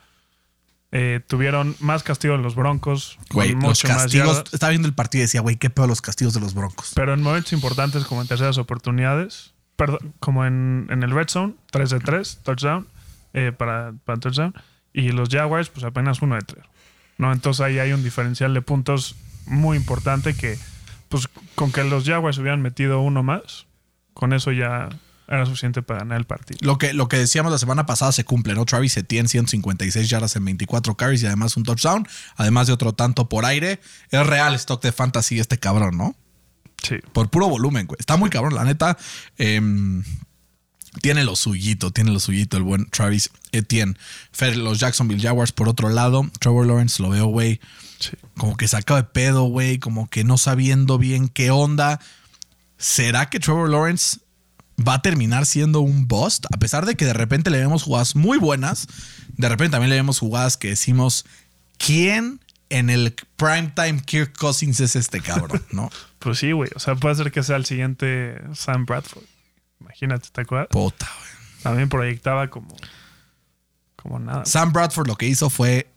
Eh, 0.96 1.22
tuvieron 1.26 1.76
más 1.80 2.04
castigos 2.04 2.40
los 2.40 2.54
Broncos. 2.54 3.18
Güey, 3.32 3.56
los 3.56 3.82
castigos. 3.82 4.44
estaba 4.52 4.70
viendo 4.70 4.88
el 4.88 4.94
partido 4.94 5.22
y 5.22 5.24
decía, 5.24 5.42
güey, 5.42 5.56
qué 5.56 5.72
peor 5.72 5.90
los 5.90 6.02
castigos 6.02 6.36
de 6.36 6.40
los 6.40 6.54
Broncos. 6.54 6.92
Pero 6.94 7.16
en 7.16 7.24
momentos 7.24 7.52
importantes, 7.52 8.06
como 8.06 8.22
en 8.22 8.28
terceras 8.28 8.60
oportunidades, 8.60 9.56
perdón, 9.76 10.14
como 10.20 10.46
en, 10.46 10.88
el 10.92 11.10
red 11.10 11.28
zone, 11.30 11.56
3 11.72 11.90
de 11.90 12.00
3, 12.00 12.40
touchdown, 12.44 12.88
eh, 13.34 13.52
para, 13.58 13.94
para 14.06 14.20
touchdown. 14.20 14.54
Y 14.94 15.10
los 15.10 15.30
Jaguars, 15.30 15.70
pues 15.70 15.84
apenas 15.84 16.22
1 16.22 16.36
de 16.36 16.42
3. 16.42 16.66
¿no? 17.18 17.34
Entonces 17.34 17.62
ahí 17.62 17.80
hay 17.80 17.92
un 17.92 18.04
diferencial 18.04 18.54
de 18.54 18.62
puntos 18.62 19.16
muy 19.48 19.78
importante 19.78 20.36
que, 20.36 20.60
pues 21.10 21.28
con 21.56 21.72
que 21.72 21.84
los 21.84 22.06
Jaguars 22.06 22.38
hubieran 22.38 22.62
metido 22.62 23.02
uno 23.02 23.24
más, 23.24 23.66
con 24.14 24.32
eso 24.32 24.52
ya 24.52 24.90
era 25.28 25.46
suficiente 25.46 25.82
para 25.82 26.00
ganar 26.00 26.18
el 26.18 26.26
partido. 26.26 26.60
Lo 26.62 26.78
que, 26.78 26.94
lo 26.94 27.08
que 27.08 27.18
decíamos 27.18 27.52
la 27.52 27.58
semana 27.58 27.86
pasada 27.86 28.12
se 28.12 28.26
cumple, 28.26 28.54
¿no? 28.54 28.66
Travis 28.66 28.98
Etienne, 28.98 29.28
156 29.28 30.10
yardas 30.10 30.36
en 30.36 30.46
24 30.46 30.96
carries 30.96 31.24
y 31.24 31.28
además 31.28 31.56
un 31.58 31.64
touchdown, 31.64 32.08
además 32.36 32.68
de 32.68 32.74
otro 32.74 32.94
tanto 32.94 33.30
por 33.30 33.46
aire. 33.46 33.80
Es 34.12 34.26
real 34.26 34.54
stock 34.56 34.82
de 34.82 34.92
fantasy 34.92 35.40
este 35.40 35.58
cabrón, 35.58 35.98
¿no? 35.98 36.16
Sí. 36.82 36.96
Por 37.14 37.30
puro 37.30 37.48
volumen, 37.48 37.88
güey. 37.88 37.98
Está 38.00 38.18
muy 38.18 38.30
cabrón, 38.30 38.56
la 38.56 38.66
neta. 38.66 38.98
Em, 39.38 40.04
tiene 41.02 41.24
lo 41.24 41.36
suyito, 41.36 41.92
tiene 41.92 42.12
lo 42.12 42.20
suyito 42.20 42.58
el 42.58 42.64
buen 42.64 42.86
Travis 42.90 43.30
Etienne. 43.52 43.96
Fer, 44.32 44.58
los 44.58 44.80
Jacksonville 44.80 45.22
Jaguars, 45.22 45.54
por 45.54 45.70
otro 45.70 45.90
lado, 45.90 46.30
Trevor 46.40 46.68
Lawrence 46.68 47.02
lo 47.02 47.10
veo, 47.10 47.28
güey. 47.28 47.62
Como 48.38 48.58
que 48.58 48.68
sacado 48.68 48.98
de 48.98 49.08
pedo, 49.08 49.44
güey. 49.44 49.80
Como 49.80 50.10
que 50.10 50.24
no 50.24 50.38
sabiendo 50.38 50.98
bien 50.98 51.30
qué 51.30 51.52
onda. 51.52 52.02
¿Será 52.78 53.30
que 53.30 53.40
Trevor 53.40 53.70
Lawrence 53.70 54.20
va 54.88 54.96
a 54.96 55.02
terminar 55.02 55.46
siendo 55.46 55.82
un 55.82 56.08
bust, 56.08 56.46
a 56.54 56.58
pesar 56.58 56.86
de 56.86 56.96
que 56.96 57.06
de 57.06 57.14
repente 57.14 57.50
le 57.50 57.60
vemos 57.60 57.84
jugadas 57.84 58.16
muy 58.16 58.38
buenas, 58.38 58.88
de 59.38 59.50
repente 59.50 59.72
también 59.72 59.90
le 59.90 59.96
vemos 59.96 60.20
jugadas 60.20 60.58
que 60.58 60.70
decimos, 60.70 61.26
¿quién 61.78 62.40
en 62.70 62.90
el 62.90 63.16
primetime 63.36 64.02
Kirk 64.04 64.38
Cousins 64.38 64.80
es 64.80 64.96
este 64.96 65.22
cabrón, 65.22 65.64
no? 65.72 65.90
pues 66.20 66.40
sí, 66.40 66.52
güey, 66.52 66.70
o 66.76 66.80
sea, 66.80 66.96
puede 66.96 67.16
ser 67.16 67.32
que 67.32 67.44
sea 67.44 67.58
el 67.58 67.66
siguiente 67.66 68.42
Sam 68.54 68.86
Bradford. 68.86 69.24
Imagínate, 69.82 70.30
¿te 70.32 70.42
acuerdas? 70.42 70.70
Puta, 70.72 71.10
güey. 71.20 71.32
También 71.64 71.90
proyectaba 71.90 72.50
como, 72.50 72.76
como 73.96 74.20
nada. 74.20 74.46
Sam 74.46 74.72
Bradford 74.72 75.08
lo 75.08 75.18
que 75.18 75.28
hizo 75.28 75.50
fue 75.50 75.88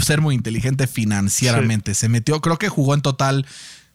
ser 0.00 0.20
muy 0.20 0.34
inteligente 0.34 0.86
financieramente. 0.86 1.94
Se 1.94 2.08
metió, 2.08 2.40
creo 2.40 2.58
que 2.58 2.68
jugó 2.68 2.94
en 2.94 3.02
total 3.02 3.46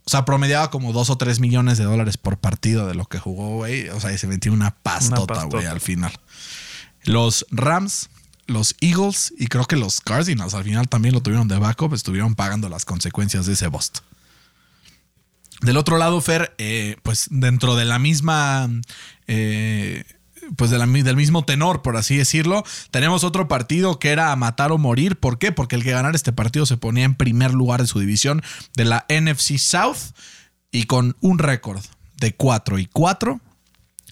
o 0.06 0.10
sea, 0.10 0.26
promediaba 0.26 0.72
como 0.72 0.94
dos 0.94 1.10
o 1.10 1.18
tres 1.18 1.40
millones 1.40 1.78
de 1.78 1.84
dólares 1.84 2.18
por 2.18 2.38
partido 2.38 2.88
de 2.88 2.96
lo 2.96 3.06
que 3.06 3.20
jugó, 3.20 3.58
güey. 3.58 3.90
O 3.90 4.00
sea, 4.00 4.12
y 4.12 4.18
se 4.18 4.28
metió 4.28 4.52
una 4.52 4.72
pastota, 4.72 5.44
güey, 5.44 5.68
al 5.68 5.80
final. 5.80 6.12
Los 7.04 7.46
Rams, 7.52 8.10
los 8.48 8.76
Eagles 8.82 9.34
y 9.38 9.48
creo 9.48 9.66
que 9.66 9.76
los 9.76 10.02
Cardinals 10.02 10.54
al 10.54 10.64
final 10.64 10.88
también 10.88 11.14
lo 11.14 11.22
tuvieron 11.22 11.48
de 11.48 11.58
backup, 11.58 11.94
estuvieron 11.94 12.36
pagando 12.36 12.68
las 12.70 12.86
consecuencias 12.86 13.46
de 13.46 13.54
ese 13.54 13.68
bust. 13.68 14.00
Del 15.62 15.78
otro 15.78 16.00
lado, 16.00 16.20
Fer, 16.22 16.56
eh, 16.58 16.98
pues 17.04 17.28
dentro 17.30 17.76
de 17.76 17.86
la 17.86 18.00
misma 18.00 18.68
eh, 19.28 20.04
pues 20.56 20.72
del 20.72 21.16
mismo 21.16 21.46
tenor, 21.46 21.82
por 21.82 21.98
así 21.98 22.18
decirlo. 22.18 22.64
Tenemos 22.92 23.24
otro 23.24 23.48
partido 23.48 24.00
que 24.00 24.10
era 24.10 24.32
a 24.32 24.36
matar 24.36 24.72
o 24.72 24.78
morir. 24.78 25.18
¿Por 25.18 25.38
qué? 25.38 25.52
Porque 25.52 25.76
el 25.76 25.84
que 25.84 25.92
ganara 25.92 26.16
este 26.16 26.34
partido 26.34 26.66
se 26.66 26.78
ponía 26.78 27.06
en 27.06 27.16
primer 27.16 27.54
lugar 27.54 27.82
de 27.82 27.88
su 27.88 28.00
división 28.00 28.42
de 28.76 28.86
la 28.86 29.06
NFC 29.10 29.58
South 29.58 30.14
y 30.72 30.84
con 30.84 31.16
un 31.22 31.40
récord 31.40 31.82
de 32.18 32.34
4 32.36 32.80
y 32.80 32.86
4 32.86 33.40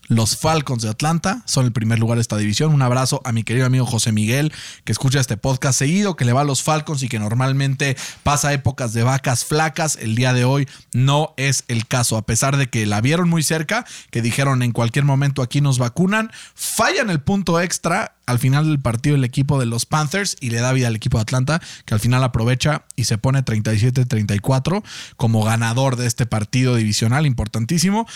los 0.10 0.38
Falcons 0.38 0.82
de 0.82 0.90
Atlanta 0.90 1.44
son 1.46 1.66
el 1.66 1.72
primer 1.72 2.00
lugar 2.00 2.18
de 2.18 2.24
esta 2.24 2.36
división. 2.36 2.74
Un 2.74 2.82
abrazo 2.82 3.22
a 3.24 3.32
mi 3.32 3.44
querido 3.44 3.68
amigo 3.68 3.86
José 3.86 4.12
Miguel, 4.12 4.52
que 4.84 4.92
escucha 4.92 5.20
este 5.20 5.38
podcast 5.38 5.78
seguido, 5.78 6.16
que 6.16 6.26
le 6.26 6.34
va 6.34 6.42
a 6.42 6.46
los 6.46 6.64
Falcons 6.64 7.04
y 7.04 7.10
que 7.10 7.20
normalmente 7.20 7.96
pasa 8.24 8.52
épocas 8.52 8.92
de 8.94 9.04
vacas 9.04 9.46
flacas. 9.46 9.98
El 10.02 10.16
día 10.16 10.34
de 10.34 10.46
hoy 10.46 10.68
no 10.94 11.36
es 11.38 11.64
el 11.68 11.86
caso, 11.86 12.18
a 12.18 12.24
pesar 12.24 12.58
de 12.58 12.68
que 12.68 12.88
la 12.88 13.02
vieron 13.02 13.30
muy 13.30 13.44
cerca, 13.44 13.86
que 14.10 14.24
dijeron 14.24 14.64
en 14.64 14.72
cualquier 14.72 15.06
momento 15.06 15.44
aquí 15.44 15.62
nos 15.62 15.78
vacunan, 15.78 16.32
fallan 16.56 17.12
el 17.12 17.22
punto 17.22 17.62
extra 17.62 18.16
al 18.26 18.40
final 18.40 18.66
del 18.66 18.80
partido 18.80 19.16
el 19.16 19.24
equipo 19.24 19.60
de 19.60 19.68
los 19.68 19.86
Panthers 19.86 20.38
y 20.40 20.50
le 20.50 20.60
da 20.60 20.74
vida 20.74 20.88
al 20.88 20.96
equipo 20.96 21.18
de 21.18 21.24
Atlanta, 21.24 21.62
que 21.86 21.94
al 21.94 22.00
final 22.00 22.24
aprovecha 22.24 22.84
y 22.96 23.06
se 23.06 23.20
pone 23.20 23.46
37-34 23.46 24.84
como 25.18 25.44
ganador 25.44 25.98
de 25.98 26.08
este 26.08 26.26
partido 26.26 26.76
divisional 26.76 27.28
importantísimo. 27.28 28.08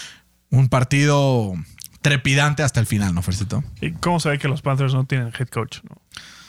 Un 0.49 0.69
partido 0.69 1.55
trepidante 2.03 2.61
hasta 2.61 2.79
el 2.79 2.85
final, 2.85 3.15
¿no, 3.15 3.23
Fercito? 3.23 3.63
¿Y 3.81 3.91
cómo 3.93 4.19
se 4.19 4.29
ve 4.29 4.37
que 4.37 4.47
los 4.47 4.61
Panthers 4.61 4.93
no 4.93 5.05
tienen 5.05 5.33
head 5.37 5.47
coach? 5.47 5.79
¿no? 5.89 5.97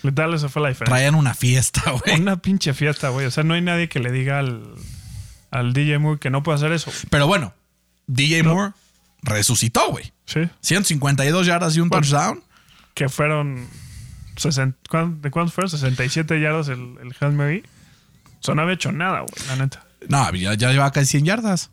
Literal, 0.02 0.34
esa 0.34 0.50
fue 0.50 0.60
la 0.60 0.68
diferencia. 0.68 0.94
Traían 0.94 1.14
una 1.14 1.32
fiesta, 1.32 1.82
güey. 2.04 2.20
Una 2.20 2.36
pinche 2.36 2.74
fiesta, 2.74 3.08
güey. 3.08 3.24
O 3.24 3.30
sea, 3.30 3.42
no 3.44 3.54
hay 3.54 3.62
nadie 3.62 3.88
que 3.88 4.00
le 4.00 4.12
diga 4.12 4.38
al, 4.40 4.62
al 5.50 5.72
DJ 5.72 5.98
Moore 5.98 6.20
que 6.20 6.28
no 6.28 6.42
puede 6.42 6.56
hacer 6.56 6.72
eso. 6.72 6.90
Pero 7.08 7.26
bueno, 7.26 7.54
DJ 8.06 8.42
Moore 8.42 8.72
resucitó, 9.22 9.88
güey. 9.90 10.12
Sí. 10.26 10.40
152 10.60 11.46
yardas 11.46 11.74
y 11.76 11.80
un 11.80 11.88
Bueno. 11.88 12.02
touchdown. 12.06 12.42
Que 12.92 13.08
fueron. 13.08 13.66
60 14.36 14.76
¿cuán- 14.90 15.22
¿De 15.22 15.30
cuántos 15.30 15.54
fueron? 15.54 15.70
67 15.70 16.40
yardas 16.40 16.68
el, 16.68 16.96
el 17.00 17.14
Hail 17.20 17.32
Mary. 17.32 17.62
O 18.40 18.42
sea, 18.44 18.54
no 18.54 18.62
había 18.62 18.74
hecho 18.74 18.92
nada, 18.92 19.20
güey, 19.20 19.48
la 19.48 19.56
neta. 19.56 19.86
No, 20.08 20.30
ya, 20.34 20.52
ya 20.54 20.70
llevaba 20.70 20.92
casi 20.92 21.06
100 21.06 21.24
yardas. 21.24 21.70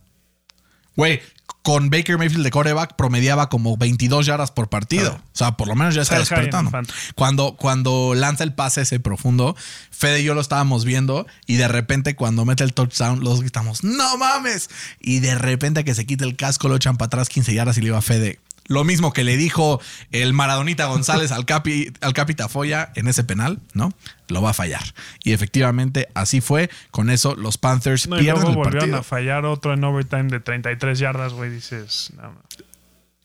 Güey, 0.96 1.22
con 1.62 1.90
Baker 1.90 2.18
Mayfield 2.18 2.44
de 2.44 2.52
coreback 2.52 2.96
promediaba 2.96 3.50
como 3.50 3.78
22 3.78 4.26
yardas 4.26 4.52
por 4.52 4.70
partido. 4.70 5.14
O 5.14 5.38
sea, 5.38 5.58
por 5.58 5.68
lo 5.68 5.76
menos 5.76 5.94
ya 5.94 6.02
está 6.02 6.18
despertando. 6.18 6.72
Cuando, 7.16 7.56
cuando 7.56 8.14
lanza 8.16 8.44
el 8.44 8.54
pase 8.54 8.82
ese 8.82 9.00
profundo, 9.00 9.56
Fede 9.92 10.22
y 10.22 10.24
yo 10.24 10.34
lo 10.34 10.42
estábamos 10.42 10.86
viendo 10.86 11.28
y 11.46 11.58
de 11.58 11.68
repente 11.68 12.16
cuando 12.16 12.46
mete 12.46 12.64
el 12.64 12.74
touchdown, 12.74 13.24
los 13.24 13.42
gritamos, 13.42 13.84
¡No 13.84 14.18
mames! 14.18 14.70
Y 15.00 15.20
de 15.20 15.36
repente 15.36 15.84
que 15.84 15.94
se 15.94 16.06
quita 16.06 16.26
el 16.26 16.36
casco, 16.36 16.68
lo 16.68 16.76
echan 16.76 16.98
para 16.98 17.08
atrás 17.08 17.30
15 17.30 17.54
yardas 17.54 17.78
y 17.78 17.82
le 17.82 17.88
iba 17.88 17.98
a 18.00 18.02
Fede. 18.02 18.40
Lo 18.68 18.84
mismo 18.84 19.12
que 19.12 19.24
le 19.24 19.38
dijo 19.38 19.82
el 20.12 20.34
Maradonita 20.34 20.86
González 20.86 21.32
al, 21.32 21.46
capi, 21.46 21.92
al 22.00 22.14
Capita 22.14 22.48
Foya 22.48 22.92
en 22.96 23.08
ese 23.08 23.24
penal, 23.24 23.60
¿no? 23.74 23.92
Lo 24.30 24.42
va 24.42 24.52
a 24.52 24.54
fallar. 24.54 24.84
Y 25.24 25.34
efectivamente 25.34 26.08
así 26.14 26.40
fue. 26.42 26.70
Con 26.92 27.10
eso 27.10 27.36
los 27.36 27.58
Panthers 27.58 28.08
No, 28.08 28.18
y 28.18 28.22
pierden 28.22 28.44
luego 28.44 28.50
el 28.52 28.56
volvieron 28.58 28.80
partido. 28.92 28.98
a 29.00 29.04
fallar 29.04 29.46
otro 29.46 29.74
en 29.74 29.84
overtime 29.84 30.26
de 30.26 30.40
33 30.40 31.00
yardas, 31.00 31.34
güey. 31.34 31.50
Dices, 31.50 32.14
no. 32.16 32.34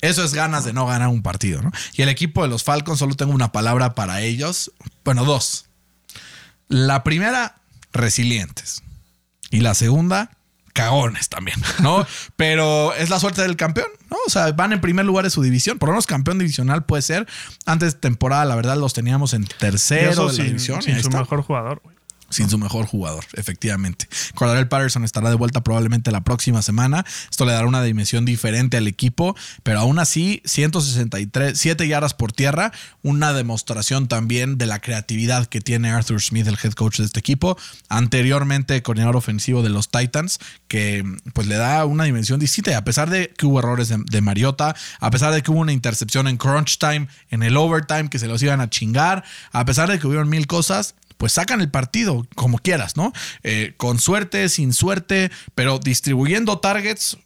Eso 0.01 0.25
es 0.25 0.35
ganas 0.35 0.65
de 0.65 0.73
no 0.73 0.87
ganar 0.87 1.09
un 1.09 1.23
partido, 1.23 1.63
¿no? 1.63 1.71
Y 1.95 2.03
el 2.03 2.09
equipo 2.09 2.43
de 2.43 2.49
los 2.49 2.65
Falcons, 2.65 2.99
solo 2.99 3.15
tengo 3.15 3.33
una 3.33 3.53
palabra 3.53 3.95
para 3.95 4.21
ellos. 4.23 4.73
Bueno, 5.05 5.25
dos. 5.25 5.67
La 6.69 7.05
primera, 7.05 7.57
resilientes. 7.93 8.83
Y 9.51 9.61
la 9.61 9.75
segunda, 9.75 10.36
cagones 10.77 11.29
también, 11.29 11.61
¿no? 11.83 12.07
Pero 12.37 12.95
es 12.95 13.11
la 13.11 13.19
suerte 13.19 13.43
del 13.43 13.57
campeón, 13.57 13.89
¿no? 14.11 14.19
O 14.27 14.31
sea, 14.31 14.53
van 14.53 14.73
en 14.73 14.81
primer 14.81 15.05
lugar 15.07 15.25
de 15.25 15.31
su 15.31 15.43
división. 15.43 15.79
Por 15.79 15.89
lo 15.89 15.95
menos 15.95 16.07
campeón 16.07 16.39
divisional 16.39 16.85
puede 16.85 17.03
ser. 17.03 17.27
Antes 17.65 17.95
de 17.95 18.01
temporada, 18.01 18.45
la 18.45 18.55
verdad, 18.55 18.77
los 18.77 18.93
teníamos 18.93 19.33
en 19.35 19.45
tercero 19.47 20.11
de 20.11 20.27
la 20.29 20.33
sin, 20.33 20.47
división. 20.47 20.79
y 20.81 20.83
sin 20.83 20.95
ahí 20.95 21.03
su 21.03 21.09
está. 21.09 21.21
mejor 21.21 21.43
jugador, 21.43 21.81
güey. 21.83 21.96
Sin 22.29 22.51
su 22.51 22.59
mejor 22.59 22.87
jugador, 22.87 23.25
efectivamente. 23.35 24.09
Cordarel 24.35 24.67
Patterson 24.67 25.05
estará 25.05 25.31
de 25.31 25.37
vuelta 25.37 25.63
probablemente 25.63 26.11
la 26.11 26.23
próxima 26.23 26.61
semana. 26.61 27.05
Esto 27.31 27.45
le 27.45 27.53
dará 27.53 27.67
una 27.69 27.83
dimensión 27.83 28.25
diferente 28.25 28.77
al 28.77 28.89
equipo, 28.89 29.37
pero 29.63 29.79
aún 29.79 30.01
así, 30.01 30.43
163, 30.45 31.57
7 31.57 31.87
yardas 31.87 32.15
por 32.15 32.33
tierra, 32.33 32.73
una 33.03 33.33
demostración 33.33 34.09
también 34.09 34.59
de 34.59 34.67
la 34.67 34.81
creatividad 34.81 35.47
que 35.47 35.61
tiene 35.61 35.91
Arthur 35.91 36.21
Smith, 36.21 36.47
el 36.49 36.59
head 36.63 36.73
coach 36.73 36.99
de 36.99 37.05
este 37.05 37.21
equipo. 37.21 37.57
Anteriormente, 37.89 38.83
coordinador 38.83 39.17
ofensivo 39.17 39.63
de 39.63 39.69
los 39.69 39.89
Titans, 39.89 40.41
que 40.67 41.05
pues 41.33 41.47
le 41.47 41.57
da 41.57 41.85
una 41.85 42.05
dimensión 42.05 42.41
distinta. 42.41 42.77
A 42.77 42.85
pesar 42.85 43.09
de 43.09 43.33
que 43.37 43.47
hubo 43.47 43.61
errores 43.61 43.89
de, 43.89 44.03
de 44.05 44.21
Mariota, 44.21 44.75
a 44.99 45.11
pesar 45.11 45.33
de 45.33 45.43
que 45.43 45.51
hubo 45.51 45.61
una 45.61 45.73
intercepción 45.73 46.27
en 46.27 46.37
crunch 46.37 46.79
time, 46.79 47.09
en 47.31 47.43
el 47.43 47.57
overtime, 47.57 48.09
que 48.09 48.19
se 48.19 48.27
los 48.27 48.43
iban 48.43 48.61
a 48.61 48.69
chingar, 48.69 49.25
a 49.53 49.65
pesar 49.65 49.91
de 49.91 49.99
que 49.99 50.07
hubieron 50.07 50.29
mil 50.29 50.47
cosas, 50.47 50.95
pues 51.17 51.33
sacan 51.33 51.61
el 51.61 51.71
partido 51.71 52.27
como 52.35 52.59
quieras, 52.59 52.97
¿no? 52.97 53.13
Eh, 53.43 53.75
con 53.77 53.99
suerte, 53.99 54.49
sin 54.49 54.73
suerte, 54.73 55.31
pero 55.55 55.79
distribuyendo 55.79 56.59
targets 56.59 57.19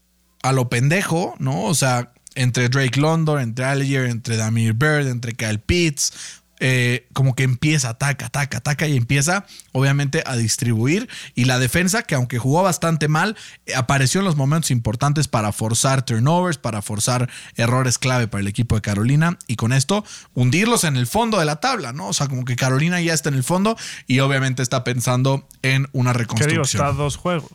a 0.43 0.53
lo 0.53 0.69
pendejo, 0.69 1.35
¿no? 1.39 1.65
O 1.65 1.75
sea, 1.75 2.13
entre 2.35 2.69
Drake 2.69 3.01
London, 3.01 3.41
entre 3.41 3.65
Allier, 3.65 4.07
entre 4.07 4.37
Damir 4.37 4.75
Bird, 4.75 5.09
entre 5.09 5.35
Kyle 5.35 5.59
Pitts, 5.59 6.40
eh, 6.61 7.09
como 7.15 7.35
que 7.35 7.43
empieza, 7.43 7.89
ataca, 7.89 8.27
ataca, 8.27 8.59
ataca 8.59 8.87
y 8.87 8.97
empieza 8.97 9.47
obviamente 9.73 10.23
a 10.27 10.37
distribuir. 10.37 11.09
Y 11.35 11.47
la 11.47 11.59
defensa, 11.59 12.03
que 12.03 12.15
aunque 12.15 12.39
jugó 12.39 12.63
bastante 12.63 13.09
mal, 13.09 13.37
eh, 13.67 13.75
apareció 13.75 14.21
en 14.21 14.27
los 14.27 14.37
momentos 14.37 14.71
importantes 14.71 15.27
para 15.27 15.53
forzar 15.53 16.05
turnovers, 16.05 16.59
para 16.59 16.83
forzar 16.83 17.29
errores 17.57 17.99
clave 17.99 18.29
para 18.29 18.43
el 18.43 18.47
equipo 18.49 18.75
de 18.75 18.83
Carolina 18.83 19.39
y 19.47 19.57
con 19.57 19.73
esto 19.73 20.05
hundirlos 20.35 20.85
en 20.85 20.97
el 20.97 21.07
fondo 21.07 21.39
de 21.39 21.47
la 21.47 21.57
tabla, 21.57 21.93
¿no? 21.93 22.09
O 22.09 22.13
sea, 22.13 22.29
como 22.29 22.45
que 22.45 22.57
Carolina 22.57 23.01
ya 23.01 23.15
está 23.15 23.31
en 23.31 23.37
el 23.37 23.45
fondo 23.45 23.77
y 24.07 24.21
obviamente 24.21 24.63
está 24.63 24.85
pensando 24.85 25.49
en 25.63 25.89
una 25.93 26.13
Que 26.13 26.19
digo, 26.19 26.35
reconstrucción. 26.35 26.83
está 26.83 26.87
a 26.89 26.93
dos 26.93 27.17
juegos. 27.17 27.51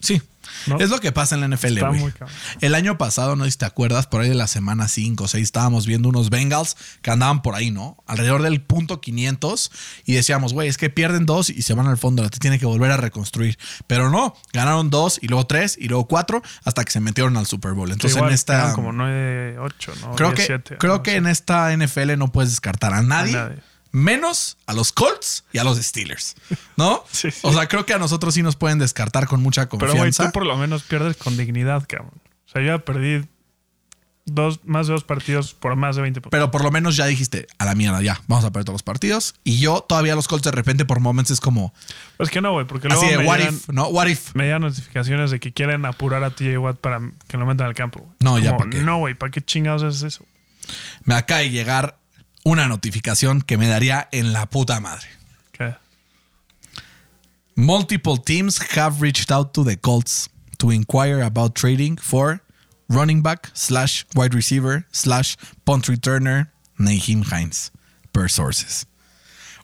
Sí. 0.00 0.22
¿No? 0.66 0.78
Es 0.78 0.90
lo 0.90 1.00
que 1.00 1.12
pasa 1.12 1.34
en 1.34 1.42
la 1.42 1.56
NFL, 1.56 1.80
güey. 1.80 2.12
El 2.60 2.74
año 2.74 2.98
pasado, 2.98 3.36
no 3.36 3.44
sé 3.44 3.52
si 3.52 3.58
te 3.58 3.64
acuerdas, 3.64 4.06
por 4.06 4.20
ahí 4.20 4.28
de 4.28 4.34
la 4.34 4.46
semana 4.46 4.88
5 4.88 5.24
o 5.24 5.28
6 5.28 5.42
estábamos 5.42 5.86
viendo 5.86 6.08
unos 6.08 6.30
Bengals 6.30 6.76
que 7.02 7.10
andaban 7.10 7.42
por 7.42 7.54
ahí, 7.54 7.70
¿no? 7.70 7.96
Alrededor 8.06 8.42
del 8.42 8.60
punto 8.60 9.00
500 9.00 9.70
y 10.04 10.14
decíamos, 10.14 10.52
güey, 10.52 10.68
es 10.68 10.76
que 10.76 10.90
pierden 10.90 11.26
dos 11.26 11.50
y 11.50 11.62
se 11.62 11.74
van 11.74 11.86
al 11.86 11.98
fondo, 11.98 12.28
te 12.28 12.38
tiene 12.38 12.58
que 12.58 12.66
volver 12.66 12.90
a 12.90 12.96
reconstruir. 12.96 13.58
Pero 13.86 14.10
no, 14.10 14.34
ganaron 14.52 14.90
dos 14.90 15.18
y 15.22 15.28
luego 15.28 15.46
tres 15.46 15.76
y 15.78 15.88
luego 15.88 16.06
cuatro 16.06 16.42
hasta 16.64 16.84
que 16.84 16.90
se 16.90 17.00
metieron 17.00 17.36
al 17.36 17.46
Super 17.46 17.72
Bowl. 17.72 17.90
Entonces 17.90 18.16
Igual 18.16 18.30
en 18.30 18.34
esta... 18.34 18.72
como 18.74 18.92
9, 18.92 19.58
8, 19.58 19.92
¿no? 20.00 20.14
creo 20.14 20.32
10, 20.32 20.36
que, 20.38 20.46
7, 20.46 20.76
creo 20.78 20.96
no 20.96 21.02
que 21.02 21.16
en 21.16 21.26
esta 21.26 21.76
NFL 21.76 22.16
no 22.16 22.32
puedes 22.32 22.50
descartar 22.50 22.94
a 22.94 23.02
nadie. 23.02 23.32
nadie. 23.32 23.58
Menos 23.98 24.56
a 24.66 24.72
los 24.74 24.92
Colts 24.92 25.44
y 25.52 25.58
a 25.58 25.64
los 25.64 25.78
Steelers, 25.78 26.36
¿no? 26.76 27.04
Sí, 27.10 27.30
sí. 27.30 27.40
O 27.42 27.52
sea, 27.52 27.66
creo 27.68 27.84
que 27.84 27.94
a 27.94 27.98
nosotros 27.98 28.34
sí 28.34 28.42
nos 28.42 28.56
pueden 28.56 28.78
descartar 28.78 29.26
con 29.26 29.42
mucha 29.42 29.68
Pero, 29.68 29.78
güey, 29.78 29.90
confianza. 29.90 30.26
tú 30.26 30.32
por 30.32 30.46
lo 30.46 30.56
menos 30.56 30.82
pierdes 30.84 31.16
con 31.16 31.36
dignidad, 31.36 31.84
cabrón. 31.88 32.12
O 32.46 32.50
sea, 32.50 32.62
yo 32.62 32.68
ya 32.68 32.78
perdí 32.78 33.26
dos, 34.24 34.60
más 34.64 34.86
de 34.86 34.92
dos 34.92 35.04
partidos 35.04 35.54
por 35.54 35.74
más 35.76 35.96
de 35.96 36.02
20 36.02 36.20
puntos. 36.20 36.30
Pero 36.30 36.50
por 36.50 36.62
lo 36.62 36.70
menos 36.70 36.96
ya 36.96 37.06
dijiste, 37.06 37.46
a 37.58 37.64
la 37.64 37.74
mierda, 37.74 38.00
ya, 38.02 38.20
vamos 38.26 38.44
a 38.44 38.50
perder 38.52 38.64
todos 38.66 38.74
los 38.74 38.82
partidos. 38.82 39.34
Y 39.44 39.58
yo 39.58 39.80
todavía 39.80 40.14
los 40.14 40.28
Colts 40.28 40.44
de 40.44 40.50
repente 40.52 40.84
por 40.84 41.00
momentos 41.00 41.32
es 41.32 41.40
como 41.40 41.74
Es 42.18 42.30
que 42.30 42.40
no, 42.40 42.52
güey, 42.52 42.66
porque 42.66 42.88
luego 42.88 43.02
así 43.02 43.10
de 43.10 43.18
me, 43.18 43.26
what 43.26 43.38
llegan, 43.38 43.54
if, 43.54 43.68
¿no? 43.68 43.88
What 43.88 44.06
if. 44.06 44.34
me 44.34 44.44
llegan 44.44 44.62
notificaciones 44.62 45.30
de 45.30 45.40
que 45.40 45.52
quieren 45.52 45.84
apurar 45.84 46.22
a 46.24 46.30
TJ 46.30 46.58
Watt 46.58 46.76
para 46.78 47.00
que 47.26 47.36
lo 47.36 47.46
metan 47.46 47.66
al 47.66 47.74
campo. 47.74 48.00
güey. 48.00 48.12
No, 48.20 48.38
ya, 48.38 48.52
Como, 48.52 48.64
¿pa' 48.64 48.70
qué? 48.70 48.82
No, 48.82 48.98
güey, 48.98 49.14
¿para 49.14 49.30
qué 49.30 49.40
chingados 49.42 49.82
es 49.82 50.02
eso? 50.02 50.24
Me 51.04 51.14
acaba 51.14 51.40
de 51.40 51.50
llegar 51.50 51.97
una 52.48 52.66
notificación 52.66 53.42
que 53.42 53.58
me 53.58 53.68
daría 53.68 54.08
en 54.10 54.32
la 54.32 54.46
puta 54.46 54.80
madre. 54.80 55.06
¿Qué? 55.52 55.76
Multiple 57.54 58.16
teams 58.16 58.58
have 58.74 59.02
reached 59.02 59.30
out 59.30 59.52
to 59.52 59.64
the 59.64 59.76
Colts 59.76 60.30
to 60.56 60.70
inquire 60.70 61.22
about 61.22 61.54
trading 61.54 61.98
for 61.98 62.40
running 62.88 63.22
back 63.22 63.50
slash 63.52 64.06
wide 64.14 64.34
receiver 64.34 64.86
slash 64.92 65.36
punt 65.64 65.88
returner 65.88 66.50
Naheem 66.78 67.22
Hines, 67.22 67.70
per 68.12 68.30
sources. 68.30 68.86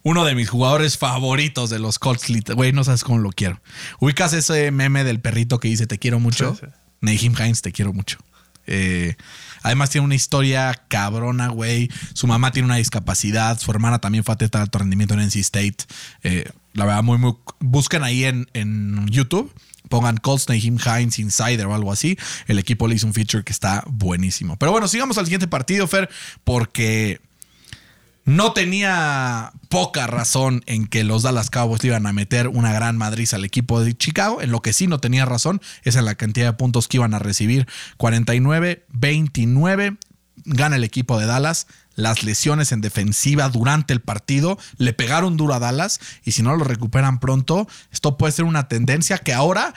Uno 0.03 0.27
de 0.27 0.35
mis 0.35 0.51
jugadores 0.51 0.99
favoritos 0.99 1.71
de 1.71 1.79
los 1.79 1.99
Colts, 1.99 2.27
güey, 2.55 2.73
no 2.73 2.85
sabes 2.85 3.03
cómo 3.03 3.19
lo 3.19 3.31
quiero. 3.31 3.63
¿Ubicas 3.99 4.35
ese 4.35 4.71
meme 4.71 5.05
del 5.05 5.21
perrito 5.21 5.59
que 5.59 5.69
dice 5.69 5.87
te 5.87 5.99
quiero 5.99 6.21
mucho? 6.21 6.55
Sí, 6.55 6.67
sí. 6.67 6.73
Naheem 7.01 7.35
Hines, 7.35 7.63
te 7.63 7.73
quiero 7.73 7.95
mucho. 7.95 8.19
Eh, 8.67 9.17
además 9.65 9.91
tiene 9.91 10.05
una 10.05 10.15
historia 10.15 10.81
cabrona, 10.89 11.49
güey. 11.49 11.91
Su 12.13 12.29
mamá 12.29 12.53
tiene 12.53 12.67
una 12.67 12.77
discapacidad. 12.77 13.59
Su 13.59 13.71
hermana 13.73 13.99
también 13.99 14.23
fue 14.23 14.35
atleta 14.35 14.59
de 14.59 14.63
alto 14.63 14.79
rendimiento 14.79 15.15
en 15.15 15.21
NC 15.21 15.37
State. 15.37 15.77
Eh, 16.23 16.49
la 16.75 16.85
verdad, 16.85 17.03
muy, 17.03 17.19
muy... 17.19 17.35
Busquen 17.59 18.05
ahí 18.05 18.25
en, 18.25 18.47
en 18.53 19.09
YouTube. 19.09 19.53
Pongan 19.89 20.19
Colts 20.19 20.49
Naheem 20.49 20.79
Hines 20.79 21.19
Insider 21.19 21.67
o 21.67 21.75
algo 21.75 21.91
así. 21.91 22.19
El 22.47 22.59
equipo 22.59 22.87
le 22.87 22.95
hizo 22.95 23.07
un 23.07 23.15
feature 23.15 23.43
que 23.43 23.53
está 23.53 23.83
buenísimo. 23.87 24.57
Pero 24.59 24.71
bueno, 24.71 24.87
sigamos 24.87 25.19
al 25.19 25.25
siguiente 25.25 25.49
partido, 25.49 25.87
Fer, 25.87 26.11
porque 26.45 27.21
no 28.25 28.53
tenía 28.53 29.53
poca 29.69 30.07
razón 30.07 30.63
en 30.67 30.87
que 30.87 31.05
los 31.05 31.23
Dallas 31.23 31.51
Cowboys 31.51 31.83
le 31.83 31.89
iban 31.89 32.07
a 32.07 32.13
meter 32.13 32.49
una 32.49 32.73
gran 32.73 32.97
madriz 32.97 33.35
al 33.35 33.45
equipo 33.45 33.83
de 33.83 33.97
Chicago. 33.97 34.41
En 34.41 34.51
lo 34.51 34.63
que 34.63 34.73
sí 34.73 34.87
no 34.87 34.99
tenía 34.99 35.27
razón 35.27 35.61
es 35.83 35.97
en 35.97 36.07
la 36.07 36.15
cantidad 36.15 36.47
de 36.47 36.53
puntos 36.55 36.89
que 36.89 36.97
iban 36.97 37.13
a 37.13 37.19
recibir. 37.19 37.67
49-29 37.99 39.99
gana 40.47 40.77
el 40.77 40.85
equipo 40.85 41.19
de 41.19 41.27
Dallas. 41.27 41.67
Las 41.97 42.25
lesiones 42.25 42.73
en 42.73 42.81
defensiva 42.81 43.49
durante 43.51 43.93
el 43.93 44.01
partido 44.01 44.59
le 44.79 44.95
pegaron 44.95 45.37
duro 45.37 45.55
a 45.55 45.59
Dallas 45.59 46.01
y 46.25 46.33
si 46.33 46.43
no 46.43 46.57
lo 46.57 46.65
recuperan 46.65 47.21
pronto, 47.21 47.69
esto 47.93 48.17
puede 48.17 48.33
ser 48.33 48.47
una 48.47 48.69
tendencia 48.69 49.19
que 49.19 49.35
ahora 49.35 49.75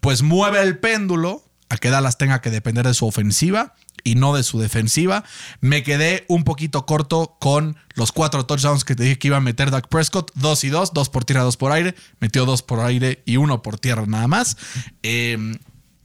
pues 0.00 0.22
mueve 0.22 0.62
el 0.62 0.78
péndulo 0.78 1.44
a 1.68 1.76
que 1.76 1.90
Dallas 1.90 2.16
tenga 2.16 2.40
que 2.40 2.50
depender 2.50 2.86
de 2.86 2.94
su 2.94 3.06
ofensiva 3.06 3.74
y 4.08 4.14
no 4.14 4.34
de 4.34 4.42
su 4.42 4.58
defensiva. 4.58 5.22
Me 5.60 5.82
quedé 5.82 6.24
un 6.28 6.44
poquito 6.44 6.86
corto 6.86 7.36
con 7.38 7.76
los 7.94 8.10
cuatro 8.10 8.46
touchdowns 8.46 8.84
que 8.84 8.94
te 8.94 9.02
dije 9.02 9.18
que 9.18 9.28
iba 9.28 9.36
a 9.36 9.40
meter 9.40 9.70
Dak 9.70 9.88
Prescott. 9.88 10.30
Dos 10.34 10.64
y 10.64 10.70
dos, 10.70 10.94
dos 10.94 11.10
por 11.10 11.24
tierra, 11.24 11.42
dos 11.42 11.56
por 11.56 11.72
aire. 11.72 11.94
Metió 12.18 12.46
dos 12.46 12.62
por 12.62 12.80
aire 12.80 13.22
y 13.26 13.36
uno 13.36 13.60
por 13.62 13.78
tierra 13.78 14.06
nada 14.06 14.26
más. 14.26 14.56
Eh, 15.02 15.58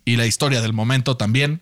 y 0.05 0.17
la 0.17 0.25
historia 0.25 0.61
del 0.61 0.73
momento 0.73 1.15
también. 1.17 1.61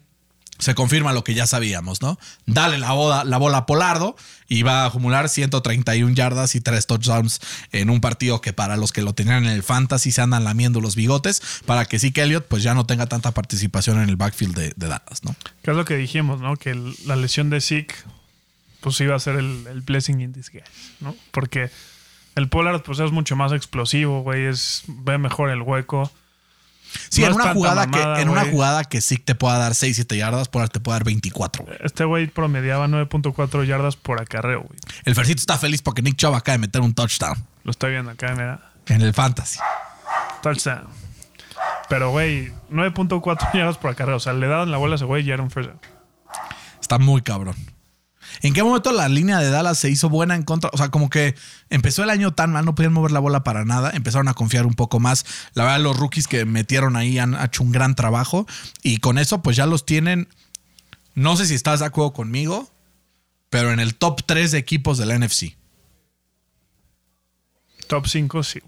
Se 0.62 0.76
confirma 0.76 1.12
lo 1.12 1.24
que 1.24 1.34
ya 1.34 1.48
sabíamos, 1.48 2.02
¿no? 2.04 2.20
Dale 2.46 2.78
la, 2.78 2.92
boda, 2.92 3.24
la 3.24 3.38
bola 3.38 3.58
a 3.58 3.66
Polardo 3.66 4.16
y 4.48 4.62
va 4.62 4.84
a 4.84 4.86
acumular 4.86 5.28
131 5.28 6.14
yardas 6.14 6.54
y 6.54 6.62
3 6.62 6.86
touchdowns 6.86 7.42
en 7.72 7.90
un 7.90 8.00
partido 8.00 8.42
que 8.42 8.54
para 8.54 8.78
los 8.78 8.92
que 8.92 9.02
lo 9.02 9.14
tenían 9.14 9.46
en 9.46 9.52
el 9.52 9.64
fantasy 9.64 10.12
se 10.12 10.22
andan 10.22 10.44
lamiendo 10.44 10.80
los 10.80 10.96
bigotes 10.96 11.42
para 11.66 11.86
que 11.86 11.98
sí 11.98 12.12
que 12.12 12.22
Elliott 12.22 12.46
pues 12.48 12.62
ya 12.62 12.76
no 12.76 12.86
tenga 12.86 13.08
tanta 13.08 13.32
participación 13.32 14.00
en 14.02 14.08
el 14.08 14.18
backfield 14.18 14.56
de, 14.56 14.74
de 14.76 14.88
Dallas, 14.88 15.24
¿no? 15.24 15.36
Que 15.64 15.72
es 15.72 15.78
lo 15.78 15.84
que 15.84 15.98
dijimos, 15.98 16.42
¿no? 16.42 16.56
Que 16.58 16.76
la 17.06 17.16
lesión 17.16 17.50
de 17.50 17.60
Zeke 17.60 17.96
pues 18.82 19.02
iba 19.02 19.16
a 19.16 19.20
ser 19.20 19.38
el, 19.38 19.66
el 19.68 19.82
blessing 19.82 20.22
in 20.22 20.32
disguise, 20.32 20.66
¿no? 21.00 21.16
Porque 21.32 21.72
el 22.36 22.50
Pollard 22.50 22.84
pues 22.84 23.00
es 23.00 23.12
mucho 23.12 23.36
más 23.36 23.52
explosivo, 23.52 24.22
güey, 24.22 24.46
es 24.46 24.84
ve 24.88 25.18
mejor 25.18 25.50
el 25.50 25.64
hueco. 25.64 26.12
Sí, 27.10 27.22
No 27.22 27.28
en 27.28 27.34
una 27.34 27.54
jugada 27.54 27.86
mamada, 27.88 28.16
que 28.16 28.22
en 28.22 28.30
una 28.30 28.46
jugada 28.46 28.84
que 28.84 29.02
sí 29.02 29.18
te 29.18 29.36
pueda 29.36 29.58
dar 29.58 29.76
6 29.76 29.96
7 29.96 30.18
yardas, 30.18 30.48
Pollard 30.50 30.70
te 30.70 30.80
puede 30.80 30.96
dar 30.96 31.04
24. 31.04 31.66
güey. 31.66 31.78
Este 31.82 32.04
güey 32.06 32.28
promediaba 32.28 32.88
9.4 32.88 33.66
yardas 33.66 33.96
por 33.96 34.22
acarreo, 34.22 34.62
güey. 34.62 34.80
El 35.06 35.16
Fercito 35.16 35.40
está 35.40 35.58
feliz 35.58 35.82
porque 35.82 36.02
Nick 36.02 36.16
Chubb 36.18 36.36
acaba 36.36 36.54
de 36.54 36.60
meter 36.60 36.82
un 36.82 36.94
touchdown 36.94 37.38
Lo 37.64 37.72
estoy 37.72 37.92
viendo 37.92 38.12
acá, 38.12 38.32
mira. 38.34 38.72
en 38.88 39.02
el 39.02 39.14
fantasy. 39.14 39.60
Touchdown. 40.42 40.88
Pero, 41.90 42.12
güey, 42.12 42.52
9.4 42.72 43.52
yardas 43.54 43.78
por 43.78 43.92
acarreo. 43.92 44.16
O 44.18 44.20
sea, 44.20 44.34
le 44.34 44.48
daban 44.48 44.72
la 44.72 44.78
bola 44.78 44.94
a 44.94 44.98
ese 44.98 45.06
güey 45.06 45.24
y 45.24 45.26
ya 45.26 45.34
era 45.36 45.44
un 45.44 45.52
first. 45.52 45.70
Está 46.82 46.98
muy 46.98 47.22
cabrón. 47.22 47.56
¿En 48.42 48.54
qué 48.54 48.64
momento 48.64 48.92
la 48.92 49.08
línea 49.08 49.40
de 49.40 49.50
Dallas 49.50 49.78
se 49.78 49.90
hizo 49.90 50.10
buena 50.10 50.36
en 50.36 50.44
contra? 50.44 50.72
O 50.74 50.78
sea, 50.78 50.90
como 50.90 51.10
que 51.10 51.36
empezó 51.70 52.04
el 52.04 52.10
año 52.10 52.34
tan 52.34 52.52
mal, 52.52 52.66
no 52.66 52.74
podían 52.74 52.94
mover 52.94 53.12
la 53.12 53.20
bola 53.20 53.44
para 53.44 53.66
nada, 53.66 53.92
empezaron 53.94 54.28
a 54.28 54.34
confiar 54.34 54.66
un 54.66 54.74
poco 54.74 55.00
más. 55.00 55.26
La 55.54 55.64
verdad, 55.64 55.82
los 55.82 55.98
rookies 55.98 56.28
que 56.28 56.46
metieron 56.46 56.96
ahí 56.96 57.20
han 57.20 57.36
hecho 57.36 57.64
un 57.64 57.72
gran 57.72 57.96
trabajo 57.96 58.48
y 58.82 58.98
con 58.98 59.20
eso 59.20 59.42
pues 59.44 59.56
ya 59.56 59.68
los 59.68 59.86
tienen, 59.86 60.28
no 61.14 61.38
sé 61.38 61.46
si 61.46 61.54
estás 61.54 61.82
de 61.82 61.86
acuerdo 61.86 62.14
conmigo, 62.14 62.72
pero 63.50 63.72
en 63.72 63.80
el 63.80 63.96
top 63.96 64.22
3 64.26 64.52
de 64.52 64.58
equipos 64.58 64.98
de 64.98 65.06
la 65.06 65.18
NFC. 65.18 65.56
Top 67.88 68.08
5, 68.08 68.44
sí. 68.44 68.62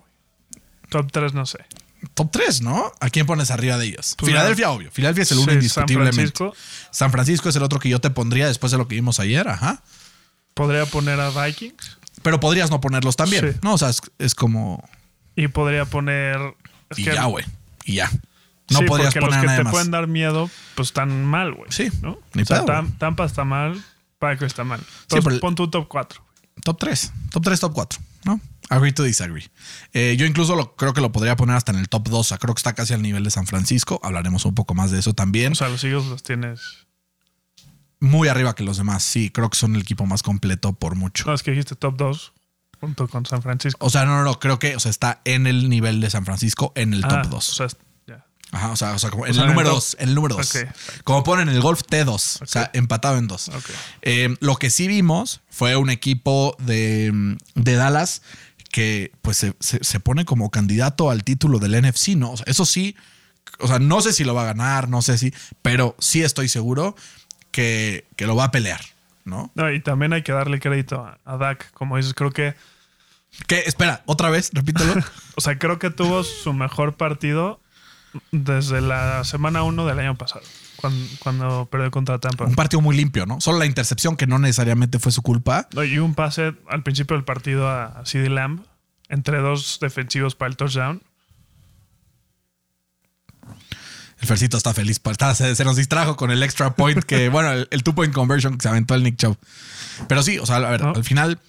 Top 0.90 1.12
3, 1.12 1.34
no 1.34 1.46
sé. 1.46 1.60
Top 2.16 2.32
3, 2.32 2.62
¿no? 2.62 2.92
¿A 3.00 3.10
quién 3.10 3.26
pones 3.26 3.50
arriba 3.52 3.78
de 3.78 3.86
ellos? 3.86 4.16
Pues 4.18 4.30
Filadelfia, 4.32 4.72
obvio. 4.72 4.92
Filadelfia 4.92 5.24
es 5.24 5.32
el 5.32 5.38
Sí, 5.38 5.44
uno 5.44 5.52
San 5.52 5.58
indiscutiblemente. 5.60 6.16
Francisco. 6.38 6.54
San 6.92 7.12
Francisco 7.12 7.50
es 7.50 7.56
el 7.56 7.64
otro 7.64 7.80
que 7.80 7.90
yo 7.90 8.00
te 8.02 8.10
pondría 8.10 8.48
después 8.48 8.72
de 8.72 8.78
lo 8.78 8.88
que 8.88 8.96
vimos 8.96 9.20
ayer, 9.20 9.48
ajá. 9.48 9.84
Podría 10.54 10.86
poner 10.86 11.20
a 11.20 11.30
Vikings. 11.30 11.98
Pero 12.22 12.40
podrías 12.40 12.70
no 12.70 12.80
ponerlos 12.82 13.16
también, 13.16 13.54
Sí. 13.54 13.60
¿no? 13.64 13.74
O 13.74 13.78
sea, 13.78 13.90
es, 13.90 14.02
es 14.20 14.36
como... 14.36 14.88
Y 15.36 15.48
podría 15.48 15.86
poner. 15.86 16.38
es 16.90 17.00
y 17.00 17.06
que- 17.06 17.14
ya, 17.14 17.26
güey. 17.26 17.46
Y 17.86 17.96
ya. 17.96 18.12
No 18.70 18.80
sí, 18.80 18.86
podrías 18.86 19.14
poner 19.14 19.30
los 19.30 19.38
a 19.38 19.42
que 19.42 19.48
te 19.58 19.64
más. 19.64 19.72
pueden 19.72 19.92
dar 19.92 20.08
miedo, 20.08 20.50
pues 20.76 20.90
están 20.90 21.26
mal, 21.26 21.54
güey. 21.54 21.70
Sí, 21.72 21.90
¿no? 22.02 22.18
ni 22.34 22.44
o 22.44 22.46
sea, 22.46 22.66
pedo. 22.66 22.86
Tampa 22.98 23.26
está 23.26 23.44
mal, 23.44 23.84
Packers 24.20 24.52
está 24.54 24.64
mal. 24.64 24.80
Entonces, 25.10 25.40
pon 25.40 25.56
tu 25.56 25.70
top 25.70 25.88
4. 25.90 26.22
Top 26.64 26.78
3. 26.80 27.12
Top 27.32 27.44
3, 27.44 27.60
top 27.60 27.74
4. 27.74 28.00
¿No? 28.26 28.40
Agree 28.74 28.92
to 28.92 29.04
disagree. 29.04 29.50
Eh, 29.94 30.16
yo 30.18 30.26
incluso 30.26 30.56
lo, 30.56 30.76
creo 30.76 30.94
que 30.94 31.02
lo 31.02 31.12
podría 31.12 31.36
poner 31.36 31.56
hasta 31.56 31.72
en 31.72 31.78
el 31.80 31.90
top 31.90 32.10
2. 32.10 32.20
O 32.20 32.24
sea, 32.24 32.38
creo 32.38 32.56
que 32.56 32.60
está 32.60 32.74
casi 32.74 32.94
al 32.94 33.02
nivel 33.02 33.24
de 33.24 33.30
San 33.30 33.46
Francisco. 33.46 34.00
Hablaremos 34.04 34.46
un 34.46 34.56
poco 34.56 34.74
más 34.74 34.90
de 34.92 35.00
eso 35.00 35.14
también. 35.14 35.52
O 35.52 35.56
sea, 35.56 35.70
los 35.70 35.84
Eagles 35.84 36.06
los 36.06 36.24
tienes. 36.24 36.60
Muy 38.00 38.28
arriba 38.28 38.56
que 38.56 38.64
los 38.64 38.78
demás. 38.78 39.04
Sí, 39.04 39.30
creo 39.30 39.50
que 39.50 39.58
son 39.58 39.76
el 39.76 39.82
equipo 39.82 40.06
más 40.06 40.24
completo 40.24 40.74
por 40.74 40.96
mucho. 40.96 41.26
No, 41.28 41.34
es 41.34 41.44
que 41.44 41.52
dijiste 41.52 41.76
top 41.76 41.98
2 41.98 42.34
junto 42.82 43.08
con 43.08 43.26
San 43.26 43.42
Francisco. 43.42 43.86
O 43.86 43.90
sea, 43.90 44.06
no, 44.06 44.18
no, 44.18 44.24
no. 44.24 44.40
Creo 44.40 44.60
que 44.60 44.76
o 44.76 44.80
sea, 44.80 44.90
está 44.90 45.22
en 45.24 45.48
el 45.48 45.70
nivel 45.70 46.02
de 46.02 46.10
San 46.10 46.26
Francisco 46.26 46.74
en 46.76 46.94
el 46.94 47.04
Ah, 47.06 47.08
top 47.22 47.30
2. 47.30 47.50
O 47.50 47.54
sea. 47.54 47.68
Ajá, 48.52 48.70
o 48.70 48.76
sea, 48.76 48.94
o 48.94 49.00
sea, 49.00 49.10
como 49.10 49.26
en 49.26 49.34
sea, 49.34 49.46
el 49.46 49.50
en 49.50 49.52
el 49.52 49.56
número 49.56 49.70
top. 49.70 49.78
2. 49.78 49.98
En 50.00 50.10
el 50.10 50.16
número 50.16 50.36
2. 50.36 50.56
Ok. 50.56 50.68
Como 51.04 51.24
ponen 51.24 51.50
en 51.50 51.56
el 51.56 51.62
golf 51.62 51.82
T2. 51.90 52.42
O 52.44 52.46
sea, 52.46 52.70
empatado 52.74 53.18
en 53.18 53.28
2. 53.28 53.50
Ok. 53.50 53.70
Eh, 54.04 54.36
lo 54.42 54.58
que 54.58 54.70
sí 54.70 54.88
vimos 54.88 55.42
fue 55.50 55.76
un 55.76 55.90
equipo 55.90 56.56
de, 56.60 57.36
de 57.56 57.74
Dallas 57.76 58.22
que 58.74 59.12
pues 59.22 59.38
se, 59.38 59.54
se- 59.60 59.84
se 59.84 60.00
pone 60.00 60.26
como 60.26 60.50
candidato 60.50 61.12
al 61.12 61.24
título 61.24 61.60
del 61.60 61.80
NFC, 61.80 62.16
¿no? 62.18 62.32
O 62.32 62.38
sea, 62.38 62.46
eso 62.50 62.66
sí, 62.66 62.96
o 63.60 63.68
sea, 63.68 63.78
no 63.78 64.02
sé 64.02 64.14
si 64.14 64.24
lo 64.24 64.34
va 64.34 64.42
a 64.42 64.46
ganar, 64.46 64.90
no 64.90 65.04
sé 65.04 65.20
si, 65.20 65.32
pero 65.62 65.96
sí 66.00 66.24
estoy 66.24 66.50
seguro 66.50 66.96
que, 67.52 68.08
que 68.16 68.26
lo 68.26 68.36
va 68.36 68.46
a 68.46 68.52
pelear, 68.52 68.82
¿no? 69.26 69.52
No, 69.54 69.72
y 69.72 69.80
también 69.80 70.12
hay 70.12 70.24
que 70.24 70.32
darle 70.32 70.60
crédito 70.60 71.06
a, 71.06 71.20
a 71.24 71.38
Dak. 71.38 71.72
Como 71.74 71.98
dices, 71.98 72.16
creo 72.16 72.32
que. 72.32 72.56
Que, 73.46 73.60
espera, 73.60 74.02
otra 74.08 74.32
vez, 74.32 74.50
repítelo. 74.54 74.96
O 75.36 75.42
sea, 75.42 75.60
creo 75.60 75.78
que 75.78 75.92
tuvo 75.92 76.24
su 76.24 76.52
mejor 76.54 76.96
partido 76.96 77.60
desde 78.32 78.82
la 78.82 79.24
semana 79.24 79.62
1 79.64 79.86
del 79.86 80.00
año 80.00 80.16
pasado. 80.16 80.42
Cuando, 80.84 81.08
cuando 81.20 81.66
perdió 81.72 81.90
contra 81.92 82.20
Tampa. 82.20 82.44
un 82.44 82.56
partido 82.56 82.82
muy 82.82 82.96
limpio, 82.98 83.26
¿no? 83.26 83.40
Solo 83.40 83.58
la 83.60 83.66
intercepción 83.66 84.18
que 84.18 84.28
no 84.28 84.38
necesariamente 84.38 85.00
fue 85.00 85.14
su 85.14 85.22
culpa. 85.22 85.70
No, 85.74 85.84
y 85.86 85.98
un 85.98 86.14
pase 86.14 86.54
al 86.70 86.84
principio 86.84 87.16
del 87.16 87.24
partido 87.24 87.70
a, 87.70 88.02
CD 88.06 88.30
Lamb 88.30 88.66
entre 89.08 89.38
dos 89.40 89.78
defensivos 89.80 90.36
para 90.36 90.50
el 90.50 90.58
touchdown. 90.58 91.02
El 94.20 94.28
Fercito 94.28 94.58
está 94.58 94.74
feliz. 94.74 95.00
está- 95.10 95.34
se, 95.36 95.56
se 95.56 95.64
nos 95.66 95.76
distrajo 95.78 96.16
con 96.18 96.32
el 96.32 96.44
extra 96.44 96.76
point 96.76 97.04
que, 97.04 97.30
bueno, 97.30 97.52
el, 97.52 97.68
el 97.72 97.84
two 97.84 97.96
point 97.96 98.14
conversion 98.14 98.58
que 98.58 98.64
se 98.64 98.70
aventó 98.70 98.94
el 98.96 99.04
Nick 99.04 99.18
Chubb. 99.18 99.38
Pero 100.08 100.22
sí, 100.22 100.38
o 100.40 100.46
sea, 100.46 100.58
a 100.58 100.70
ver, 100.70 100.82
¿No? 100.82 100.90
al 100.96 101.04
final 101.06 101.40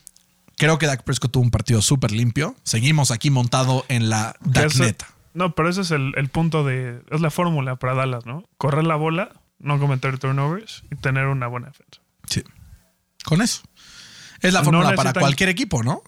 creo 0.56 0.78
que 0.78 0.86
Dak 0.86 1.02
Prescott 1.02 1.32
tuvo 1.32 1.42
un 1.42 1.50
partido 1.50 1.82
súper 1.82 2.12
limpio. 2.12 2.54
Seguimos 2.62 3.10
aquí 3.10 3.30
montado 3.30 3.84
en 3.88 4.10
la 4.10 4.36
neta. 4.78 5.08
No, 5.34 5.54
pero 5.54 5.68
ese 5.68 5.82
es 5.82 5.90
el, 5.90 6.12
el 6.16 6.28
punto 6.28 6.64
de. 6.64 7.02
Es 7.10 7.20
la 7.20 7.30
fórmula 7.30 7.76
para 7.76 7.94
Dallas, 7.94 8.24
¿no? 8.24 8.48
Correr 8.56 8.84
la 8.84 8.96
bola, 8.96 9.32
no 9.58 9.78
cometer 9.78 10.18
turnovers 10.18 10.84
y 10.90 10.96
tener 10.96 11.26
una 11.26 11.48
buena 11.48 11.66
defensa. 11.66 12.00
Sí. 12.28 12.42
Con 13.24 13.42
eso. 13.42 13.62
Es 14.40 14.52
la 14.52 14.60
No 14.60 14.66
fórmula 14.66 14.94
para 14.94 15.12
cualquier 15.12 15.48
equipo, 15.48 15.82
¿no? 15.82 16.02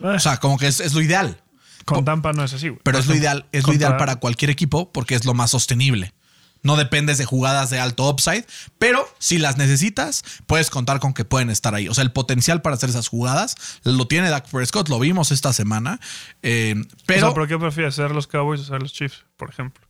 O 0.00 0.18
sea, 0.18 0.38
como 0.38 0.58
que 0.58 0.66
es, 0.68 0.80
es 0.80 0.94
lo 0.94 1.00
ideal. 1.00 1.42
Con 1.84 2.04
Tampa 2.04 2.32
no 2.32 2.44
es 2.44 2.52
así, 2.52 2.68
güey. 2.68 2.80
Pero 2.82 2.98
es 2.98 3.06
lo 3.06 3.14
ideal, 3.14 3.46
es 3.52 3.66
lo 3.66 3.72
ideal 3.72 3.96
para 3.96 4.16
cualquier 4.16 4.50
equipo 4.50 4.92
porque 4.92 5.14
es 5.14 5.24
lo 5.24 5.34
más 5.34 5.50
sostenible. 5.50 6.12
No 6.66 6.76
dependes 6.76 7.16
de 7.16 7.24
jugadas 7.24 7.70
de 7.70 7.80
alto 7.80 8.08
upside, 8.10 8.44
pero 8.78 9.08
si 9.18 9.38
las 9.38 9.56
necesitas, 9.56 10.24
puedes 10.46 10.68
contar 10.68 11.00
con 11.00 11.14
que 11.14 11.24
pueden 11.24 11.48
estar 11.48 11.74
ahí. 11.74 11.88
O 11.88 11.94
sea, 11.94 12.04
el 12.04 12.12
potencial 12.12 12.60
para 12.60 12.76
hacer 12.76 12.90
esas 12.90 13.08
jugadas 13.08 13.54
lo 13.84 14.06
tiene 14.06 14.28
Dak 14.28 14.50
Prescott, 14.50 14.88
lo 14.88 14.98
vimos 14.98 15.30
esta 15.32 15.52
semana. 15.52 16.00
Eh, 16.42 16.74
O 16.76 16.96
pero 17.06 17.20
sea, 17.28 17.34
¿por 17.34 17.48
qué 17.48 17.58
prefieres 17.58 17.94
ser 17.94 18.10
los 18.10 18.26
Cowboys 18.26 18.60
o 18.60 18.64
ser 18.64 18.82
los 18.82 18.92
Chiefs, 18.92 19.24
por 19.36 19.48
ejemplo? 19.48 19.86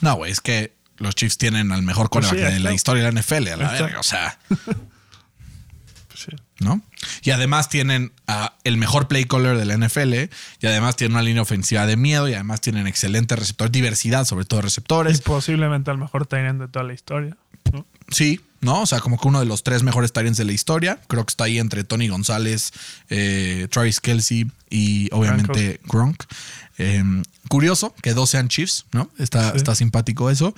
no, 0.00 0.14
güey, 0.14 0.30
es 0.30 0.40
que 0.40 0.76
los 0.98 1.14
Chiefs 1.14 1.38
tienen 1.38 1.72
al 1.72 1.82
mejor 1.82 2.10
Pues 2.10 2.28
sí, 2.28 2.36
de 2.36 2.60
la 2.60 2.72
historia 2.72 3.04
de 3.04 3.12
la 3.12 3.20
NFL, 3.20 3.48
a 3.48 3.56
la 3.56 3.70
verga. 3.72 4.00
O 4.00 4.02
sea, 4.02 4.38
Pues 4.48 6.20
sí. 6.30 6.36
¿No? 6.60 6.80
Y 7.22 7.30
además 7.30 7.68
tienen 7.68 8.12
a 8.26 8.54
el 8.64 8.76
mejor 8.76 9.08
play 9.08 9.24
caller 9.24 9.56
de 9.56 9.64
la 9.64 9.76
NFL 9.76 10.14
y 10.60 10.66
además 10.66 10.96
tienen 10.96 11.14
una 11.14 11.22
línea 11.22 11.42
ofensiva 11.42 11.86
de 11.86 11.96
miedo 11.96 12.28
y 12.28 12.34
además 12.34 12.60
tienen 12.60 12.86
excelente 12.86 13.36
receptor, 13.36 13.70
diversidad, 13.70 14.24
sobre 14.24 14.44
todo 14.44 14.60
de 14.60 14.64
Y 14.64 14.68
receptores. 14.68 15.20
posiblemente 15.20 15.90
el 15.90 15.98
mejor 15.98 16.26
tight 16.26 16.54
de 16.54 16.68
toda 16.68 16.84
la 16.84 16.94
historia. 16.94 17.36
¿no? 17.72 17.84
Sí, 18.08 18.40
¿no? 18.60 18.82
O 18.82 18.86
sea, 18.86 19.00
como 19.00 19.18
que 19.18 19.28
uno 19.28 19.40
de 19.40 19.46
los 19.46 19.62
tres 19.62 19.82
mejores 19.82 20.12
Tyrants 20.12 20.38
de 20.38 20.44
la 20.44 20.52
historia. 20.52 20.98
Creo 21.08 21.24
que 21.24 21.30
está 21.30 21.44
ahí 21.44 21.58
entre 21.58 21.84
Tony 21.84 22.08
González, 22.08 22.72
eh, 23.10 23.68
Travis 23.70 24.00
Kelsey 24.00 24.50
y 24.70 25.08
obviamente 25.12 25.80
Gronk. 25.84 26.24
Eh, 26.78 27.02
curioso 27.48 27.94
que 28.02 28.14
dos 28.14 28.30
sean 28.30 28.48
Chiefs, 28.48 28.86
¿no? 28.92 29.10
Está, 29.18 29.50
está 29.50 29.74
simpático 29.74 30.30
eso. 30.30 30.54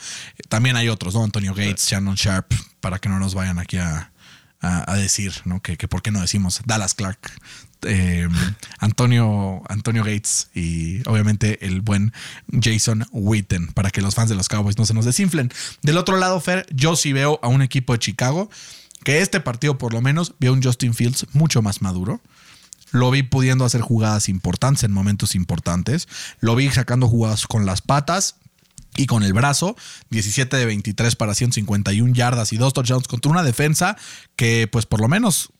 También 0.48 0.76
hay 0.76 0.88
otros, 0.88 1.14
¿no? 1.14 1.24
Antonio 1.24 1.54
Gates, 1.54 1.88
Shannon 1.88 2.14
Sharp, 2.14 2.52
para 2.80 2.98
que 2.98 3.08
no 3.08 3.18
nos 3.18 3.34
vayan 3.34 3.58
aquí 3.58 3.78
a, 3.78 4.11
a- 4.60 4.96
decir, 4.96 5.32
¿no? 5.44 5.60
Que, 5.60 5.76
que 5.76 5.88
por 5.88 6.02
qué 6.02 6.10
no 6.10 6.20
decimos 6.20 6.60
Dallas 6.66 6.94
Clark, 6.94 7.18
eh, 7.82 8.28
Antonio, 8.78 9.62
Antonio 9.68 10.02
Gates 10.04 10.48
y 10.54 11.08
obviamente 11.08 11.64
el 11.66 11.80
buen 11.80 12.12
Jason 12.60 13.06
Witten, 13.12 13.68
para 13.68 13.90
que 13.90 14.00
los 14.02 14.14
fans 14.14 14.28
de 14.28 14.34
los 14.34 14.48
Cowboys 14.48 14.78
no 14.78 14.86
se 14.86 14.94
nos 14.94 15.04
desinflen. 15.04 15.52
Del 15.82 15.96
otro 15.98 16.16
lado, 16.16 16.40
Fer, 16.40 16.66
yo 16.74 16.96
sí 16.96 17.12
veo 17.12 17.38
a 17.42 17.48
un 17.48 17.62
equipo 17.62 17.92
de 17.92 17.98
Chicago 18.00 18.50
que 19.04 19.20
este 19.20 19.40
partido 19.40 19.78
por 19.78 19.92
lo 19.92 20.00
menos 20.00 20.34
vio 20.40 20.52
un 20.52 20.62
Justin 20.62 20.92
Fields 20.94 21.26
mucho 21.32 21.62
más 21.62 21.82
maduro. 21.82 22.20
Lo 22.90 23.10
vi 23.10 23.22
pudiendo 23.22 23.64
hacer 23.64 23.80
jugadas 23.82 24.28
importantes 24.28 24.82
en 24.82 24.92
momentos 24.92 25.34
importantes. 25.34 26.08
Lo 26.40 26.56
vi 26.56 26.70
sacando 26.70 27.06
jugadas 27.06 27.46
con 27.46 27.64
las 27.66 27.82
patas 27.82 28.36
y 28.98 29.06
con 29.06 29.22
el 29.22 29.32
brazo. 29.32 29.76
17 30.11 30.54
de 30.54 30.66
23 30.66 31.16
para 31.16 31.34
151 31.34 32.12
yardas 32.12 32.52
y 32.52 32.58
dos 32.58 32.74
touchdowns 32.74 33.08
contra 33.08 33.30
una 33.30 33.42
defensa 33.42 33.96
que 34.37 34.68
pues 34.70 34.84
por 34.84 35.00
lo 35.00 35.08
menos... 35.08 35.50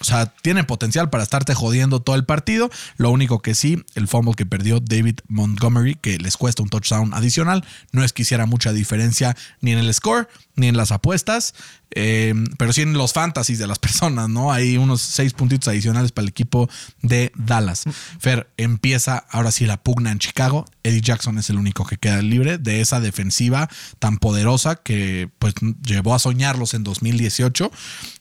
O 0.00 0.04
sea, 0.04 0.26
tiene 0.26 0.64
potencial 0.64 1.08
para 1.08 1.22
estarte 1.22 1.54
jodiendo 1.54 2.02
todo 2.02 2.16
el 2.16 2.24
partido. 2.24 2.68
Lo 2.96 3.10
único 3.10 3.40
que 3.40 3.54
sí, 3.54 3.84
el 3.94 4.08
fumble 4.08 4.34
que 4.34 4.44
perdió 4.44 4.80
David 4.80 5.20
Montgomery, 5.28 5.94
que 5.94 6.18
les 6.18 6.36
cuesta 6.36 6.64
un 6.64 6.68
touchdown 6.68 7.14
adicional, 7.14 7.64
no 7.92 8.02
es 8.02 8.12
que 8.12 8.22
hiciera 8.22 8.44
mucha 8.44 8.72
diferencia 8.72 9.36
ni 9.60 9.70
en 9.70 9.78
el 9.78 9.94
score 9.94 10.28
ni 10.56 10.68
en 10.68 10.76
las 10.76 10.92
apuestas. 10.92 11.54
Eh, 11.96 12.34
pero 12.58 12.72
sí 12.72 12.82
en 12.82 12.92
los 12.94 13.12
fantasies 13.12 13.58
de 13.58 13.66
las 13.66 13.78
personas, 13.84 14.28
¿no? 14.28 14.52
Hay 14.52 14.76
unos 14.76 15.00
seis 15.00 15.32
puntitos 15.32 15.68
adicionales 15.68 16.12
para 16.12 16.24
el 16.24 16.30
equipo 16.30 16.68
de 17.02 17.32
Dallas. 17.36 17.84
Fer, 18.18 18.50
empieza 18.56 19.18
ahora 19.30 19.50
sí 19.50 19.66
la 19.66 19.82
pugna 19.82 20.10
en 20.10 20.18
Chicago. 20.18 20.64
Eddie 20.82 21.00
Jackson 21.00 21.38
es 21.38 21.50
el 21.50 21.56
único 21.56 21.84
que 21.84 21.96
queda 21.96 22.20
libre 22.22 22.58
de 22.58 22.80
esa 22.80 23.00
defensiva 23.00 23.68
tan 23.98 24.18
poderosa 24.18 24.76
que 24.76 25.30
pues 25.38 25.54
llevó 25.84 26.14
a 26.14 26.18
soñarlos 26.18 26.74
en 26.74 26.84
2018 26.84 27.70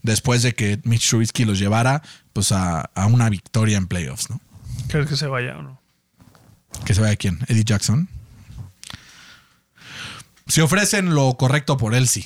después 0.01 0.43
de 0.43 0.53
que 0.53 0.79
Mitch 0.83 1.09
Trubisky 1.09 1.45
los 1.45 1.59
llevara 1.59 2.03
pues 2.31 2.51
a, 2.51 2.81
a 2.81 3.05
una 3.07 3.29
victoria 3.29 3.77
en 3.77 3.87
playoffs, 3.87 4.29
¿no? 4.29 4.39
¿Crees 4.87 5.07
que 5.07 5.15
se 5.15 5.27
vaya 5.27 5.57
o 5.57 5.63
no? 5.63 5.81
¿Que 6.85 6.93
se 6.93 7.01
vaya 7.01 7.15
quién? 7.15 7.39
Eddie 7.47 7.63
Jackson. 7.63 8.09
Si 10.47 10.62
ofrecen 10.62 11.13
lo 11.15 11.36
correcto 11.38 11.77
por 11.77 11.95
él, 11.95 12.08
sí. 12.08 12.25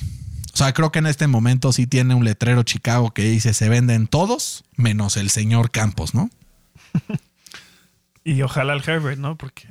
O 0.52 0.56
sea, 0.58 0.72
creo 0.72 0.90
que 0.90 0.98
en 0.98 1.06
este 1.06 1.26
momento 1.28 1.72
sí 1.72 1.86
tiene 1.86 2.14
un 2.14 2.24
letrero 2.24 2.62
Chicago 2.64 3.12
que 3.12 3.22
dice 3.22 3.54
se 3.54 3.68
venden 3.68 4.06
todos 4.08 4.64
menos 4.76 5.16
el 5.16 5.30
señor 5.30 5.70
Campos, 5.70 6.14
¿no? 6.14 6.30
Y 8.24 8.42
ojalá 8.42 8.74
el 8.74 8.82
Herbert, 8.86 9.18
¿no? 9.18 9.36
Porque 9.38 9.66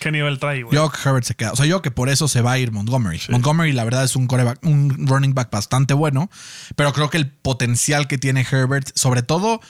¿qué 0.00 0.10
nivel 0.10 0.38
trae, 0.40 0.62
güey? 0.64 0.74
Yo 0.74 0.90
que 0.90 0.98
Herbert 1.08 1.24
se 1.24 1.34
queda. 1.36 1.52
O 1.52 1.56
sea, 1.56 1.66
yo 1.66 1.80
que 1.80 1.90
por 1.92 2.08
eso 2.08 2.26
se 2.26 2.40
va 2.40 2.52
a 2.52 2.58
ir 2.58 2.72
Montgomery. 2.72 3.20
Montgomery, 3.28 3.72
la 3.72 3.84
verdad, 3.84 4.02
es 4.04 4.16
un, 4.16 4.26
coreback- 4.26 4.58
un 4.62 5.06
running 5.06 5.32
back 5.34 5.50
bastante 5.50 5.94
bueno, 5.94 6.28
pero 6.74 6.92
creo 6.92 7.08
que 7.08 7.18
el 7.18 7.28
potencial 7.30 8.08
que 8.08 8.18
tiene 8.18 8.44
Herbert, 8.50 8.90
sobre 8.96 9.22
todo 9.22 9.60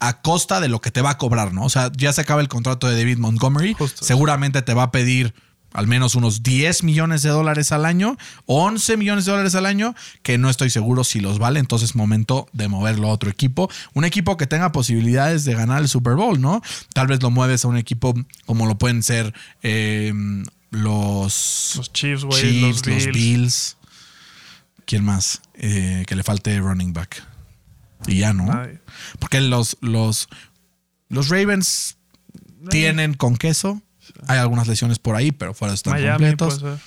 a 0.00 0.22
costa 0.22 0.60
de 0.60 0.68
lo 0.68 0.80
que 0.80 0.90
te 0.90 1.02
va 1.02 1.10
a 1.10 1.18
cobrar, 1.18 1.52
¿no? 1.52 1.64
O 1.64 1.70
sea, 1.70 1.90
ya 1.94 2.12
se 2.12 2.22
acaba 2.22 2.40
el 2.40 2.48
contrato 2.48 2.88
de 2.88 2.96
David 2.96 3.18
Montgomery. 3.18 3.74
Justo. 3.74 4.02
Seguramente 4.04 4.62
te 4.62 4.72
va 4.72 4.84
a 4.84 4.90
pedir 4.92 5.34
al 5.74 5.88
menos 5.88 6.14
unos 6.14 6.42
10 6.42 6.84
millones 6.84 7.22
de 7.22 7.28
dólares 7.30 7.72
al 7.72 7.84
año, 7.84 8.16
11 8.46 8.96
millones 8.96 9.24
de 9.26 9.32
dólares 9.32 9.56
al 9.56 9.66
año, 9.66 9.94
que 10.22 10.38
no 10.38 10.48
estoy 10.48 10.70
seguro 10.70 11.02
si 11.02 11.20
los 11.20 11.40
vale. 11.40 11.58
Entonces, 11.58 11.96
momento 11.96 12.46
de 12.52 12.68
moverlo 12.68 13.08
a 13.08 13.12
otro 13.12 13.28
equipo. 13.28 13.68
Un 13.92 14.04
equipo 14.04 14.36
que 14.36 14.46
tenga 14.46 14.70
posibilidades 14.70 15.44
de 15.44 15.54
ganar 15.54 15.82
el 15.82 15.88
Super 15.88 16.14
Bowl, 16.14 16.40
¿no? 16.40 16.62
Tal 16.94 17.08
vez 17.08 17.20
lo 17.22 17.30
mueves 17.30 17.64
a 17.64 17.68
un 17.68 17.76
equipo 17.76 18.14
como 18.46 18.66
lo 18.66 18.78
pueden 18.78 19.02
ser 19.02 19.34
eh, 19.62 20.12
los, 20.70 21.74
Los 21.76 21.92
Chiefs, 21.92 22.22
los 22.22 22.86
los 22.86 23.06
Bills. 23.06 23.76
¿Quién 24.86 25.04
más? 25.04 25.42
Eh, 25.54 26.04
que 26.06 26.14
le 26.14 26.22
falte 26.22 26.58
running 26.60 26.92
back. 26.92 27.20
Y 28.06 28.18
ya, 28.18 28.32
¿no? 28.32 28.46
Nadie. 28.46 28.80
Porque 29.18 29.40
los, 29.40 29.76
los, 29.80 30.28
los 31.08 31.30
Ravens 31.30 31.96
tienen 32.70 33.14
con 33.14 33.36
queso. 33.36 33.82
Hay 34.26 34.38
algunas 34.38 34.66
lesiones 34.68 34.98
por 34.98 35.16
ahí, 35.16 35.32
pero 35.32 35.54
fuera 35.54 35.72
están 35.74 35.94
Miami, 35.94 36.26
completos. 36.26 36.60
pues, 36.60 36.78
eh. 36.78 36.82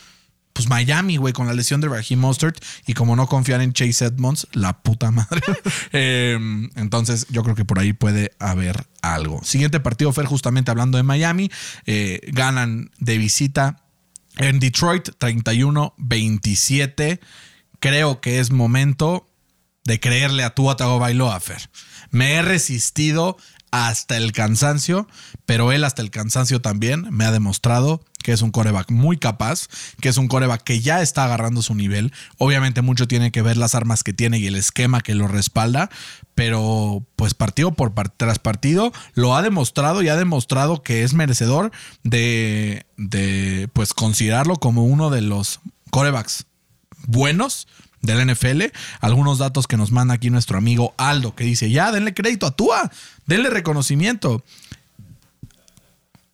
Pues 0.53 0.67
Miami, 0.69 1.17
güey, 1.17 1.33
con 1.33 1.45
la 1.45 1.53
lesión 1.53 1.81
de 1.81 1.87
Raheem 1.87 2.19
Mostert 2.19 2.57
y 2.87 2.95
como 2.95 3.15
no 3.15 3.27
confiar 3.27 3.61
en 3.61 3.73
Chase 3.73 4.05
Edmonds, 4.05 4.47
la 4.53 4.81
puta 4.81 5.11
madre. 5.11 5.41
Eh, 5.93 6.37
entonces, 6.75 7.27
yo 7.29 7.43
creo 7.43 7.53
que 7.55 7.63
por 7.63 7.77
ahí 7.79 7.93
puede 7.93 8.31
haber 8.39 8.87
algo. 9.01 9.41
Siguiente 9.43 9.79
partido, 9.79 10.11
Fer, 10.13 10.25
justamente 10.25 10.71
hablando 10.71 10.97
de 10.97 11.03
Miami, 11.03 11.49
eh, 11.85 12.19
ganan 12.33 12.89
de 12.99 13.17
visita 13.19 13.83
en 14.37 14.59
Detroit 14.59 15.09
31-27. 15.19 17.19
Creo 17.79 18.21
que 18.21 18.39
es 18.39 18.49
momento 18.51 19.27
de 19.83 19.99
creerle 19.99 20.43
a 20.43 20.55
Tua 20.55 20.75
Tagovailoa, 20.75 21.39
Fer. 21.39 21.69
Me 22.09 22.33
he 22.33 22.41
resistido 22.41 23.37
hasta 23.71 24.17
el 24.17 24.31
cansancio, 24.31 25.07
pero 25.45 25.71
él 25.71 25.83
hasta 25.83 26.01
el 26.01 26.11
cansancio 26.11 26.61
también 26.61 27.07
me 27.11 27.25
ha 27.25 27.31
demostrado 27.31 28.01
que 28.23 28.33
es 28.33 28.41
un 28.41 28.51
coreback 28.51 28.91
muy 28.91 29.17
capaz, 29.17 29.67
que 30.01 30.09
es 30.09 30.17
un 30.17 30.27
coreback 30.27 30.63
que 30.63 30.81
ya 30.81 31.01
está 31.01 31.23
agarrando 31.23 31.61
su 31.61 31.75
nivel. 31.75 32.11
Obviamente 32.37 32.81
mucho 32.81 33.07
tiene 33.07 33.31
que 33.31 33.41
ver 33.41 33.55
las 33.55 33.75
armas 33.75 34.03
que 34.03 34.13
tiene 34.13 34.37
y 34.39 34.47
el 34.47 34.55
esquema 34.55 35.01
que 35.01 35.15
lo 35.15 35.27
respalda, 35.27 35.89
pero 36.35 37.05
pues 37.15 37.33
partido 37.33 37.73
por 37.73 37.93
tras 38.17 38.39
partido 38.39 38.91
lo 39.13 39.35
ha 39.35 39.41
demostrado 39.41 40.01
y 40.01 40.09
ha 40.09 40.17
demostrado 40.17 40.83
que 40.83 41.03
es 41.03 41.13
merecedor 41.13 41.71
de, 42.03 42.85
de 42.97 43.69
pues 43.73 43.93
considerarlo 43.93 44.57
como 44.57 44.83
uno 44.83 45.09
de 45.09 45.21
los 45.21 45.61
corebacks 45.89 46.47
buenos 47.07 47.67
del 48.01 48.25
NFL. 48.25 48.63
Algunos 48.99 49.37
datos 49.37 49.67
que 49.67 49.77
nos 49.77 49.91
manda 49.91 50.13
aquí 50.13 50.29
nuestro 50.29 50.57
amigo 50.57 50.93
Aldo, 50.97 51.35
que 51.35 51.43
dice, 51.43 51.69
ya, 51.69 51.91
denle 51.91 52.13
crédito 52.13 52.45
a 52.45 52.51
Tua, 52.51 52.91
denle 53.25 53.49
reconocimiento. 53.49 54.43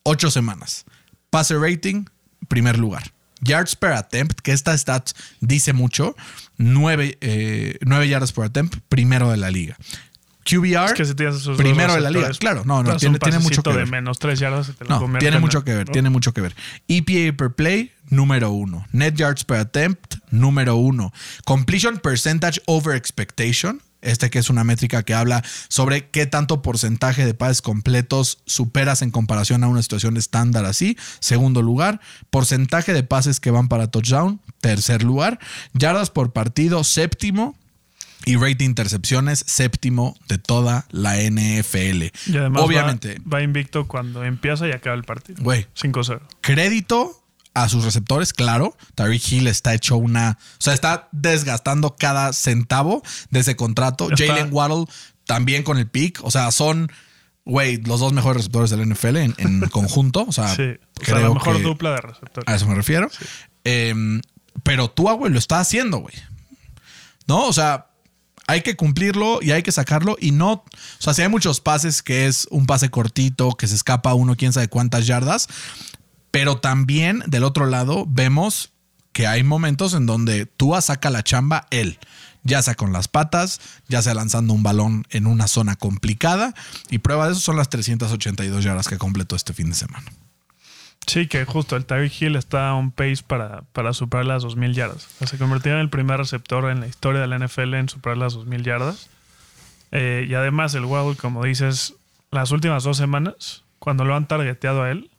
Ocho 0.03 0.29
semanas. 0.29 0.85
Pase 1.29 1.57
rating, 1.57 2.05
primer 2.47 2.77
lugar. 2.77 3.11
Yards 3.41 3.75
per 3.75 3.93
attempt, 3.93 4.39
que 4.41 4.51
esta 4.51 4.77
stats 4.77 5.15
dice 5.41 5.73
mucho, 5.73 6.15
nueve, 6.57 7.17
eh, 7.21 7.77
nueve 7.81 8.07
yardas 8.07 8.31
por 8.31 8.45
attempt, 8.45 8.77
primero 8.87 9.29
de 9.31 9.37
la 9.37 9.51
liga. 9.51 9.77
QBR, 10.43 10.85
Es 10.85 10.93
que 10.93 11.05
si 11.05 11.13
esos 11.23 11.57
primero 11.57 11.93
de 11.95 12.01
la 12.01 12.09
liga. 12.09 12.29
Claro, 12.39 12.63
no, 12.65 12.83
no, 12.83 12.97
tiene, 12.97 13.17
tiene 13.19 13.39
mucho 13.39 13.63
que 13.63 13.69
de 13.71 13.77
ver. 13.77 13.87
menos 13.89 14.19
tres 14.19 14.39
yardas 14.39 14.67
te 14.77 14.85
No, 14.85 14.99
tiene 15.19 15.37
en- 15.37 15.41
mucho 15.41 15.63
que 15.63 15.73
ver, 15.73 15.87
¿no? 15.87 15.91
tiene 15.93 16.09
mucho 16.09 16.33
que 16.33 16.41
ver. 16.41 16.55
EPA 16.87 17.35
per 17.37 17.51
play, 17.53 17.91
número 18.09 18.51
uno. 18.51 18.85
Net 18.91 19.15
yards 19.15 19.43
per 19.45 19.57
attempt, 19.59 20.15
número 20.31 20.75
uno. 20.75 21.13
Completion 21.45 21.97
percentage 21.99 22.61
over 22.65 22.95
expectation. 22.95 23.81
Este 24.01 24.29
que 24.29 24.37
es 24.39 24.49
una 24.49 24.65
métrica 24.65 25.03
que 25.03 25.13
habla 25.13 25.41
sobre 25.69 26.09
qué 26.09 26.25
tanto 26.25 26.61
porcentaje 26.61 27.25
de 27.25 27.33
pases 27.33 27.61
completos 27.61 28.39
superas 28.45 29.01
en 29.01 29.11
comparación 29.11 29.63
a 29.63 29.69
una 29.69 29.81
situación 29.81 30.17
estándar 30.17 30.65
así. 30.65 30.97
Segundo 31.21 31.61
lugar. 31.61 32.01
Porcentaje 32.29 32.91
de 32.91 33.03
pases 33.03 33.39
que 33.39 33.49
van 33.49 33.69
para 33.69 33.87
touchdown. 33.87 34.41
Tercer 34.59 35.03
lugar. 35.03 35.39
Yardas 35.73 36.09
por 36.09 36.33
partido. 36.33 36.83
Séptimo. 36.83 37.55
Y 38.25 38.35
rate 38.35 38.55
de 38.55 38.65
intercepciones. 38.65 39.43
Séptimo 39.47 40.15
de 40.27 40.37
toda 40.37 40.85
la 40.91 41.17
NFL. 41.21 42.11
Y 42.27 42.37
además 42.37 42.61
va- 42.61 42.65
Obviamente. 42.65 43.19
va, 43.31 43.41
invicto 43.41 43.87
cuando 43.87 44.23
empieza 44.23 44.67
y 44.67 44.71
acaba 44.71 44.95
el 44.95 45.03
partido. 45.03 45.43
Güey, 45.43 45.67
5-0. 45.75 46.21
crédito 46.41 47.19
a 47.53 47.69
sus 47.69 47.83
receptores, 47.85 48.33
claro. 48.33 48.75
Tyreek 48.95 49.31
Hill 49.31 49.47
está 49.47 49.73
hecho 49.73 49.97
una. 49.97 50.37
O 50.41 50.61
sea, 50.61 50.73
está 50.73 51.07
desgastando 51.11 51.95
cada 51.95 52.33
centavo 52.33 53.03
de 53.29 53.39
ese 53.41 53.55
contrato. 53.55 54.09
Está- 54.11 54.25
Jalen 54.25 54.49
Waddle 54.51 54.85
también 55.25 55.63
con 55.63 55.77
el 55.77 55.87
pick. 55.87 56.19
O 56.23 56.31
sea, 56.31 56.51
son, 56.51 56.91
güey, 57.45 57.77
los 57.77 57.99
dos 57.99 58.11
mejores 58.13 58.37
receptores 58.37 58.69
del 58.71 58.81
NFL 58.81 59.17
en, 59.17 59.35
en 59.37 59.59
conjunto. 59.69 60.25
O 60.27 60.31
sea, 60.31 60.47
Sí. 60.55 60.63
O 61.01 61.05
sea, 61.05 61.19
la 61.19 61.29
mejor 61.33 61.57
que 61.57 61.63
dupla 61.63 61.91
de 61.91 61.97
receptores. 62.01 62.47
a 62.47 62.55
eso 62.55 62.67
me 62.67 62.75
refiero. 62.75 63.09
Em, 63.63 64.21
pero 64.63 64.89
tú, 64.89 65.03
güey, 65.17 65.31
lo 65.31 65.37
está 65.39 65.59
haciendo, 65.59 65.97
güey. 65.99 66.15
¿No? 67.27 67.45
O 67.47 67.53
sea, 67.53 67.87
hay 68.47 68.61
que 68.61 68.75
cumplirlo 68.75 69.39
y 69.41 69.51
hay 69.51 69.63
que 69.63 69.71
sacarlo. 69.71 70.17
Y 70.19 70.31
no. 70.31 70.51
O 70.53 70.63
sea, 70.99 71.13
si 71.13 71.21
hay 71.21 71.29
muchos 71.29 71.61
pases 71.61 72.01
que 72.01 72.27
es 72.27 72.47
un 72.51 72.65
pase 72.65 72.89
cortito, 72.89 73.51
que 73.51 73.67
se 73.67 73.75
escapa 73.75 74.13
uno, 74.13 74.35
quién 74.35 74.53
sabe 74.53 74.67
cuántas 74.67 75.07
yardas. 75.07 75.47
Pero 76.31 76.57
también 76.57 77.23
del 77.27 77.43
otro 77.43 77.65
lado 77.67 78.05
vemos 78.07 78.71
que 79.11 79.27
hay 79.27 79.43
momentos 79.43 79.93
en 79.93 80.05
donde 80.05 80.45
Tua 80.45 80.81
saca 80.81 81.09
la 81.09 81.23
chamba 81.23 81.67
él. 81.69 81.99
Ya 82.45 82.61
sea 82.61 82.75
con 82.75 82.91
las 82.91 83.07
patas, 83.07 83.61
ya 83.87 84.01
sea 84.01 84.13
lanzando 84.13 84.53
un 84.53 84.63
balón 84.63 85.05
en 85.11 85.27
una 85.27 85.47
zona 85.47 85.75
complicada. 85.75 86.53
Y 86.89 86.97
prueba 86.97 87.27
de 87.27 87.33
eso 87.33 87.41
son 87.41 87.55
las 87.55 87.69
382 87.69 88.63
yardas 88.63 88.87
que 88.87 88.97
completó 88.97 89.35
este 89.35 89.53
fin 89.53 89.69
de 89.69 89.75
semana. 89.75 90.11
Sí, 91.07 91.27
que 91.27 91.45
justo 91.45 91.75
el 91.75 91.85
Tyreek 91.85 92.21
Hill 92.21 92.35
está 92.35 92.69
a 92.69 92.75
un 92.75 92.91
pace 92.91 93.23
para, 93.25 93.63
para 93.73 93.93
superar 93.93 94.25
las 94.25 94.43
2.000 94.43 94.73
yardas. 94.73 95.05
O 95.05 95.17
sea, 95.19 95.27
se 95.27 95.37
convirtió 95.37 95.73
en 95.73 95.79
el 95.79 95.89
primer 95.89 96.17
receptor 96.17 96.69
en 96.69 96.79
la 96.79 96.87
historia 96.87 97.21
de 97.21 97.27
la 97.27 97.39
NFL 97.39 97.73
en 97.73 97.89
superar 97.89 98.17
las 98.17 98.35
2.000 98.35 98.63
yardas. 98.63 99.09
Eh, 99.91 100.25
y 100.27 100.33
además 100.33 100.73
el 100.75 100.85
Waddle, 100.85 101.15
como 101.15 101.43
dices, 101.43 101.95
las 102.31 102.51
últimas 102.51 102.83
dos 102.83 102.97
semanas, 102.97 103.63
cuando 103.79 104.05
lo 104.05 104.15
han 104.15 104.27
targeteado 104.27 104.83
a 104.83 104.91
él, 104.91 105.11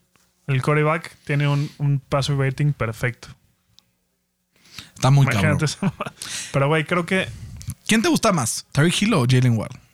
el 0.47 0.61
quarterback 0.61 1.15
tiene 1.23 1.47
un, 1.47 1.69
un 1.77 1.99
passer 1.99 2.37
rating 2.37 2.73
perfecto. 2.73 3.29
Está 4.95 5.11
muy 5.11 5.25
cabrón. 5.25 5.57
Imagínate 5.59 5.65
eso. 5.65 5.93
Pero, 6.51 6.67
güey, 6.67 6.83
creo 6.85 7.05
que... 7.05 7.27
¿Quién 7.87 8.01
te 8.01 8.09
gusta 8.09 8.31
más? 8.31 8.65
¿Tyreek 8.71 9.01
Hill 9.01 9.13
o 9.13 9.25
Jalen 9.29 9.57
Ward? 9.57 9.84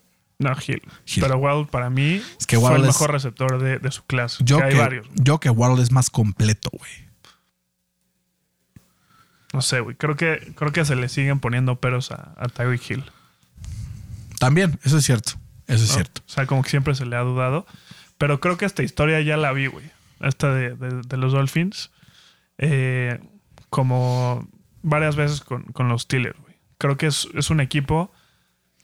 No, 0.41 0.51
Hill. 0.65 0.81
Hill. 1.05 1.21
Pero 1.23 1.37
Waddle 1.37 1.65
para 1.71 1.89
mí 1.89 2.21
Es 2.39 2.45
que 2.47 2.59
fue 2.59 2.75
el 2.75 2.81
es- 2.81 2.87
mejor 2.87 3.11
receptor 3.11 3.61
de, 3.61 3.79
de 3.79 3.91
su 3.91 4.03
clase. 4.05 4.43
Yo 4.43 4.57
que 4.57 4.63
hay 4.63 4.73
que, 4.73 4.79
varios. 4.79 5.07
yo 5.15 5.39
que 5.39 5.49
Waddle 5.49 5.81
es 5.83 5.91
más 5.91 6.09
completo, 6.09 6.69
güey. 6.73 6.91
No 9.53 9.61
sé, 9.61 9.81
güey. 9.81 9.95
Creo 9.95 10.15
que, 10.15 10.53
creo 10.55 10.71
que 10.71 10.85
se 10.85 10.95
le 10.95 11.09
siguen 11.09 11.39
poniendo 11.39 11.79
peros 11.79 12.11
a, 12.11 12.33
a 12.37 12.47
Tyreek 12.47 12.89
Hill. 12.89 13.03
También, 14.39 14.79
eso 14.83 14.97
es 14.97 15.05
cierto. 15.05 15.33
Eso 15.67 15.83
es 15.83 15.89
¿no? 15.89 15.95
cierto. 15.95 16.21
O 16.25 16.29
sea, 16.29 16.45
como 16.47 16.63
que 16.63 16.69
siempre 16.69 16.95
se 16.95 17.05
le 17.05 17.15
ha 17.15 17.21
dudado. 17.21 17.65
Pero 18.17 18.39
creo 18.39 18.57
que 18.57 18.65
esta 18.65 18.83
historia 18.83 19.19
ya 19.21 19.35
la 19.37 19.51
vi, 19.51 19.67
güey. 19.67 19.91
Esta 20.21 20.53
de, 20.53 20.75
de- 20.75 21.01
de 21.01 21.17
los 21.17 21.33
Dolphins. 21.33 21.91
Eh, 22.57 23.19
como 23.69 24.47
varias 24.83 25.15
veces 25.15 25.41
con, 25.41 25.63
con 25.63 25.89
los 25.89 26.03
Steelers, 26.03 26.39
güey. 26.39 26.55
Creo 26.77 26.97
que 26.97 27.07
es, 27.07 27.27
es 27.35 27.49
un 27.49 27.59
equipo 27.59 28.11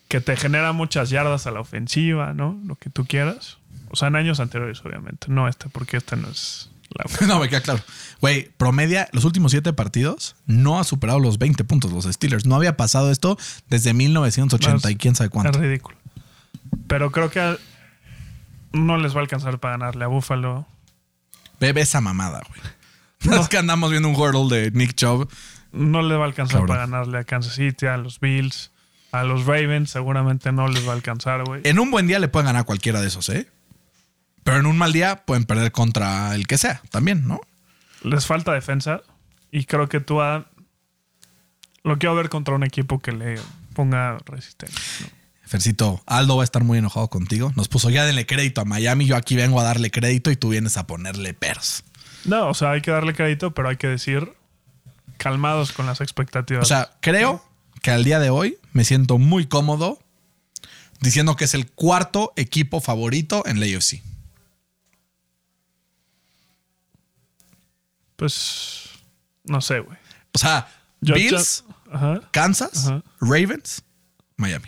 que 0.08 0.22
te 0.22 0.36
genera 0.38 0.72
muchas 0.72 1.10
yardas 1.10 1.48
a 1.48 1.52
la 1.52 1.60
ofensiva, 1.60 2.34
¿no? 2.34 2.60
Lo 2.66 2.76
que 2.76 2.90
tú 2.90 3.06
quieras. 3.06 3.58
O 3.90 3.96
sea, 3.96 4.10
en 4.10 4.16
años 4.16 4.40
anteriores, 4.40 4.82
obviamente. 4.86 5.28
No 5.30 5.48
este, 5.48 5.70
porque 5.70 5.98
este 5.98 6.16
no 6.16 6.30
es, 6.30 6.70
no, 7.28 7.40
me 7.40 7.50
queda 7.50 7.62
claro. 7.62 7.82
Güey, 8.22 8.50
promedia 8.58 9.08
los 9.12 9.26
últimos 9.26 9.52
siete 9.52 9.74
partidos, 9.74 10.36
no 10.46 10.80
ha 10.80 10.84
superado 10.84 11.20
los 11.20 11.38
20 11.38 11.64
puntos 11.64 11.92
los 11.92 12.06
Steelers. 12.06 12.46
No 12.46 12.56
había 12.56 12.78
pasado 12.78 13.12
esto 13.12 13.38
desde 13.70 13.94
1980 13.94 14.90
y 14.92 14.96
quién 14.96 15.16
sabe 15.16 15.28
Es 15.28 15.32
cuánto. 15.32 15.60
ridículo. 15.60 15.98
Pero 16.88 17.12
creo 17.12 17.30
que 17.30 17.58
no 18.74 18.98
les 18.98 19.14
va 19.14 19.20
a 19.20 19.22
alcanzar 19.22 19.60
para 19.60 19.78
ganarle 19.78 20.06
a 20.06 20.08
Buffalo. 20.08 20.66
Ve 21.60 21.74
esa 21.76 22.02
mamada, 22.02 22.42
güey. 22.48 22.62
Es 23.42 23.50
que 23.50 23.58
andamos 23.58 23.90
viendo 23.90 24.08
un 24.10 24.16
hurdle 24.16 24.56
de 24.56 24.72
Nick 24.72 24.94
Chubb. 24.94 25.30
No 25.72 26.02
les 26.02 26.18
va 26.18 26.24
a 26.24 26.26
alcanzar 26.26 26.62
Cabrón. 26.62 26.68
para 26.68 26.86
ganarle 26.86 27.18
a 27.18 27.24
Kansas 27.24 27.56
City, 27.56 27.88
a 27.88 27.98
los 27.98 28.20
Bills, 28.20 28.72
a 29.20 29.24
los 29.24 29.46
Ravens. 29.46 29.90
Seguramente 29.90 30.52
no 30.52 30.68
les 30.68 30.88
va 30.88 30.92
a 30.92 30.96
alcanzar, 30.96 31.44
güey. 31.44 31.62
En 31.64 31.80
un 31.80 31.92
buen 31.92 32.08
día 32.08 32.20
le 32.20 32.28
pueden 32.28 32.48
ganar 32.48 32.62
a 32.62 32.66
cualquiera 32.66 33.02
de 33.02 33.08
esos, 33.08 33.30
¿eh? 33.30 33.48
Pero 34.44 34.60
en 34.60 34.66
un 34.66 34.78
mal 34.78 34.94
día 34.94 35.26
pueden 35.26 35.44
perder 35.44 35.72
contra 35.72 36.34
el 36.34 36.48
que 36.48 36.58
sea 36.58 36.82
también, 36.90 37.28
¿no? 37.28 37.42
Les 38.04 38.26
falta 38.26 38.54
defensa. 38.54 39.02
Y 39.52 39.66
creo 39.66 39.90
que 39.90 40.00
tú 40.00 40.20
lo 41.84 41.98
quiero 41.98 42.16
ver 42.16 42.30
contra 42.30 42.56
un 42.56 42.64
equipo 42.64 43.00
que 43.00 43.12
le 43.12 43.36
ponga 43.74 44.18
resistencia. 44.26 44.80
¿no? 45.02 45.18
Fercito, 45.48 46.02
Aldo 46.06 46.36
va 46.36 46.44
a 46.44 46.46
estar 46.46 46.64
muy 46.64 46.78
enojado 46.78 47.08
contigo. 47.10 47.54
Nos 47.56 47.70
puso 47.70 47.90
ya 47.90 48.06
denle 48.06 48.26
crédito 48.26 48.62
a 48.62 48.66
Miami. 48.66 49.06
Yo 49.06 49.16
aquí 49.16 49.36
vengo 49.36 49.60
a 49.62 49.64
darle 49.64 49.92
crédito 49.92 50.30
y 50.30 50.36
tú 50.36 50.50
vienes 50.50 50.76
a 50.78 50.88
ponerle 50.88 51.34
pers. 51.34 51.84
No, 52.26 52.50
o 52.50 52.54
sea, 52.54 52.72
hay 52.72 52.82
que 52.82 52.92
darle 52.92 53.14
crédito, 53.14 53.54
pero 53.54 53.70
hay 53.70 53.78
que 53.78 53.88
decir 53.88 54.34
calmados 55.18 55.72
con 55.72 55.86
las 55.86 56.02
expectativas. 56.02 56.64
O 56.64 56.66
sea, 56.66 56.92
creo 57.00 57.47
que 57.88 57.92
al 57.92 58.04
día 58.04 58.20
de 58.20 58.30
hoy 58.30 58.58
me 58.74 58.84
siento 58.84 59.18
muy 59.18 59.46
cómodo 59.46 59.98
diciendo 61.00 61.38
que 61.38 61.46
es 61.46 61.54
el 61.54 61.72
cuarto 61.72 62.34
equipo 62.36 62.82
favorito 62.82 63.44
en 63.46 63.62
la 63.62 63.66
UFC. 63.66 64.04
pues 68.18 68.90
no 69.46 69.62
sé, 69.62 69.80
güey. 69.80 69.98
O 70.34 70.38
sea, 70.38 70.68
Yo- 71.00 71.16
Bills, 71.16 71.64
ajá. 71.90 72.20
Kansas, 72.32 72.88
Ajá. 72.88 73.04
Ravens, 73.22 73.82
Miami. 74.36 74.68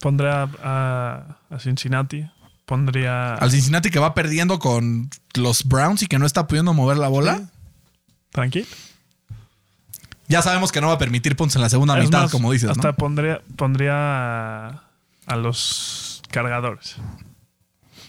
Pondría 0.00 0.42
a, 0.62 1.38
Cincinnati. 1.58 2.30
Pondría. 2.64 3.34
Al 3.34 3.50
Cincinnati 3.50 3.90
que 3.90 3.98
va 3.98 4.14
perdiendo 4.14 4.60
con 4.60 5.10
los 5.34 5.64
Browns 5.64 6.02
y 6.02 6.06
que 6.06 6.20
no 6.20 6.26
está 6.26 6.46
pudiendo 6.46 6.74
mover 6.74 6.96
la 6.98 7.08
bola. 7.08 7.50
Tranquilo. 8.30 8.66
Ya 10.34 10.42
sabemos 10.42 10.72
que 10.72 10.80
no 10.80 10.88
va 10.88 10.94
a 10.94 10.98
permitir 10.98 11.36
puntos 11.36 11.54
en 11.54 11.62
la 11.62 11.68
segunda 11.68 11.96
Es 11.96 12.06
mitad, 12.06 12.22
más, 12.22 12.32
como 12.32 12.50
dices. 12.50 12.68
Hasta 12.68 12.88
¿no? 12.88 12.96
pondría, 12.96 13.40
pondría 13.54 13.92
a, 13.94 14.82
a 15.26 15.36
los 15.36 16.22
cargadores. 16.28 16.96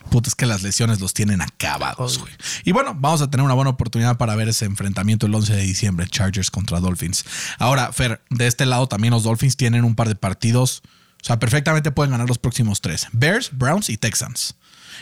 Puta, 0.09 0.29
es 0.29 0.33
que 0.33 0.47
las 0.47 0.63
lesiones 0.63 0.99
los 0.99 1.13
tienen 1.13 1.43
acabados, 1.43 2.17
güey. 2.17 2.33
Y 2.63 2.71
bueno, 2.71 2.95
vamos 2.97 3.21
a 3.21 3.29
tener 3.29 3.45
una 3.45 3.53
buena 3.53 3.69
oportunidad 3.69 4.17
para 4.17 4.35
ver 4.35 4.49
ese 4.49 4.65
enfrentamiento 4.65 5.27
el 5.27 5.35
11 5.35 5.55
de 5.55 5.61
diciembre, 5.61 6.07
Chargers 6.07 6.49
contra 6.49 6.79
Dolphins. 6.79 7.25
Ahora, 7.59 7.93
Fer, 7.93 8.23
de 8.31 8.47
este 8.47 8.65
lado 8.65 8.87
también 8.87 9.13
los 9.13 9.21
Dolphins 9.21 9.55
tienen 9.55 9.83
un 9.83 9.93
par 9.93 10.07
de 10.07 10.15
partidos. 10.15 10.81
O 11.21 11.25
sea, 11.25 11.37
perfectamente 11.37 11.91
pueden 11.91 12.09
ganar 12.09 12.27
los 12.27 12.39
próximos 12.39 12.81
tres. 12.81 13.05
Bears, 13.11 13.51
Browns 13.55 13.91
y 13.91 13.97
Texans. 13.97 14.55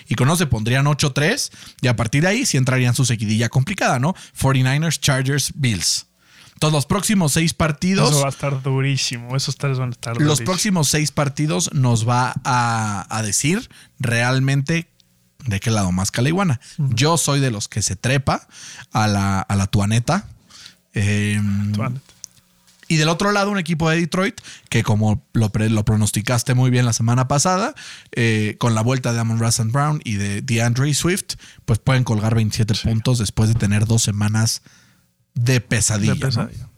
Y 0.10 0.16
con 0.16 0.28
eso 0.28 0.36
se 0.36 0.48
pondrían 0.48 0.88
8-3 0.88 1.52
y 1.80 1.88
a 1.88 1.96
partir 1.96 2.24
de 2.24 2.28
ahí 2.28 2.46
sí 2.46 2.58
entrarían 2.58 2.96
su 2.96 3.06
seguidilla 3.06 3.48
complicada, 3.48 3.98
¿no? 4.00 4.14
49ers, 4.38 5.00
Chargers, 5.00 5.54
Bills. 5.56 6.08
Todos 6.64 6.74
los 6.74 6.86
próximos 6.86 7.34
seis 7.34 7.54
partidos... 7.54 8.10
Eso 8.12 8.22
va 8.22 8.28
a 8.28 8.30
estar 8.30 8.62
durísimo. 8.64 9.36
Esos 9.36 9.58
tres 9.58 9.78
van 9.78 9.90
a 9.90 9.92
estar 9.92 10.14
Los 10.14 10.24
durísimos. 10.24 10.46
próximos 10.46 10.88
seis 10.88 11.12
partidos 11.12 11.70
nos 11.74 12.08
va 12.08 12.34
a, 12.46 13.06
a 13.10 13.22
decir 13.22 13.70
realmente 14.00 14.88
de 15.46 15.60
qué 15.60 15.72
lado 15.72 15.92
más 15.92 16.10
caliguana. 16.12 16.62
Yo 16.78 17.18
soy 17.18 17.42
de 17.42 17.52
los 17.52 17.68
que 17.68 17.82
se 17.82 17.98
trepa 17.98 18.48
a 18.94 19.08
la, 19.08 19.42
a 19.42 19.56
la 19.58 19.68
tuaneta. 19.68 20.26
Eh, 20.94 21.38
Van- 21.78 22.00
y 22.88 22.96
del 22.98 23.10
otro 23.10 23.32
lado, 23.34 23.50
un 23.52 23.58
equipo 23.58 23.90
de 23.90 23.98
Detroit 24.00 24.40
que, 24.70 24.84
como 24.84 25.22
lo 25.34 25.50
pronosticaste 25.52 26.54
muy 26.54 26.70
bien 26.70 26.86
la 26.86 26.94
semana 26.94 27.28
pasada, 27.28 27.74
eh, 28.12 28.56
con 28.60 28.74
la 28.76 28.82
vuelta 28.84 29.12
de 29.12 29.20
Amon 29.20 29.40
Russell 29.40 29.68
Brown 29.68 30.00
y 30.06 30.14
de 30.16 30.42
DeAndre 30.42 30.94
Swift, 30.94 31.36
pues 31.66 31.80
pueden 31.80 32.04
colgar 32.06 32.36
27 32.36 32.74
puntos 32.84 33.18
después 33.18 33.50
de 33.50 33.56
tener 33.56 33.86
dos 33.86 34.04
semanas 34.04 34.62
de 35.34 35.62
pesadilla. 35.62 36.14
de 36.14 36.20
¿no? 36.20 36.26
pesadilla. 36.26 36.70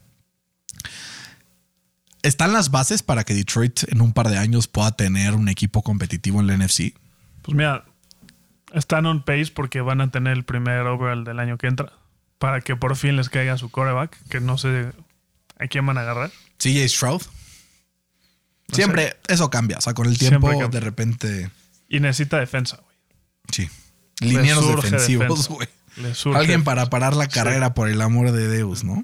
¿Están 2.26 2.54
las 2.54 2.72
bases 2.72 3.04
para 3.04 3.24
que 3.24 3.36
Detroit 3.36 3.84
en 3.88 4.02
un 4.02 4.12
par 4.12 4.30
de 4.30 4.38
años 4.38 4.68
pueda 4.68 4.92
tener 4.92 5.36
un 5.36 5.48
equipo 5.48 5.84
competitivo 5.84 6.40
en 6.40 6.48
la 6.48 6.58
NFC? 6.58 6.96
Pues 7.44 7.56
mira, 7.56 7.86
están 8.74 9.06
on 9.06 9.24
pace 9.24 9.52
porque 9.54 9.82
van 9.82 10.02
a 10.02 10.10
tener 10.10 10.34
el 10.34 10.44
primer 10.44 10.88
overall 10.88 11.24
del 11.24 11.40
año 11.40 11.60
que 11.60 11.68
entra. 11.68 11.94
Para 12.40 12.62
que 12.62 12.76
por 12.76 12.96
fin 12.96 13.16
les 13.16 13.30
caiga 13.30 13.58
su 13.60 13.70
coreback, 13.70 14.18
que 14.28 14.40
no 14.40 14.58
sé 14.58 14.92
a 15.60 15.68
quién 15.68 15.86
van 15.86 16.00
a 16.00 16.02
agarrar. 16.02 16.32
CJ 16.58 16.90
Stroud. 16.90 17.22
No 18.70 18.76
Siempre 18.76 19.18
eso 19.28 19.50
cambia. 19.52 19.78
O 19.78 19.82
sea, 19.82 19.94
con 19.94 20.08
el 20.08 20.18
tiempo, 20.18 20.50
de 20.68 20.80
repente. 20.80 21.52
Y 21.88 22.00
necesita 22.00 22.40
defensa, 22.40 22.78
güey. 22.78 22.98
Sí. 23.52 23.70
Linieros 24.20 24.76
defensivos, 24.76 25.48
güey. 25.48 25.68
Alguien 26.34 26.64
para 26.64 26.90
parar 26.90 27.16
la 27.16 27.28
carrera, 27.28 27.74
por 27.74 27.90
el 27.90 28.02
amor 28.02 28.32
de 28.32 28.48
Deus, 28.48 28.84
¿no? 28.84 29.04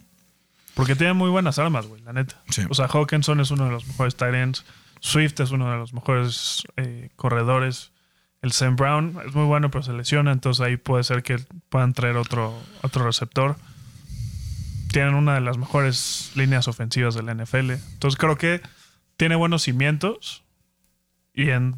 Porque 0.74 0.96
tiene 0.96 1.14
muy 1.14 1.30
buenas 1.30 1.60
armas, 1.60 1.88
güey, 1.88 2.02
la 2.02 2.14
neta. 2.14 2.42
Sí. 2.50 2.64
O 2.70 2.74
sea, 2.74 2.88
Hawkinson 2.88 3.40
es 3.40 3.52
uno 3.52 3.66
de 3.66 3.72
los 3.72 3.88
mejores 3.88 4.16
tight 4.16 4.34
ends. 4.34 4.66
Swift 5.00 5.40
es 5.40 5.52
uno 5.52 5.70
de 5.70 5.78
los 5.78 5.94
mejores 5.94 6.64
eh, 6.78 7.10
corredores. 7.16 7.92
El 8.42 8.52
Sam 8.52 8.76
Brown 8.76 9.18
es 9.28 9.36
muy 9.36 9.46
bueno, 9.46 9.70
pero 9.70 9.84
se 9.84 9.94
lesiona. 9.94 10.32
Entonces 10.32 10.66
ahí 10.66 10.78
puede 10.78 11.04
ser 11.04 11.24
que 11.24 11.38
puedan 11.70 11.94
traer 11.94 12.18
otro, 12.18 12.58
otro 12.82 13.06
receptor. 13.06 13.58
Tienen 14.92 15.16
una 15.16 15.36
de 15.36 15.42
las 15.42 15.58
mejores 15.58 16.32
líneas 16.36 16.68
ofensivas 16.68 17.16
de 17.16 17.24
la 17.24 17.34
NFL. 17.34 17.72
Entonces 17.72 18.18
creo 18.18 18.38
que 18.38 18.62
tiene 19.18 19.36
buenos 19.36 19.64
cimientos. 19.64 20.44
Y 21.34 21.50
en 21.50 21.76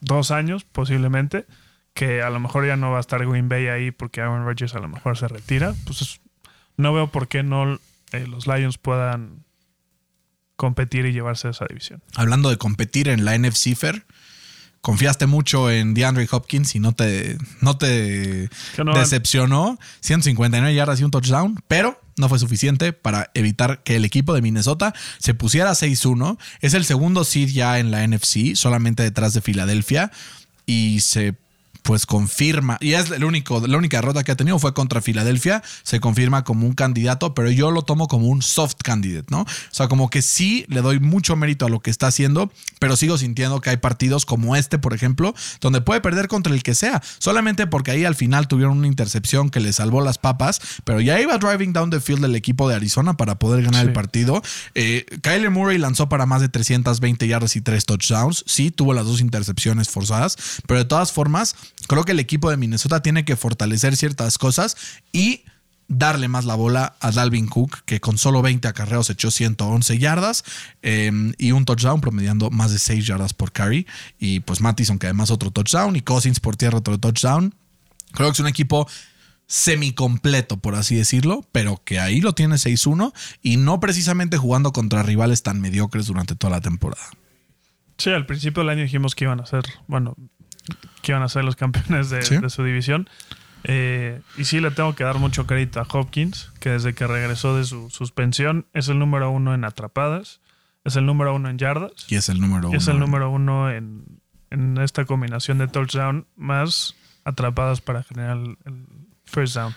dos 0.00 0.30
años, 0.30 0.64
posiblemente, 0.64 1.46
que 1.98 2.22
a 2.22 2.30
lo 2.30 2.38
mejor 2.38 2.64
ya 2.64 2.76
no 2.76 2.92
va 2.92 2.98
a 2.98 3.00
estar 3.00 3.26
Green 3.26 3.48
Bay 3.48 3.66
ahí 3.66 3.90
porque 3.90 4.20
Aaron 4.20 4.44
Rodgers 4.44 4.74
a 4.76 4.78
lo 4.78 4.86
mejor 4.88 5.18
se 5.18 5.26
retira. 5.26 5.74
Pues 5.84 6.00
es- 6.02 6.20
no 6.76 6.92
veo 6.94 7.10
por 7.10 7.26
qué 7.26 7.42
no 7.42 7.80
eh, 8.12 8.26
los 8.28 8.46
Lions 8.46 8.78
puedan 8.78 9.42
competir 10.56 11.06
y 11.06 11.12
llevarse 11.12 11.48
esa 11.48 11.66
división. 11.68 12.02
Hablando 12.14 12.50
de 12.50 12.56
competir 12.56 13.08
en 13.08 13.24
la 13.24 13.36
NFC, 13.36 13.74
Fer, 13.76 14.04
confiaste 14.80 15.26
mucho 15.26 15.70
en 15.70 15.94
DeAndre 15.94 16.28
Hopkins 16.30 16.74
y 16.76 16.80
no 16.80 16.92
te, 16.92 17.36
no 17.60 17.76
te 17.76 18.48
no- 18.84 18.94
decepcionó. 18.96 19.78
159 20.00 20.74
yardas 20.74 21.00
y 21.00 21.04
un 21.04 21.10
touchdown, 21.10 21.60
pero 21.68 22.00
no 22.16 22.28
fue 22.28 22.38
suficiente 22.38 22.92
para 22.92 23.30
evitar 23.34 23.82
que 23.82 23.96
el 23.96 24.04
equipo 24.04 24.34
de 24.34 24.42
Minnesota 24.42 24.94
se 25.18 25.34
pusiera 25.34 25.72
6-1. 25.74 26.38
Es 26.60 26.74
el 26.74 26.84
segundo 26.84 27.24
seed 27.24 27.48
ya 27.48 27.78
en 27.80 27.90
la 27.90 28.06
NFC, 28.06 28.54
solamente 28.54 29.02
detrás 29.02 29.34
de 29.34 29.40
Filadelfia. 29.40 30.10
Y 30.66 31.00
se 31.00 31.34
pues 31.88 32.04
confirma, 32.04 32.76
y 32.82 32.92
es 32.92 33.10
el 33.10 33.24
único, 33.24 33.66
la 33.66 33.78
única 33.78 33.96
derrota 33.96 34.22
que 34.22 34.30
ha 34.30 34.36
tenido 34.36 34.58
fue 34.58 34.74
contra 34.74 35.00
Filadelfia, 35.00 35.62
se 35.82 36.00
confirma 36.00 36.44
como 36.44 36.66
un 36.66 36.74
candidato, 36.74 37.32
pero 37.32 37.50
yo 37.50 37.70
lo 37.70 37.80
tomo 37.80 38.08
como 38.08 38.26
un 38.26 38.42
soft 38.42 38.74
candidate, 38.84 39.28
¿no? 39.30 39.40
O 39.40 39.46
sea, 39.70 39.88
como 39.88 40.10
que 40.10 40.20
sí 40.20 40.66
le 40.68 40.82
doy 40.82 41.00
mucho 41.00 41.34
mérito 41.34 41.64
a 41.64 41.70
lo 41.70 41.80
que 41.80 41.88
está 41.90 42.08
haciendo, 42.08 42.52
pero 42.78 42.94
sigo 42.94 43.16
sintiendo 43.16 43.62
que 43.62 43.70
hay 43.70 43.78
partidos 43.78 44.26
como 44.26 44.54
este, 44.54 44.78
por 44.78 44.92
ejemplo, 44.92 45.34
donde 45.62 45.80
puede 45.80 46.02
perder 46.02 46.28
contra 46.28 46.52
el 46.52 46.62
que 46.62 46.74
sea, 46.74 47.02
solamente 47.20 47.66
porque 47.66 47.92
ahí 47.92 48.04
al 48.04 48.14
final 48.14 48.48
tuvieron 48.48 48.76
una 48.76 48.86
intercepción 48.86 49.48
que 49.48 49.60
le 49.60 49.72
salvó 49.72 50.02
las 50.02 50.18
papas, 50.18 50.60
pero 50.84 51.00
ya 51.00 51.18
iba 51.22 51.38
driving 51.38 51.72
down 51.72 51.88
the 51.88 52.00
field 52.00 52.20
del 52.20 52.34
equipo 52.36 52.68
de 52.68 52.74
Arizona 52.74 53.16
para 53.16 53.38
poder 53.38 53.64
ganar 53.64 53.80
Sí. 53.80 53.86
el 53.86 53.92
partido. 53.94 54.42
Eh, 54.74 55.06
Kyler 55.22 55.50
Murray 55.50 55.78
lanzó 55.78 56.10
para 56.10 56.26
más 56.26 56.42
de 56.42 56.50
320 56.50 57.26
yardas 57.26 57.56
y 57.56 57.62
3 57.62 57.86
touchdowns, 57.86 58.44
sí, 58.46 58.70
tuvo 58.70 58.92
las 58.92 59.06
dos 59.06 59.22
intercepciones 59.22 59.88
forzadas, 59.88 60.36
pero 60.66 60.80
de 60.80 60.84
todas 60.84 61.12
formas, 61.12 61.56
creo 61.86 62.04
que 62.04 62.12
el 62.12 62.20
equipo 62.20 62.50
de 62.50 62.56
Minnesota 62.56 63.02
tiene 63.02 63.24
que 63.24 63.36
fortalecer 63.36 63.96
ciertas 63.96 64.38
cosas 64.38 64.76
y 65.12 65.44
darle 65.88 66.28
más 66.28 66.44
la 66.44 66.54
bola 66.54 66.96
a 67.00 67.10
Dalvin 67.10 67.48
Cook, 67.48 67.82
que 67.86 68.00
con 68.00 68.18
solo 68.18 68.42
20 68.42 68.68
acarreos 68.68 69.08
echó 69.10 69.30
111 69.30 69.98
yardas 69.98 70.44
eh, 70.82 71.10
y 71.38 71.52
un 71.52 71.64
touchdown, 71.64 72.00
promediando 72.00 72.50
más 72.50 72.70
de 72.70 72.78
6 72.78 73.06
yardas 73.06 73.32
por 73.32 73.52
carry. 73.52 73.86
Y 74.18 74.40
pues 74.40 74.60
Mattison, 74.60 74.98
que 74.98 75.06
además 75.06 75.30
otro 75.30 75.50
touchdown, 75.50 75.96
y 75.96 76.02
Cousins 76.02 76.40
por 76.40 76.56
tierra 76.56 76.78
otro 76.78 76.98
touchdown. 76.98 77.54
Creo 78.12 78.28
que 78.28 78.34
es 78.34 78.40
un 78.40 78.48
equipo 78.48 78.86
semicompleto, 79.46 80.58
por 80.58 80.74
así 80.74 80.94
decirlo, 80.94 81.46
pero 81.52 81.80
que 81.82 81.98
ahí 81.98 82.20
lo 82.20 82.34
tiene 82.34 82.56
6-1 82.56 83.12
y 83.42 83.56
no 83.56 83.80
precisamente 83.80 84.36
jugando 84.36 84.72
contra 84.72 85.02
rivales 85.02 85.42
tan 85.42 85.60
mediocres 85.60 86.06
durante 86.06 86.36
toda 86.36 86.50
la 86.50 86.60
temporada. 86.60 87.02
Sí, 87.96 88.10
al 88.10 88.26
principio 88.26 88.62
del 88.62 88.70
año 88.70 88.82
dijimos 88.82 89.14
que 89.14 89.24
iban 89.24 89.40
a 89.40 89.46
ser, 89.46 89.64
bueno, 89.86 90.16
que 91.02 91.12
iban 91.12 91.22
a 91.22 91.28
ser 91.28 91.44
los 91.44 91.56
campeones 91.56 92.10
de, 92.10 92.22
Sí. 92.22 92.36
de 92.38 92.50
su 92.50 92.62
división. 92.64 93.08
Eh, 93.64 94.20
y 94.36 94.44
sí 94.44 94.60
le 94.60 94.70
tengo 94.70 94.94
que 94.94 95.02
dar 95.04 95.18
mucho 95.18 95.46
crédito 95.46 95.80
a 95.80 95.86
Hopkins, 95.90 96.52
que 96.60 96.70
desde 96.70 96.94
que 96.94 97.06
regresó 97.06 97.56
de 97.56 97.64
su 97.64 97.90
suspensión 97.90 98.66
es 98.72 98.88
el 98.88 98.98
número 98.98 99.30
uno 99.30 99.52
en 99.54 99.64
atrapadas, 99.64 100.40
es 100.84 100.94
el 100.96 101.04
número 101.06 101.34
uno 101.34 101.50
en 101.50 101.58
yardas, 101.58 101.92
Y 102.08 102.14
es 102.14 102.28
el 102.28 102.40
número 102.40 102.68
uno. 102.68 102.78
es 102.78 102.86
el 102.88 102.98
número 103.00 103.30
uno 103.30 103.70
en, 103.70 104.20
en 104.50 104.78
esta 104.78 105.04
combinación 105.06 105.58
de 105.58 105.66
touchdown 105.66 106.26
más 106.36 106.94
atrapadas 107.24 107.80
para 107.80 108.02
generar 108.04 108.36
el, 108.38 108.56
el 108.64 108.86
First 109.24 109.56
down. 109.56 109.74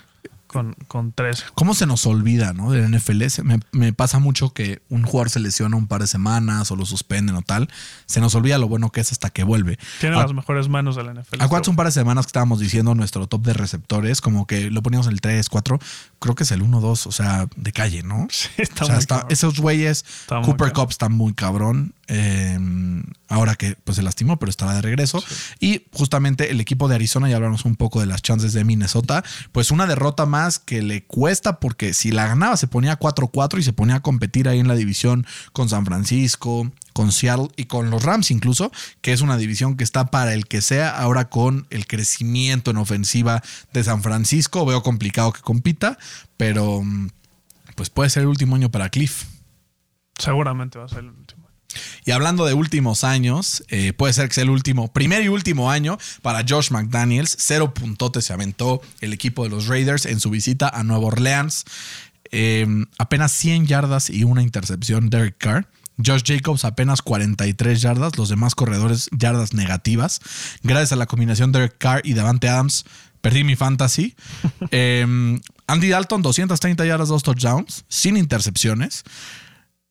Con, 0.52 0.74
con 0.88 1.12
tres. 1.12 1.44
¿Cómo 1.54 1.74
se 1.74 1.86
nos 1.86 2.06
olvida, 2.06 2.52
no? 2.52 2.70
Del 2.70 2.90
NFL. 2.94 3.22
Me, 3.42 3.60
me 3.72 3.92
pasa 3.92 4.18
mucho 4.18 4.52
que 4.52 4.82
un 4.88 5.02
jugador 5.02 5.30
se 5.30 5.40
lesiona 5.40 5.76
un 5.76 5.86
par 5.86 6.00
de 6.00 6.06
semanas 6.06 6.70
o 6.70 6.76
lo 6.76 6.86
suspenden 6.86 7.34
o 7.36 7.42
tal. 7.42 7.68
Se 8.06 8.20
nos 8.20 8.34
olvida 8.34 8.58
lo 8.58 8.68
bueno 8.68 8.90
que 8.90 9.00
es 9.00 9.12
hasta 9.12 9.30
que 9.30 9.44
vuelve. 9.44 9.78
Tiene 10.00 10.16
A- 10.16 10.20
las 10.22 10.32
mejores 10.34 10.68
manos 10.68 10.96
de 10.96 11.04
la 11.04 11.12
NFL. 11.14 11.40
Acuérdate 11.42 11.70
un 11.70 11.76
par 11.76 11.86
de 11.86 11.92
semanas 11.92 12.26
que 12.26 12.28
estábamos 12.30 12.60
diciendo 12.60 12.94
nuestro 12.94 13.26
top 13.26 13.42
de 13.44 13.52
receptores, 13.54 14.20
como 14.20 14.46
que 14.46 14.70
lo 14.70 14.82
poníamos 14.82 15.06
en 15.06 15.14
el 15.14 15.20
3, 15.20 15.48
4, 15.48 15.78
creo 16.18 16.34
que 16.34 16.44
es 16.44 16.50
el 16.52 16.62
1, 16.62 16.80
2, 16.80 17.06
o 17.06 17.12
sea, 17.12 17.46
de 17.56 17.72
calle, 17.72 18.02
¿no? 18.02 18.26
Sí, 18.30 18.48
está 18.58 18.84
o 18.84 18.86
sea, 18.86 18.94
muy 18.96 19.00
está- 19.00 19.26
esos 19.30 19.58
güeyes, 19.58 20.04
Está 20.22 20.40
Cooper. 20.42 20.72
Cup 20.72 20.90
está 20.90 21.08
muy 21.08 21.32
cabrón. 21.34 21.94
eh, 22.08 22.58
ahora 23.28 23.54
que 23.54 23.76
pues 23.84 23.96
se 23.96 24.02
lastimó, 24.02 24.38
pero 24.38 24.50
estará 24.50 24.74
de 24.74 24.82
regreso. 24.82 25.22
Y 25.60 25.86
justamente 25.92 26.50
el 26.50 26.60
equipo 26.60 26.88
de 26.88 26.96
Arizona, 26.96 27.28
ya 27.30 27.36
hablamos 27.36 27.64
un 27.64 27.76
poco 27.76 28.00
de 28.00 28.06
las 28.06 28.20
chances 28.20 28.52
de 28.52 28.64
Minnesota, 28.64 29.24
pues 29.52 29.70
una 29.70 29.86
derrota 29.86 30.26
más 30.26 30.41
que 30.58 30.82
le 30.82 31.04
cuesta 31.04 31.60
porque 31.60 31.94
si 31.94 32.10
la 32.10 32.26
ganaba 32.26 32.56
se 32.56 32.66
ponía 32.66 32.98
4-4 32.98 33.58
y 33.58 33.62
se 33.62 33.72
ponía 33.72 33.96
a 33.96 34.02
competir 34.02 34.48
ahí 34.48 34.58
en 34.58 34.68
la 34.68 34.74
división 34.74 35.26
con 35.52 35.68
San 35.68 35.84
Francisco, 35.84 36.70
con 36.92 37.12
Seattle 37.12 37.48
y 37.56 37.64
con 37.64 37.90
los 37.90 38.02
Rams 38.02 38.30
incluso, 38.30 38.72
que 39.00 39.12
es 39.12 39.20
una 39.20 39.36
división 39.36 39.76
que 39.76 39.84
está 39.84 40.06
para 40.06 40.34
el 40.34 40.46
que 40.46 40.60
sea. 40.60 40.90
Ahora 40.90 41.28
con 41.28 41.66
el 41.70 41.86
crecimiento 41.86 42.70
en 42.70 42.76
ofensiva 42.76 43.42
de 43.72 43.84
San 43.84 44.02
Francisco, 44.02 44.66
veo 44.66 44.82
complicado 44.82 45.32
que 45.32 45.40
compita, 45.40 45.98
pero 46.36 46.82
mm, 46.82 47.08
pues 47.74 47.90
puede 47.90 48.10
ser 48.10 48.22
el 48.22 48.28
último 48.28 48.56
año 48.56 48.70
para 48.70 48.90
Cliff. 48.90 49.24
Seguramente 50.18 50.78
va 50.78 50.84
a 50.84 50.88
ser 50.88 51.00
el 51.00 51.10
último. 51.10 51.48
Y 52.04 52.10
hablando 52.10 52.44
de 52.44 52.54
últimos 52.54 53.04
años, 53.04 53.64
eh, 53.68 53.92
puede 53.92 54.12
ser 54.12 54.28
que 54.28 54.34
sea 54.34 54.44
el 54.44 54.50
último, 54.50 54.92
primer 54.92 55.22
y 55.22 55.28
último 55.28 55.70
año 55.70 55.98
para 56.22 56.44
Josh 56.48 56.70
McDaniels. 56.70 57.36
Cero 57.38 57.74
puntotes 57.74 58.24
se 58.24 58.32
aventó 58.32 58.80
el 59.00 59.12
equipo 59.12 59.44
de 59.44 59.50
los 59.50 59.66
Raiders 59.66 60.06
en 60.06 60.20
su 60.20 60.30
visita 60.30 60.68
a 60.68 60.82
Nueva 60.84 61.06
Orleans. 61.06 61.64
Eh, 62.30 62.66
apenas 62.98 63.32
100 63.32 63.66
yardas 63.66 64.08
y 64.10 64.24
una 64.24 64.42
intercepción 64.42 65.10
Derek 65.10 65.36
Carr. 65.38 65.68
Josh 66.04 66.22
Jacobs 66.24 66.64
apenas 66.64 67.02
43 67.02 67.80
yardas, 67.80 68.16
los 68.16 68.28
demás 68.28 68.54
corredores 68.54 69.08
yardas 69.12 69.52
negativas. 69.52 70.20
Gracias 70.62 70.92
a 70.92 70.96
la 70.96 71.06
combinación 71.06 71.52
Derek 71.52 71.76
Carr 71.78 72.00
y 72.04 72.14
Davante 72.14 72.48
Adams, 72.48 72.84
perdí 73.20 73.44
mi 73.44 73.56
fantasy. 73.56 74.14
Eh, 74.70 75.38
Andy 75.66 75.88
Dalton 75.88 76.22
230 76.22 76.84
yardas, 76.86 77.08
dos 77.08 77.22
touchdowns, 77.22 77.84
sin 77.88 78.16
intercepciones. 78.16 79.04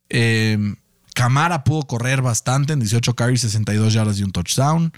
Eh, 0.09 0.75
Camara 1.13 1.63
pudo 1.63 1.83
correr 1.83 2.21
bastante 2.21 2.73
en 2.73 2.79
18 2.79 3.15
carries, 3.15 3.41
62 3.41 3.93
yardas 3.93 4.19
y 4.19 4.23
un 4.23 4.31
touchdown. 4.31 4.93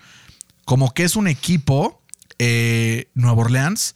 Como 0.66 0.94
que 0.94 1.04
es 1.04 1.16
un 1.16 1.28
equipo, 1.28 2.02
eh, 2.40 3.10
Nueva 3.14 3.42
Orleans, 3.42 3.96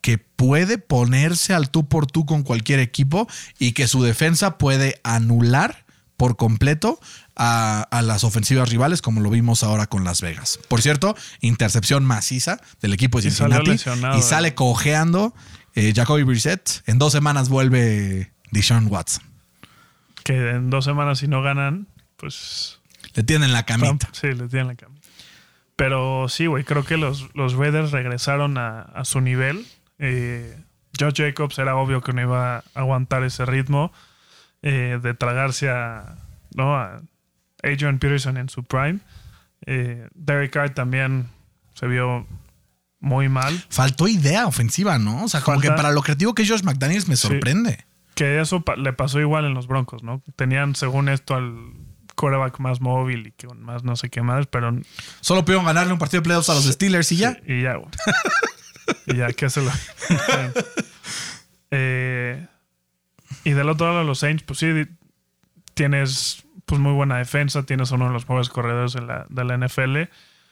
que 0.00 0.18
puede 0.18 0.78
ponerse 0.78 1.52
al 1.52 1.70
tú 1.70 1.88
por 1.88 2.06
tú 2.06 2.24
con 2.24 2.42
cualquier 2.42 2.80
equipo 2.80 3.28
y 3.58 3.72
que 3.72 3.88
su 3.88 4.02
defensa 4.02 4.56
puede 4.56 5.00
anular 5.02 5.84
por 6.16 6.36
completo 6.36 6.98
a, 7.36 7.82
a 7.90 8.02
las 8.02 8.24
ofensivas 8.24 8.68
rivales, 8.68 9.02
como 9.02 9.20
lo 9.20 9.30
vimos 9.30 9.62
ahora 9.62 9.86
con 9.86 10.04
Las 10.04 10.20
Vegas. 10.20 10.58
Por 10.68 10.82
cierto, 10.82 11.16
intercepción 11.40 12.04
maciza 12.04 12.60
del 12.80 12.92
equipo 12.92 13.20
de 13.20 13.28
Y 13.28 13.30
Cincinnati 13.30 13.70
y 13.70 14.22
sale 14.22 14.48
eh. 14.48 14.54
cojeando 14.54 15.34
eh, 15.74 15.92
Jacoby 15.94 16.24
Brissett. 16.24 16.82
En 16.86 16.98
dos 16.98 17.12
semanas 17.12 17.48
vuelve 17.48 18.32
Deshaun 18.50 18.88
Watson. 18.88 19.22
Que 20.28 20.50
en 20.50 20.68
dos 20.68 20.84
semanas, 20.84 21.20
si 21.20 21.26
no 21.26 21.40
ganan, 21.40 21.86
pues. 22.18 22.80
Le 23.14 23.22
tienen 23.22 23.54
la 23.54 23.62
camita. 23.62 24.10
Sí, 24.12 24.26
les 24.26 24.50
tienen 24.50 24.66
la 24.68 24.74
cama. 24.74 24.94
Pero 25.74 26.28
sí, 26.28 26.44
güey, 26.44 26.64
creo 26.64 26.84
que 26.84 26.98
los, 26.98 27.34
los 27.34 27.54
Raiders 27.54 27.92
regresaron 27.92 28.58
a, 28.58 28.82
a 28.82 29.06
su 29.06 29.22
nivel. 29.22 29.66
Eh, 29.98 30.54
Josh 31.00 31.14
Jacobs 31.16 31.58
era 31.58 31.76
obvio 31.76 32.02
que 32.02 32.12
no 32.12 32.20
iba 32.20 32.56
a 32.58 32.64
aguantar 32.74 33.22
ese 33.22 33.46
ritmo 33.46 33.90
eh, 34.60 34.98
de 35.02 35.14
tragarse 35.14 35.70
a, 35.70 36.16
¿no? 36.54 36.76
a 36.76 37.00
Adrian 37.62 37.98
Peterson 37.98 38.36
en 38.36 38.50
su 38.50 38.64
prime. 38.64 38.98
Eh, 39.64 40.08
Derek 40.14 40.52
Carr 40.52 40.70
también 40.74 41.28
se 41.72 41.86
vio 41.86 42.26
muy 43.00 43.30
mal. 43.30 43.64
Faltó 43.70 44.08
idea 44.08 44.46
ofensiva, 44.46 44.98
¿no? 44.98 45.24
O 45.24 45.28
sea, 45.28 45.40
como 45.40 45.56
Falta- 45.58 45.70
que 45.70 45.76
para 45.76 45.92
lo 45.92 46.02
creativo 46.02 46.34
que 46.34 46.42
es 46.42 46.50
Josh 46.50 46.64
McDaniels 46.64 47.08
me 47.08 47.16
sorprende. 47.16 47.86
Que 48.18 48.40
eso 48.40 48.62
pa- 48.62 48.74
le 48.76 48.92
pasó 48.92 49.20
igual 49.20 49.44
en 49.44 49.54
los 49.54 49.66
Broncos, 49.68 50.02
¿no? 50.02 50.22
Tenían, 50.34 50.74
según 50.74 51.08
esto, 51.08 51.34
al 51.36 51.54
quarterback 52.16 52.58
más 52.58 52.80
móvil 52.80 53.28
y 53.28 53.30
que 53.32 53.46
más 53.54 53.84
no 53.84 53.94
sé 53.94 54.10
qué 54.10 54.22
más, 54.22 54.46
pero 54.48 54.76
Solo 55.20 55.44
pudieron 55.44 55.64
ganarle 55.66 55.92
un 55.92 56.00
partido 56.00 56.20
de 56.20 56.24
playoffs 56.24 56.50
a 56.50 56.54
los 56.54 56.64
Steelers 56.64 57.12
y 57.12 57.16
ya. 57.18 57.34
Sí, 57.34 57.40
y 57.46 57.62
ya, 57.62 57.76
güey. 57.76 57.88
y 59.06 59.16
ya, 59.16 59.32
que 59.32 59.48
se 59.48 59.62
lo. 59.62 59.70
Eh, 61.70 62.46
y 63.44 63.50
del 63.50 63.68
otro 63.68 63.88
lado, 63.92 64.04
los 64.04 64.20
Saints, 64.20 64.42
pues 64.42 64.58
sí, 64.58 64.66
tienes 65.74 66.44
pues 66.64 66.80
muy 66.80 66.92
buena 66.92 67.18
defensa, 67.18 67.62
tienes 67.64 67.90
uno 67.90 68.06
de 68.06 68.12
los 68.12 68.22
mejores 68.24 68.48
corredores 68.48 68.92
de 68.94 69.02
la, 69.02 69.26
de 69.28 69.44
la 69.44 69.56
NFL 69.58 70.10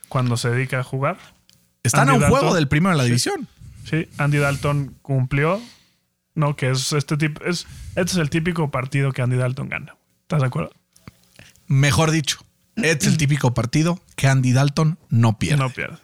cuando 0.09 0.37
se 0.37 0.51
dedica 0.51 0.81
a 0.81 0.83
jugar. 0.83 1.17
Están 1.83 2.09
a 2.11 2.15
un 2.15 2.23
juego 2.23 2.55
del 2.55 2.69
primero 2.69 2.93
de 2.93 2.99
la 2.99 3.05
Sí. 3.05 3.09
división. 3.11 3.49
Sí, 3.85 4.09
Andy 4.19 4.39
Dalton 4.39 4.97
cumplió, 5.03 5.61
¿no? 6.37 6.55
Que 6.55 6.71
es 6.71 6.93
este 6.93 7.17
tipo, 7.17 7.45
es, 7.45 7.67
este 7.97 8.13
es 8.13 8.17
el 8.17 8.31
típico 8.31 8.71
partido 8.71 9.11
que 9.11 9.23
Andy 9.23 9.37
Dalton 9.37 9.69
gana. 9.69 9.97
¿Estás 10.23 10.41
de 10.41 10.47
acuerdo? 10.47 10.71
Mejor 11.67 12.13
dicho, 12.13 12.39
es 12.77 13.05
el 13.07 13.17
típico 13.17 13.55
partido 13.55 14.01
que 14.15 14.29
Andy 14.29 14.53
Dalton 14.53 14.99
no 15.09 15.39
pierde. 15.39 15.57
No 15.57 15.71
pierde. 15.71 15.97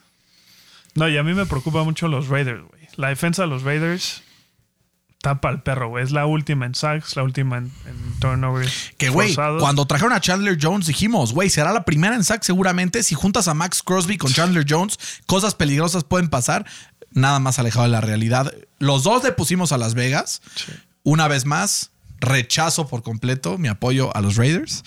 No, 0.95 1.09
y 1.09 1.17
a 1.17 1.23
mí 1.23 1.35
me 1.35 1.47
preocupa 1.47 1.85
mucho 1.85 2.09
los 2.09 2.29
Raiders, 2.29 2.63
güey. 2.63 2.89
La 2.97 3.09
defensa 3.09 3.43
de 3.43 3.49
los 3.49 3.63
Raiders 3.63 4.23
tapa 5.23 5.49
al 5.49 5.63
perro, 5.63 5.89
güey. 5.89 6.05
Es 6.05 6.11
la 6.11 6.27
última 6.27 6.67
en 6.67 6.75
sacks, 6.75 7.17
la 7.17 7.23
última 7.23 7.57
en, 7.57 7.73
en 7.87 8.21
turnovers. 8.21 8.93
Que, 8.99 9.09
güey, 9.09 9.35
cuando 9.35 9.87
trajeron 9.87 10.13
a 10.13 10.21
Chandler 10.21 10.59
Jones 10.61 10.87
dijimos, 10.87 11.33
güey, 11.33 11.49
será 11.49 11.73
la 11.73 11.85
primera 11.85 12.15
en 12.15 12.25
sack 12.25 12.43
seguramente. 12.43 13.03
Si 13.03 13.15
juntas 13.15 13.49
a 13.49 13.55
Max 13.55 13.83
Crosby 13.83 14.19
con 14.19 14.33
Chandler 14.33 14.67
Jones, 14.69 14.99
cosas 15.27 15.55
peligrosas 15.55 16.05
pueden 16.05 16.29
pasar. 16.29 16.67
Nada 17.13 17.39
más 17.39 17.59
alejado 17.59 17.85
de 17.85 17.91
la 17.91 18.01
realidad. 18.01 18.53
Los 18.79 19.05
dos 19.05 19.23
le 19.23 19.33
pusimos 19.33 19.73
a 19.73 19.79
Las 19.79 19.95
Vegas. 19.95 20.43
Sí. 20.55 20.73
Una 21.05 21.29
vez 21.29 21.47
más, 21.47 21.93
rechazo 22.23 22.87
por 22.89 23.03
completo 23.03 23.59
mi 23.59 23.69
apoyo 23.69 24.15
a 24.17 24.21
los 24.21 24.37
Raiders. 24.37 24.83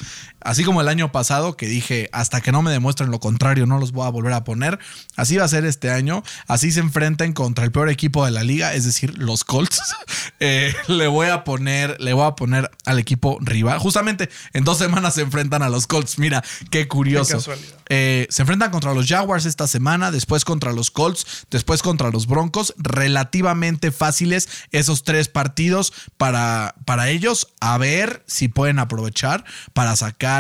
Así 0.46 0.64
como 0.64 0.80
el 0.80 0.88
año 0.88 1.12
pasado 1.12 1.58
que 1.58 1.66
dije, 1.66 2.08
hasta 2.12 2.40
que 2.40 2.52
no 2.52 2.62
me 2.62 2.70
demuestren 2.70 3.10
lo 3.10 3.20
contrario, 3.20 3.66
no 3.66 3.80
los 3.80 3.92
voy 3.92 4.06
a 4.06 4.10
volver 4.10 4.32
a 4.34 4.44
poner. 4.44 4.78
Así 5.16 5.38
va 5.38 5.44
a 5.44 5.48
ser 5.48 5.66
este 5.66 5.90
año. 5.90 6.24
Así 6.48 6.72
se 6.72 6.82
enfrenten 6.82 7.34
contra 7.34 7.66
el 7.66 7.72
peor 7.72 7.90
equipo 7.90 8.24
de 8.24 8.30
la 8.30 8.44
liga, 8.44 8.76
es 8.76 8.86
decir, 8.86 9.18
los 9.18 9.44
Colts. 9.44 9.82
Eh, 10.42 10.76
le 10.88 11.08
voy 11.08 11.28
a 11.28 11.46
poner, 11.46 11.96
le 12.02 12.12
voy 12.12 12.28
a 12.28 12.36
poner 12.36 12.70
al 12.84 13.00
equipo 13.00 13.38
rival. 13.42 13.80
Justamente 13.80 14.30
en 14.54 14.66
dos 14.66 14.78
semanas 14.78 15.14
se 15.14 15.22
enfrentan 15.22 15.62
a 15.62 15.70
los 15.70 15.88
Colts. 15.88 16.20
Mira, 16.20 16.44
qué 16.72 16.90
curioso. 16.90 17.30
Qué 17.30 17.34
casualidad. 17.36 17.80
Eh, 17.88 18.28
se 18.30 18.42
enfrentan 18.42 18.72
contra 18.72 18.94
los 18.94 19.08
Jaguars 19.08 19.46
esta 19.46 19.66
semana, 19.68 20.12
después 20.12 20.44
contra 20.44 20.74
los 20.74 20.92
Colts, 20.92 21.46
después 21.52 21.82
contra 21.82 22.10
los 22.10 22.28
Broncos. 22.28 22.74
Relativamente 22.78 23.92
fáciles 23.92 24.50
esos 24.72 25.04
tres 25.04 25.30
partidos 25.30 25.94
para, 26.18 26.76
para 26.84 27.10
ellos. 27.10 27.54
A 27.62 27.78
ver 27.78 28.24
si 28.28 28.50
pueden 28.50 28.80
aprovechar 28.80 29.46
para 29.74 29.96
sacar 29.96 30.35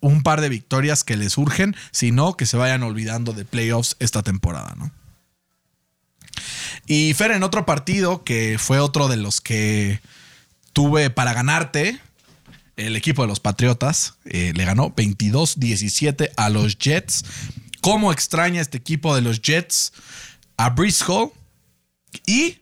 un 0.00 0.22
par 0.22 0.40
de 0.40 0.48
victorias 0.48 1.02
que 1.02 1.16
les 1.16 1.38
urgen, 1.38 1.74
si 1.90 2.12
no, 2.12 2.36
que 2.36 2.46
se 2.46 2.56
vayan 2.56 2.82
olvidando 2.82 3.32
de 3.32 3.44
playoffs 3.44 3.96
esta 4.00 4.22
temporada, 4.22 4.74
¿no? 4.76 4.90
Y 6.86 7.14
Fer, 7.14 7.30
en 7.30 7.42
otro 7.42 7.64
partido 7.64 8.24
que 8.24 8.56
fue 8.58 8.78
otro 8.78 9.08
de 9.08 9.16
los 9.16 9.40
que 9.40 10.00
tuve 10.72 11.08
para 11.08 11.32
ganarte, 11.32 11.98
el 12.76 12.96
equipo 12.96 13.22
de 13.22 13.28
los 13.28 13.40
Patriotas 13.40 14.14
eh, 14.26 14.52
le 14.54 14.64
ganó 14.64 14.94
22-17 14.94 16.30
a 16.36 16.50
los 16.50 16.78
Jets. 16.78 17.24
¿Cómo 17.80 18.12
extraña 18.12 18.60
este 18.60 18.78
equipo 18.78 19.14
de 19.14 19.22
los 19.22 19.40
Jets 19.40 19.92
a 20.56 20.70
Briscoe 20.70 21.32
y 22.26 22.58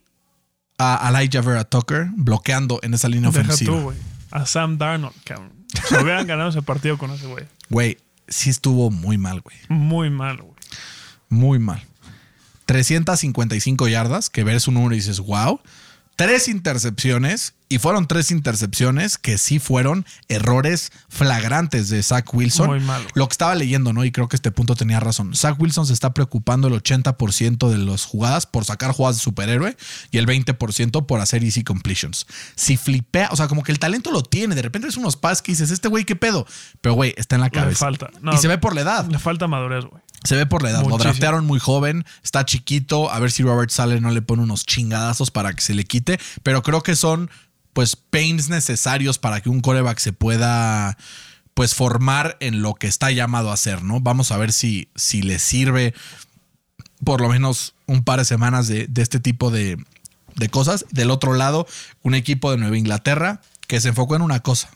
a 0.78 1.08
Elijah 1.08 1.40
Vera 1.40 1.64
Tucker 1.64 2.08
bloqueando 2.14 2.78
en 2.82 2.94
esa 2.94 3.08
línea 3.08 3.30
Deja 3.30 3.40
ofensiva? 3.40 3.76
tú, 3.76 3.82
güey. 3.82 4.11
A 4.32 4.46
Sam 4.46 4.78
Darnold, 4.78 5.14
cabrón. 5.24 5.52
Se 5.88 6.02
hubieran 6.02 6.26
ganado 6.26 6.50
ese 6.50 6.62
partido 6.62 6.98
con 6.98 7.10
ese 7.10 7.26
güey. 7.26 7.46
Güey, 7.68 7.98
sí 8.28 8.50
estuvo 8.50 8.90
muy 8.90 9.18
mal, 9.18 9.40
güey. 9.40 9.56
Muy 9.68 10.10
mal, 10.10 10.38
güey. 10.38 10.54
Muy 11.28 11.58
mal. 11.58 11.82
355 12.66 13.88
yardas, 13.88 14.30
que 14.30 14.44
ves 14.44 14.66
un 14.68 14.74
número 14.74 14.94
y 14.94 14.98
dices, 14.98 15.20
wow. 15.20 15.60
Tres 16.16 16.48
intercepciones 16.48 17.54
Y 17.72 17.78
fueron 17.78 18.06
tres 18.06 18.30
intercepciones 18.30 19.16
que 19.16 19.38
sí 19.38 19.58
fueron 19.58 20.04
errores 20.28 20.92
flagrantes 21.08 21.88
de 21.88 22.02
Zach 22.02 22.32
Wilson. 22.34 22.66
Muy 22.68 22.80
malo. 22.80 23.06
Lo 23.14 23.26
que 23.28 23.32
estaba 23.32 23.54
leyendo, 23.54 23.92
¿no? 23.94 24.04
Y 24.04 24.12
creo 24.12 24.28
que 24.28 24.36
este 24.36 24.50
punto 24.50 24.74
tenía 24.74 25.00
razón. 25.00 25.34
Zach 25.34 25.58
Wilson 25.58 25.86
se 25.86 25.94
está 25.94 26.12
preocupando 26.12 26.68
el 26.68 26.74
80% 26.74 27.70
de 27.70 27.78
las 27.78 28.04
jugadas 28.04 28.44
por 28.44 28.66
sacar 28.66 28.92
jugadas 28.92 29.16
de 29.16 29.22
superhéroe 29.22 29.76
y 30.10 30.18
el 30.18 30.26
20% 30.26 31.06
por 31.06 31.20
hacer 31.20 31.42
easy 31.44 31.64
completions. 31.64 32.26
Si 32.56 32.76
flipea, 32.76 33.28
o 33.32 33.36
sea, 33.36 33.48
como 33.48 33.62
que 33.62 33.72
el 33.72 33.78
talento 33.78 34.10
lo 34.10 34.22
tiene. 34.22 34.54
De 34.54 34.60
repente 34.62 34.88
es 34.88 34.98
unos 34.98 35.16
pases 35.16 35.40
que 35.40 35.52
dices, 35.52 35.70
este 35.70 35.88
güey, 35.88 36.04
¿qué 36.04 36.14
pedo? 36.14 36.46
Pero, 36.82 36.94
güey, 36.94 37.14
está 37.16 37.36
en 37.36 37.40
la 37.40 37.46
Le 37.46 37.52
cabeza. 37.52 37.78
falta. 37.78 38.10
No, 38.20 38.34
y 38.34 38.36
se 38.36 38.48
ve 38.48 38.58
por 38.58 38.74
la 38.74 38.82
edad. 38.82 39.06
Le 39.08 39.18
falta 39.18 39.46
madurez, 39.48 39.86
güey. 39.86 40.02
Se 40.24 40.36
ve 40.36 40.44
por 40.46 40.62
la 40.62 40.70
edad. 40.70 40.86
Lo 40.86 40.98
draftearon 40.98 41.46
muy 41.46 41.58
joven, 41.58 42.04
está 42.22 42.44
chiquito. 42.44 43.10
A 43.10 43.18
ver 43.18 43.32
si 43.32 43.42
Robert 43.42 43.70
Sale 43.70 44.00
no 44.00 44.10
le 44.10 44.20
pone 44.22 44.42
unos 44.42 44.64
chingadazos 44.66 45.30
para 45.30 45.52
que 45.54 45.62
se 45.62 45.74
le 45.74 45.84
quite. 45.84 46.20
Pero 46.44 46.62
creo 46.62 46.82
que 46.82 46.94
son, 46.96 47.30
pues, 47.72 47.96
pains 47.96 48.48
necesarios 48.48 49.18
para 49.18 49.40
que 49.40 49.48
un 49.48 49.60
coreback 49.60 49.98
se 49.98 50.12
pueda, 50.12 50.96
pues, 51.54 51.74
formar 51.74 52.36
en 52.40 52.62
lo 52.62 52.74
que 52.74 52.86
está 52.86 53.10
llamado 53.10 53.50
a 53.50 53.54
hacer, 53.54 53.82
¿no? 53.82 54.00
Vamos 54.00 54.32
a 54.32 54.36
ver 54.36 54.52
si, 54.52 54.88
si 54.94 55.22
le 55.22 55.38
sirve 55.38 55.94
por 57.04 57.20
lo 57.20 57.28
menos 57.28 57.74
un 57.86 58.04
par 58.04 58.20
de 58.20 58.24
semanas 58.24 58.68
de, 58.68 58.86
de 58.86 59.02
este 59.02 59.18
tipo 59.18 59.50
de, 59.50 59.76
de 60.36 60.48
cosas. 60.48 60.86
Del 60.90 61.10
otro 61.10 61.34
lado, 61.34 61.66
un 62.02 62.14
equipo 62.14 62.50
de 62.50 62.58
Nueva 62.58 62.78
Inglaterra 62.78 63.40
que 63.66 63.80
se 63.80 63.88
enfocó 63.88 64.16
en 64.16 64.22
una 64.22 64.40
cosa. 64.40 64.70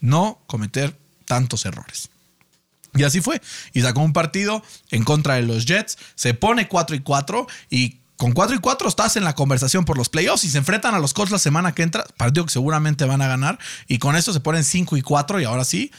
No 0.00 0.40
cometer 0.46 0.96
tantos 1.24 1.64
errores. 1.64 2.10
Y 2.94 3.04
así 3.04 3.20
fue. 3.20 3.40
Y 3.72 3.82
sacó 3.82 4.00
un 4.00 4.12
partido 4.12 4.62
en 4.90 5.04
contra 5.04 5.34
de 5.34 5.42
los 5.42 5.66
Jets. 5.66 5.98
Se 6.14 6.34
pone 6.34 6.68
4 6.68 6.96
y 6.96 7.00
4 7.00 7.46
y 7.70 7.97
con 8.18 8.32
4 8.32 8.56
y 8.56 8.58
4 8.58 8.88
estás 8.88 9.16
en 9.16 9.22
la 9.22 9.36
conversación 9.36 9.84
por 9.84 9.96
los 9.96 10.08
playoffs 10.08 10.44
y 10.44 10.50
se 10.50 10.58
enfrentan 10.58 10.92
a 10.92 10.98
los 10.98 11.14
Colts 11.14 11.30
la 11.30 11.38
semana 11.38 11.72
que 11.72 11.84
entra. 11.84 12.04
Partido 12.16 12.44
que 12.44 12.52
seguramente 12.52 13.04
van 13.04 13.22
a 13.22 13.28
ganar. 13.28 13.60
Y 13.86 13.98
con 13.98 14.16
eso 14.16 14.32
se 14.32 14.40
ponen 14.40 14.64
5 14.64 14.96
y 14.96 15.02
4 15.02 15.40
y 15.40 15.44
ahora 15.44 15.64
sí. 15.64 15.92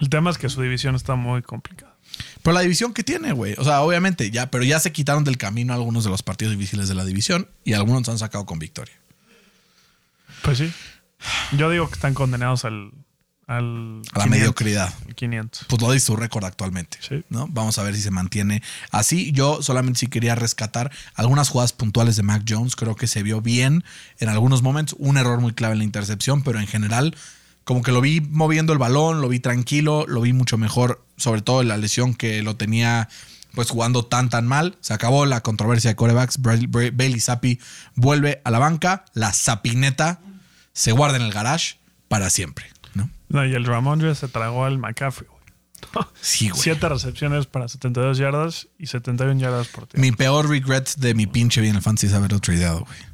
El 0.00 0.08
tema 0.08 0.30
es 0.30 0.38
que 0.38 0.48
su 0.48 0.62
división 0.62 0.94
está 0.94 1.16
muy 1.16 1.42
complicada. 1.42 1.94
Pero 2.42 2.54
la 2.54 2.62
división 2.62 2.94
que 2.94 3.04
tiene, 3.04 3.32
güey. 3.32 3.54
O 3.58 3.64
sea, 3.64 3.82
obviamente 3.82 4.30
ya, 4.30 4.50
pero 4.50 4.64
ya 4.64 4.80
se 4.80 4.90
quitaron 4.90 5.22
del 5.22 5.36
camino 5.36 5.74
algunos 5.74 6.02
de 6.02 6.08
los 6.08 6.22
partidos 6.22 6.52
difíciles 6.56 6.88
de 6.88 6.94
la 6.94 7.04
división 7.04 7.46
y 7.62 7.74
algunos 7.74 8.08
han 8.08 8.18
sacado 8.18 8.46
con 8.46 8.58
victoria. 8.58 8.94
Pues 10.40 10.56
sí. 10.56 10.72
Yo 11.52 11.68
digo 11.68 11.88
que 11.88 11.94
están 11.94 12.14
condenados 12.14 12.64
al. 12.64 12.90
Al 13.48 14.02
A 14.12 14.18
la 14.18 14.24
500, 14.24 14.28
mediocridad. 14.28 14.94
al 15.08 15.14
500. 15.14 15.64
Pues 15.68 15.82
lo 15.82 15.90
dice 15.90 16.06
su 16.06 16.16
récord 16.16 16.44
actualmente. 16.44 16.98
Sí. 17.00 17.24
¿no? 17.30 17.48
Vamos 17.48 17.78
a 17.78 17.82
ver 17.82 17.96
si 17.96 18.02
se 18.02 18.10
mantiene 18.10 18.62
así. 18.90 19.32
Yo 19.32 19.62
solamente 19.62 20.00
sí 20.00 20.06
quería 20.06 20.34
rescatar 20.34 20.92
algunas 21.14 21.48
jugadas 21.48 21.72
puntuales 21.72 22.16
de 22.16 22.22
Mac 22.22 22.44
Jones. 22.46 22.76
Creo 22.76 22.94
que 22.94 23.06
se 23.06 23.22
vio 23.22 23.40
bien 23.40 23.84
en 24.20 24.28
algunos 24.28 24.62
momentos. 24.62 24.94
Un 25.00 25.16
error 25.16 25.40
muy 25.40 25.54
clave 25.54 25.72
en 25.72 25.78
la 25.78 25.84
intercepción, 25.84 26.42
pero 26.42 26.60
en 26.60 26.66
general, 26.66 27.16
como 27.64 27.82
que 27.82 27.90
lo 27.90 28.02
vi 28.02 28.20
moviendo 28.20 28.74
el 28.74 28.78
balón, 28.78 29.22
lo 29.22 29.28
vi 29.28 29.40
tranquilo, 29.40 30.04
lo 30.06 30.20
vi 30.20 30.34
mucho 30.34 30.58
mejor, 30.58 31.02
sobre 31.16 31.40
todo 31.40 31.62
en 31.62 31.68
la 31.68 31.78
lesión 31.78 32.14
que 32.14 32.42
lo 32.42 32.56
tenía 32.56 33.08
pues 33.54 33.70
jugando 33.70 34.04
tan 34.04 34.28
tan 34.28 34.46
mal. 34.46 34.76
Se 34.82 34.92
acabó 34.92 35.24
la 35.24 35.40
controversia 35.40 35.90
de 35.90 35.96
corebacks. 35.96 36.38
Bailey 36.42 37.18
Zappi 37.18 37.58
vuelve 37.94 38.42
a 38.44 38.50
la 38.50 38.58
banca. 38.58 39.06
La 39.14 39.32
Zapineta 39.32 40.20
se 40.74 40.92
guarda 40.92 41.16
en 41.16 41.22
el 41.22 41.32
garage 41.32 41.78
para 42.08 42.28
siempre. 42.30 42.66
¿No? 43.28 43.46
Y 43.46 43.54
el 43.54 43.64
Ramondre 43.64 44.14
se 44.14 44.28
tragó 44.28 44.64
al 44.64 44.78
McCaffrey, 44.78 45.28
güey. 45.28 45.38
Sí, 46.20 46.48
güey. 46.48 46.60
Siete 46.60 46.88
recepciones 46.88 47.46
para 47.46 47.68
72 47.68 48.18
yardas 48.18 48.68
y 48.78 48.86
71 48.86 49.40
yardas 49.40 49.68
por 49.68 49.86
tierra. 49.86 50.00
Mi 50.00 50.12
peor 50.12 50.48
regret 50.48 50.94
de 50.96 51.14
mi 51.14 51.26
pinche 51.26 51.60
bien 51.60 51.76
el 51.76 51.82
fantasy 51.82 52.06
es 52.06 52.14
haberlo 52.14 52.40
tradeado, 52.40 52.80
güey. 52.80 53.08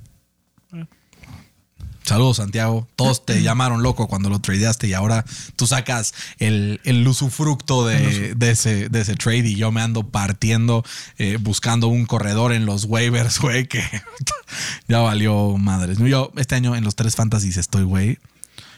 Saludos, 2.05 2.37
Santiago. 2.37 2.87
Todos 2.97 3.25
te 3.25 3.43
llamaron 3.43 3.83
loco 3.83 4.09
cuando 4.09 4.29
lo 4.29 4.39
tradeaste 4.39 4.87
y 4.87 4.93
ahora 4.93 5.25
tú 5.57 5.67
sacas 5.67 6.15
el, 6.39 6.81
el 6.85 7.07
usufructo 7.07 7.87
de, 7.87 8.35
de 8.35 8.51
ese, 8.51 8.89
de 8.89 9.01
ese 9.01 9.15
trade 9.15 9.49
y 9.49 9.57
yo 9.57 9.73
me 9.73 9.81
ando 9.81 10.07
partiendo 10.09 10.85
eh, 11.17 11.39
buscando 11.41 11.89
un 11.89 12.05
corredor 12.05 12.53
en 12.53 12.67
los 12.67 12.85
waivers, 12.85 13.41
güey, 13.41 13.67
que 13.67 13.83
ya 14.89 15.01
valió 15.01 15.57
madres. 15.57 15.99
Yo 15.99 16.31
este 16.37 16.55
año 16.55 16.77
en 16.77 16.85
los 16.85 16.95
tres 16.95 17.17
fantasies 17.17 17.57
estoy, 17.57 17.85
güey. 17.85 18.19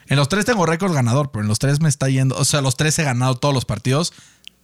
En 0.08 0.16
los 0.16 0.28
tres 0.28 0.44
tengo 0.44 0.66
récord 0.66 0.92
ganador, 0.92 1.30
pero 1.30 1.42
en 1.42 1.48
los 1.48 1.58
tres 1.58 1.80
me 1.80 1.88
está 1.88 2.08
yendo. 2.08 2.36
O 2.36 2.44
sea, 2.44 2.60
los 2.60 2.76
tres 2.76 2.98
he 2.98 3.04
ganado 3.04 3.36
todos 3.36 3.54
los 3.54 3.64
partidos 3.64 4.12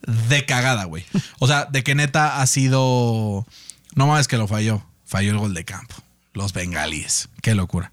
de 0.07 0.45
cagada, 0.47 0.85
güey. 0.85 1.05
O 1.39 1.47
sea, 1.47 1.67
de 1.67 1.83
que 1.83 1.95
neta 1.95 2.41
ha 2.41 2.47
sido. 2.47 3.47
No 3.95 4.07
mames 4.07 4.29
que 4.29 4.39
lo 4.39 4.49
falló. 4.49 4.85
Falló 5.05 5.33
el 5.33 5.39
gol 5.39 5.55
de 5.55 5.65
campo. 5.65 5.95
Los 6.33 6.53
bengalíes. 6.53 7.29
Qué 7.43 7.55
locura. 7.55 7.93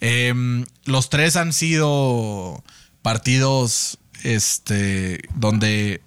Em, 0.00 0.64
los 0.84 1.10
tres 1.10 1.36
han 1.36 1.52
sido 1.52 2.64
partidos 3.02 3.98
este, 4.22 5.20
donde, 5.34 6.00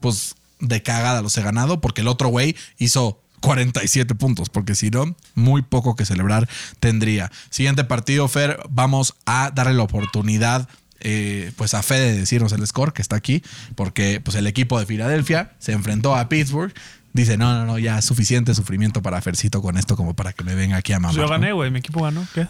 pues, 0.00 0.36
de 0.60 0.82
cagada 0.82 1.20
los 1.20 1.36
he 1.36 1.42
ganado, 1.42 1.80
porque 1.80 2.00
el 2.00 2.08
otro 2.08 2.28
güey 2.28 2.56
hizo 2.78 3.20
47 3.44 4.14
puntos, 4.14 4.48
porque 4.48 4.74
si 4.74 4.90
no, 4.90 5.14
muy 5.34 5.60
poco 5.60 5.96
que 5.96 6.06
celebrar 6.06 6.48
tendría. 6.80 7.30
Siguiente 7.50 7.84
partido, 7.84 8.26
Fer, 8.26 8.58
vamos 8.70 9.14
a 9.26 9.50
darle 9.54 9.74
la 9.74 9.82
oportunidad. 9.82 10.68
eh, 11.06 11.52
pues 11.56 11.74
a 11.74 11.82
Fede 11.82 12.12
de 12.12 12.18
decirnos 12.20 12.52
el 12.52 12.66
score 12.66 12.94
que 12.94 13.02
está 13.02 13.16
aquí, 13.16 13.42
porque 13.74 14.22
pues 14.24 14.36
el 14.36 14.46
equipo 14.46 14.80
de 14.80 14.86
Filadelfia 14.86 15.52
se 15.58 15.72
enfrentó 15.72 16.16
a 16.16 16.30
Pittsburgh. 16.30 16.72
Dice, 17.12 17.36
no, 17.36 17.52
no, 17.52 17.66
no, 17.66 17.78
ya 17.78 18.00
suficiente 18.00 18.54
sufrimiento 18.54 19.02
para 19.02 19.20
Fercito 19.20 19.60
con 19.60 19.76
esto 19.76 19.96
como 19.96 20.14
para 20.14 20.32
que 20.32 20.42
me 20.44 20.54
venga 20.54 20.78
aquí 20.78 20.94
a 20.94 20.98
mamar. 20.98 21.14
Pues 21.14 21.26
yo 21.26 21.30
gané, 21.30 21.52
güey. 21.52 21.70
Mi 21.70 21.80
equipo 21.80 22.02
ganó. 22.02 22.26
¿Qué? 22.34 22.48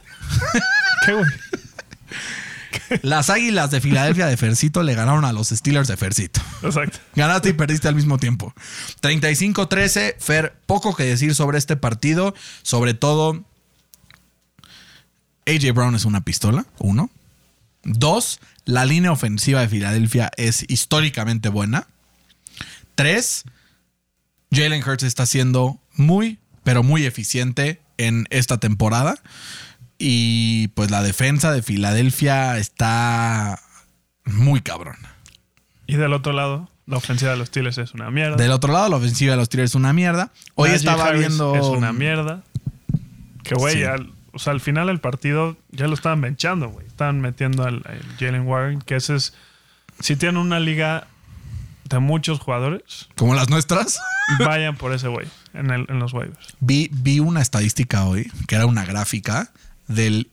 ¿Qué, 1.06 1.12
güey? 1.12 1.26
Las 3.02 3.30
águilas 3.30 3.70
de 3.70 3.80
Filadelfia 3.80 4.26
de 4.26 4.36
Fercito 4.36 4.82
le 4.82 4.94
ganaron 4.94 5.24
a 5.24 5.32
los 5.32 5.48
Steelers 5.48 5.88
de 5.88 5.96
Fercito. 5.96 6.40
Exacto. 6.62 6.98
Ganaste 7.14 7.50
y 7.50 7.52
perdiste 7.52 7.88
al 7.88 7.94
mismo 7.94 8.18
tiempo. 8.18 8.54
35-13, 9.02 10.16
Fer, 10.18 10.56
poco 10.66 10.94
que 10.94 11.04
decir 11.04 11.34
sobre 11.34 11.58
este 11.58 11.76
partido. 11.76 12.34
Sobre 12.62 12.94
todo, 12.94 13.44
AJ 15.46 15.72
Brown 15.72 15.94
es 15.94 16.04
una 16.04 16.22
pistola, 16.22 16.66
uno. 16.78 17.10
Dos, 17.82 18.40
la 18.64 18.84
línea 18.84 19.12
ofensiva 19.12 19.60
de 19.60 19.68
Filadelfia 19.68 20.30
es 20.36 20.64
históricamente 20.68 21.48
buena. 21.48 21.86
Tres, 22.94 23.44
Jalen 24.50 24.82
Hurts 24.82 25.02
está 25.02 25.26
siendo 25.26 25.78
muy, 25.94 26.38
pero 26.62 26.82
muy 26.82 27.04
eficiente 27.04 27.80
en 27.98 28.26
esta 28.30 28.58
temporada. 28.58 29.16
Y 29.98 30.68
pues 30.68 30.90
la 30.90 31.02
defensa 31.02 31.52
de 31.52 31.62
Filadelfia 31.62 32.58
está 32.58 33.60
muy 34.24 34.60
cabrona. 34.60 35.14
Y 35.86 35.96
del 35.96 36.12
otro 36.12 36.32
lado, 36.32 36.70
la 36.86 36.96
ofensiva 36.96 37.30
de 37.32 37.36
los 37.36 37.48
Steelers 37.48 37.78
es 37.78 37.94
una 37.94 38.10
mierda. 38.10 38.36
Del 38.36 38.50
otro 38.52 38.72
lado, 38.72 38.88
la 38.88 38.96
ofensiva 38.96 39.32
de 39.32 39.36
los 39.36 39.46
Steelers 39.46 39.70
es 39.72 39.74
una 39.74 39.92
mierda. 39.92 40.30
Hoy 40.54 40.70
estaba 40.70 41.06
Harris 41.06 41.20
viendo. 41.28 41.54
Es 41.54 41.64
una 41.66 41.92
mierda. 41.92 42.42
Que, 43.42 43.54
güey, 43.54 43.76
Sí. 43.76 43.82
al- 43.84 44.10
o 44.32 44.38
sea, 44.38 44.52
al 44.52 44.60
final 44.60 44.88
del 44.88 44.98
partido 44.98 45.56
ya 45.70 45.86
lo 45.86 45.94
estaban 45.94 46.20
benchando, 46.20 46.68
güey. 46.68 46.86
Estaban 46.86 47.20
metiendo 47.20 47.64
al, 47.64 47.82
al 47.86 48.00
Jalen 48.18 48.46
Warren, 48.46 48.80
que 48.80 48.96
ese 48.96 49.14
es. 49.16 49.34
Si 50.00 50.16
tienen 50.16 50.38
una 50.38 50.58
liga 50.58 51.06
de 51.88 51.98
muchos 52.00 52.40
jugadores, 52.40 53.08
Como 53.14 53.34
las 53.34 53.48
nuestras. 53.48 54.00
vayan 54.40 54.74
por 54.76 54.92
ese 54.92 55.06
güey 55.06 55.28
en, 55.52 55.70
en 55.70 55.98
los 56.00 56.12
waivers. 56.14 56.56
Vi, 56.58 56.88
vi 56.92 57.20
una 57.20 57.42
estadística 57.42 58.04
hoy, 58.06 58.32
que 58.48 58.56
era 58.56 58.66
una 58.66 58.84
gráfica 58.86 59.52
del 59.88 60.30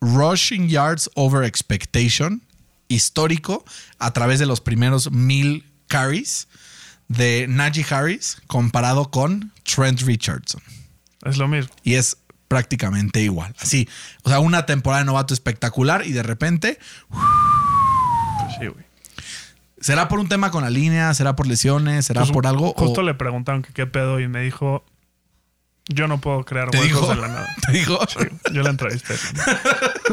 rushing 0.00 0.68
yards 0.68 1.10
over 1.14 1.44
expectation 1.44 2.42
histórico 2.88 3.64
a 3.98 4.12
través 4.12 4.38
de 4.38 4.46
los 4.46 4.60
primeros 4.60 5.10
mil 5.10 5.64
carries 5.88 6.48
de 7.08 7.46
Najee 7.48 7.84
Harris 7.88 8.40
comparado 8.46 9.10
con 9.10 9.52
Trent 9.64 10.00
Richardson. 10.02 10.62
Es 11.24 11.36
lo 11.36 11.48
mismo. 11.48 11.74
Y 11.82 11.94
es 11.94 12.16
prácticamente 12.48 13.20
igual. 13.20 13.54
Así, 13.60 13.88
o 14.22 14.28
sea, 14.28 14.40
una 14.40 14.66
temporada 14.66 15.02
de 15.02 15.06
novato 15.06 15.34
espectacular 15.34 16.04
y 16.06 16.12
de 16.12 16.22
repente 16.22 16.78
Pues 17.10 18.54
sí, 18.58 18.66
güey. 18.66 18.84
¿Será 19.80 20.08
por 20.08 20.18
un 20.18 20.28
tema 20.28 20.50
con 20.50 20.62
la 20.62 20.70
línea? 20.70 21.14
¿Será 21.14 21.36
por 21.36 21.46
lesiones? 21.46 22.06
¿Será 22.06 22.20
Pues, 22.22 22.32
por 22.32 22.46
algo? 22.46 22.74
Justo 22.76 23.00
o- 23.00 23.04
le 23.04 23.14
preguntaron 23.14 23.62
que 23.62 23.72
qué 23.72 23.86
pedo 23.86 24.20
y 24.20 24.28
me 24.28 24.42
dijo: 24.42 24.84
Yo 25.92 26.06
no 26.08 26.20
puedo 26.20 26.44
crear 26.44 26.70
¿Te 26.70 26.78
huecos 26.78 27.00
dijo? 27.00 27.14
de 27.14 27.20
la 27.20 27.28
nada. 27.28 27.56
¿Te 27.66 27.72
dijo? 27.72 27.98
Sí, 28.08 28.24
yo 28.52 28.62
la 28.62 28.70
entrevisté. 28.70 29.14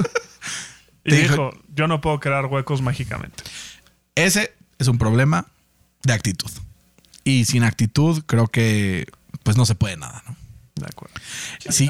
y 1.05 1.11
dijo- 1.15 1.31
dijo: 1.31 1.51
Yo 1.75 1.87
no 1.87 2.01
puedo 2.01 2.19
crear 2.19 2.45
huecos 2.45 2.81
mágicamente. 2.81 3.43
Ese 4.15 4.53
es 4.79 4.87
un 4.87 4.97
problema 4.97 5.45
de 6.03 6.13
actitud. 6.13 6.51
Y 7.23 7.45
sin 7.45 7.63
actitud 7.63 8.23
creo 8.25 8.47
que 8.47 9.07
pues 9.43 9.57
no 9.57 9.65
se 9.65 9.75
puede 9.75 9.97
nada, 9.97 10.23
¿no? 10.27 10.35
De 10.75 10.85
acuerdo. 10.87 11.15
Sí. 11.69 11.89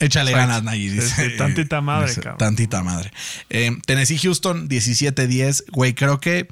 Échale 0.00 0.32
Exacto. 0.32 0.48
ganas, 0.48 0.62
Nayi. 0.64 0.88
Sí, 0.88 0.94
dice. 0.96 1.30
sí, 1.30 1.36
tantita 1.36 1.80
madre, 1.80 2.08
Dice, 2.08 2.20
cabrón. 2.20 2.38
Tantita 2.38 2.82
madre. 2.82 3.12
Eh, 3.50 3.70
Tennessee 3.86 4.18
Houston 4.18 4.68
17-10. 4.68 5.64
Güey, 5.70 5.94
creo 5.94 6.20
que 6.20 6.48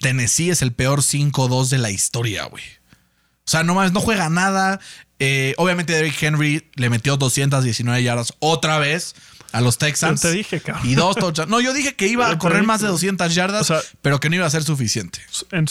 Tennessee 0.00 0.50
es 0.50 0.62
el 0.62 0.72
peor 0.72 1.00
5-2 1.02 1.68
de 1.68 1.78
la 1.78 1.90
historia, 1.90 2.44
güey. 2.46 2.64
O 2.64 3.50
sea, 3.50 3.62
nomás 3.62 3.92
no 3.92 4.00
juega 4.00 4.28
nada. 4.28 4.80
Eh, 5.20 5.54
obviamente 5.58 5.92
Derrick 5.92 6.22
Henry 6.22 6.70
le 6.74 6.90
metió 6.90 7.16
219 7.16 8.02
yardas 8.02 8.34
otra 8.38 8.78
vez. 8.78 9.14
a 9.52 9.60
los 9.62 9.78
Texans. 9.78 10.22
Yo 10.22 10.28
te 10.28 10.34
dije, 10.36 10.60
cabrón. 10.60 10.86
Y 10.88 10.94
dos 10.94 11.16
touchdowns. 11.16 11.48
No, 11.50 11.60
yo 11.60 11.72
dije 11.72 11.94
que 11.96 12.06
iba 12.06 12.28
a 12.30 12.38
correr 12.38 12.64
más 12.64 12.82
de 12.82 12.88
200 12.88 13.34
yardas, 13.34 13.62
O 13.62 13.64
sea- 13.64 13.80
pero 14.02 14.20
que 14.20 14.28
no 14.28 14.36
iba 14.36 14.44
a 14.46 14.50
ser 14.50 14.62
suficiente. 14.62 15.20
En, 15.52 15.64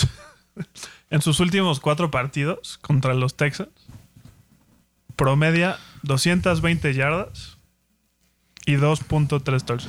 en 1.12 1.22
sus 1.22 1.39
últimos 1.39 1.80
cuatro 1.80 2.10
partidos 2.10 2.80
contra 2.82 3.14
los 3.14 3.36
Texans, 3.38 3.70
promedia 5.16 5.78
220 6.04 6.93
yardas 6.93 7.58
y 8.66 8.74
2.3 8.76 9.43
touchdowns. 9.64 9.88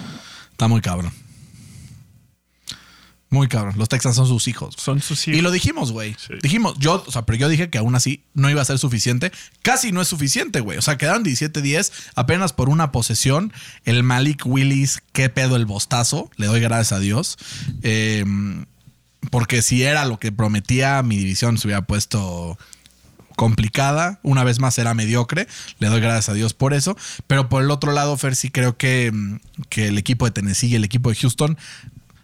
Está 0.52 0.68
muy 0.68 0.80
cabrón. 0.80 1.12
Muy 3.30 3.46
cabrón. 3.48 3.74
Los 3.76 3.88
Texans 3.88 4.16
son 4.16 4.26
sus 4.26 4.48
hijos. 4.48 4.74
Son 4.78 5.02
sus 5.02 5.28
Y 5.28 5.42
lo 5.42 5.50
dijimos, 5.50 5.92
güey. 5.92 6.16
Sí. 6.18 6.34
Dijimos, 6.42 6.76
yo, 6.78 7.04
o 7.06 7.12
sea, 7.12 7.22
pero 7.22 7.38
yo 7.38 7.48
dije 7.48 7.68
que 7.68 7.78
aún 7.78 7.94
así 7.94 8.24
no 8.32 8.48
iba 8.48 8.62
a 8.62 8.64
ser 8.64 8.78
suficiente. 8.78 9.32
Casi 9.62 9.92
no 9.92 10.00
es 10.00 10.08
suficiente, 10.08 10.60
güey. 10.60 10.78
O 10.78 10.82
sea, 10.82 10.96
quedaron 10.96 11.24
17-10 11.24 11.92
apenas 12.14 12.54
por 12.54 12.70
una 12.70 12.90
posesión. 12.90 13.52
El 13.84 14.02
Malik 14.02 14.46
Willis, 14.46 15.02
qué 15.12 15.28
pedo 15.28 15.56
el 15.56 15.66
bostazo. 15.66 16.30
Le 16.36 16.46
doy 16.46 16.60
gracias 16.60 16.92
a 16.92 17.00
Dios. 17.00 17.36
Eh, 17.82 18.24
porque 19.30 19.62
si 19.62 19.82
era 19.82 20.06
lo 20.06 20.18
que 20.18 20.32
prometía, 20.32 21.02
mi 21.02 21.16
división 21.16 21.58
se 21.58 21.66
hubiera 21.66 21.82
puesto 21.82 22.56
complicada. 23.36 24.20
Una 24.22 24.42
vez 24.42 24.58
más 24.58 24.78
era 24.78 24.94
mediocre. 24.94 25.46
Le 25.78 25.88
doy 25.88 26.00
gracias 26.00 26.28
a 26.30 26.34
Dios 26.34 26.54
por 26.54 26.72
eso. 26.72 26.96
Pero 27.26 27.48
por 27.48 27.62
el 27.62 27.70
otro 27.70 27.92
lado, 27.92 28.16
Fer, 28.16 28.36
sí 28.36 28.50
creo 28.50 28.76
que, 28.76 29.12
que 29.68 29.88
el 29.88 29.98
equipo 29.98 30.24
de 30.24 30.30
Tennessee 30.32 30.68
y 30.68 30.74
el 30.74 30.84
equipo 30.84 31.10
de 31.10 31.16
Houston, 31.16 31.58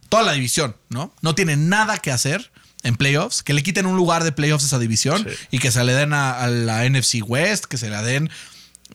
toda 0.09 0.23
la 0.23 0.33
división, 0.33 0.77
¿no? 0.89 1.13
No 1.23 1.35
tiene 1.35 1.57
nada 1.57 1.99
que 1.99 2.11
hacer 2.13 2.51
en 2.83 2.97
playoffs, 2.97 3.43
que 3.43 3.55
le 3.55 3.63
quiten 3.63 3.87
un 3.87 3.97
lugar 3.97 4.25
de 4.25 4.33
playoffs 4.33 4.65
a 4.65 4.67
esa 4.67 4.79
división 4.79 5.27
Sí. 5.29 5.35
y 5.53 5.59
que 5.59 5.71
se 5.71 5.83
le 5.85 5.93
den 5.95 6.13
a, 6.13 6.39
a 6.39 6.49
la 6.49 6.85
NFC 6.89 7.23
West, 7.27 7.65
que 7.65 7.79
se 7.79 7.89
la 7.89 8.03
den, 8.03 8.29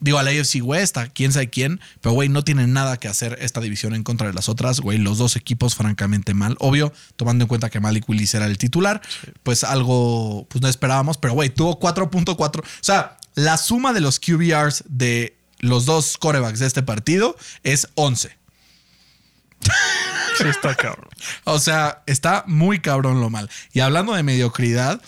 digo, 0.00 0.18
a 0.18 0.22
la 0.22 0.30
AFC 0.30 0.60
West, 0.62 0.96
a 0.96 1.08
quién 1.08 1.32
sabe 1.32 1.50
quién, 1.50 1.80
pero 2.00 2.12
güey, 2.14 2.28
no 2.28 2.44
tienen 2.44 2.72
nada 2.72 2.96
que 2.98 3.08
hacer 3.08 3.36
esta 3.40 3.60
división 3.60 3.94
en 3.94 4.04
contra 4.04 4.28
de 4.28 4.32
las 4.32 4.48
otras, 4.48 4.78
güey, 4.80 4.98
los 4.98 5.18
dos 5.18 5.34
equipos 5.34 5.74
francamente 5.74 6.34
mal, 6.34 6.56
obvio, 6.60 6.92
tomando 7.16 7.44
en 7.44 7.48
cuenta 7.48 7.68
que 7.68 7.80
Malik 7.80 8.08
Willis 8.08 8.32
era 8.34 8.46
el 8.46 8.56
titular, 8.58 9.02
pues 9.42 9.64
algo, 9.64 10.46
pues 10.48 10.62
no 10.62 10.68
esperábamos, 10.68 11.18
pero 11.18 11.34
güey, 11.34 11.50
tuvo 11.50 11.80
4.4, 11.80 12.60
o 12.60 12.64
sea, 12.80 13.18
la 13.34 13.56
suma 13.58 13.92
de 13.92 14.00
los 14.00 14.20
QBRs 14.20 14.84
de 14.88 15.36
los 15.58 15.84
dos 15.84 16.16
corebacks 16.16 16.60
de 16.60 16.66
este 16.66 16.82
partido 16.82 17.36
es 17.64 17.88
11. 17.96 18.38
Sí, 20.38 20.44
está 20.48 20.74
cabrón. 20.74 21.08
O 21.44 21.58
sea, 21.58 22.02
está 22.06 22.44
muy 22.46 22.80
cabrón 22.80 23.20
lo 23.20 23.28
mal. 23.28 23.50
Y 23.72 23.80
hablando 23.80 24.14
de 24.14 24.22
mediocridad, 24.22 25.02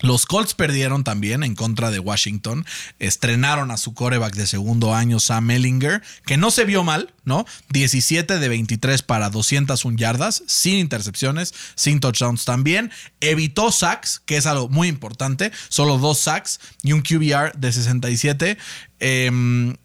los 0.00 0.24
Colts 0.24 0.54
perdieron 0.54 1.04
también 1.04 1.42
en 1.42 1.54
contra 1.54 1.90
de 1.90 1.98
Washington. 1.98 2.64
Estrenaron 2.98 3.70
a 3.70 3.76
su 3.76 3.92
coreback 3.92 4.34
de 4.34 4.46
segundo 4.46 4.94
año, 4.94 5.20
Sam 5.20 5.50
Ellinger, 5.50 6.02
que 6.24 6.38
no 6.38 6.50
se 6.50 6.64
vio 6.64 6.82
mal, 6.84 7.12
¿no? 7.24 7.44
17 7.68 8.38
de 8.38 8.48
23 8.48 9.02
para 9.02 9.28
201 9.28 9.96
yardas, 9.98 10.42
sin 10.46 10.78
intercepciones, 10.78 11.52
sin 11.74 12.00
touchdowns 12.00 12.44
también. 12.46 12.90
Evitó 13.20 13.70
sacks, 13.72 14.22
que 14.24 14.38
es 14.38 14.46
algo 14.46 14.68
muy 14.68 14.88
importante. 14.88 15.52
Solo 15.68 15.98
dos 15.98 16.18
sacks 16.18 16.60
y 16.82 16.92
un 16.92 17.02
QBR 17.02 17.52
de 17.58 17.72
67. 17.72 18.56
Em, 19.00 19.76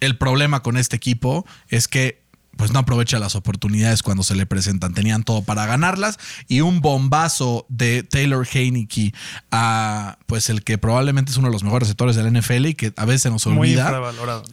el 0.00 0.18
problema 0.18 0.62
con 0.62 0.76
este 0.76 0.96
equipo 0.96 1.46
es 1.68 1.88
que 1.88 2.23
pues 2.56 2.72
no 2.72 2.78
aprovecha 2.78 3.18
las 3.18 3.34
oportunidades 3.34 4.02
cuando 4.02 4.22
se 4.22 4.34
le 4.34 4.46
presentan. 4.46 4.94
Tenían 4.94 5.22
todo 5.22 5.42
para 5.42 5.66
ganarlas 5.66 6.18
y 6.48 6.60
un 6.60 6.80
bombazo 6.80 7.66
de 7.68 8.02
Taylor 8.02 8.46
Heineke 8.50 9.12
a 9.50 10.18
pues 10.26 10.50
el 10.50 10.62
que 10.62 10.78
probablemente 10.78 11.30
es 11.30 11.36
uno 11.36 11.48
de 11.48 11.52
los 11.52 11.64
mejores 11.64 11.88
sectores 11.88 12.16
del 12.16 12.32
NFL 12.32 12.66
y 12.66 12.74
que 12.74 12.92
a 12.96 13.04
veces 13.04 13.22
se 13.22 13.30
nos 13.30 13.46
olvida. 13.46 13.92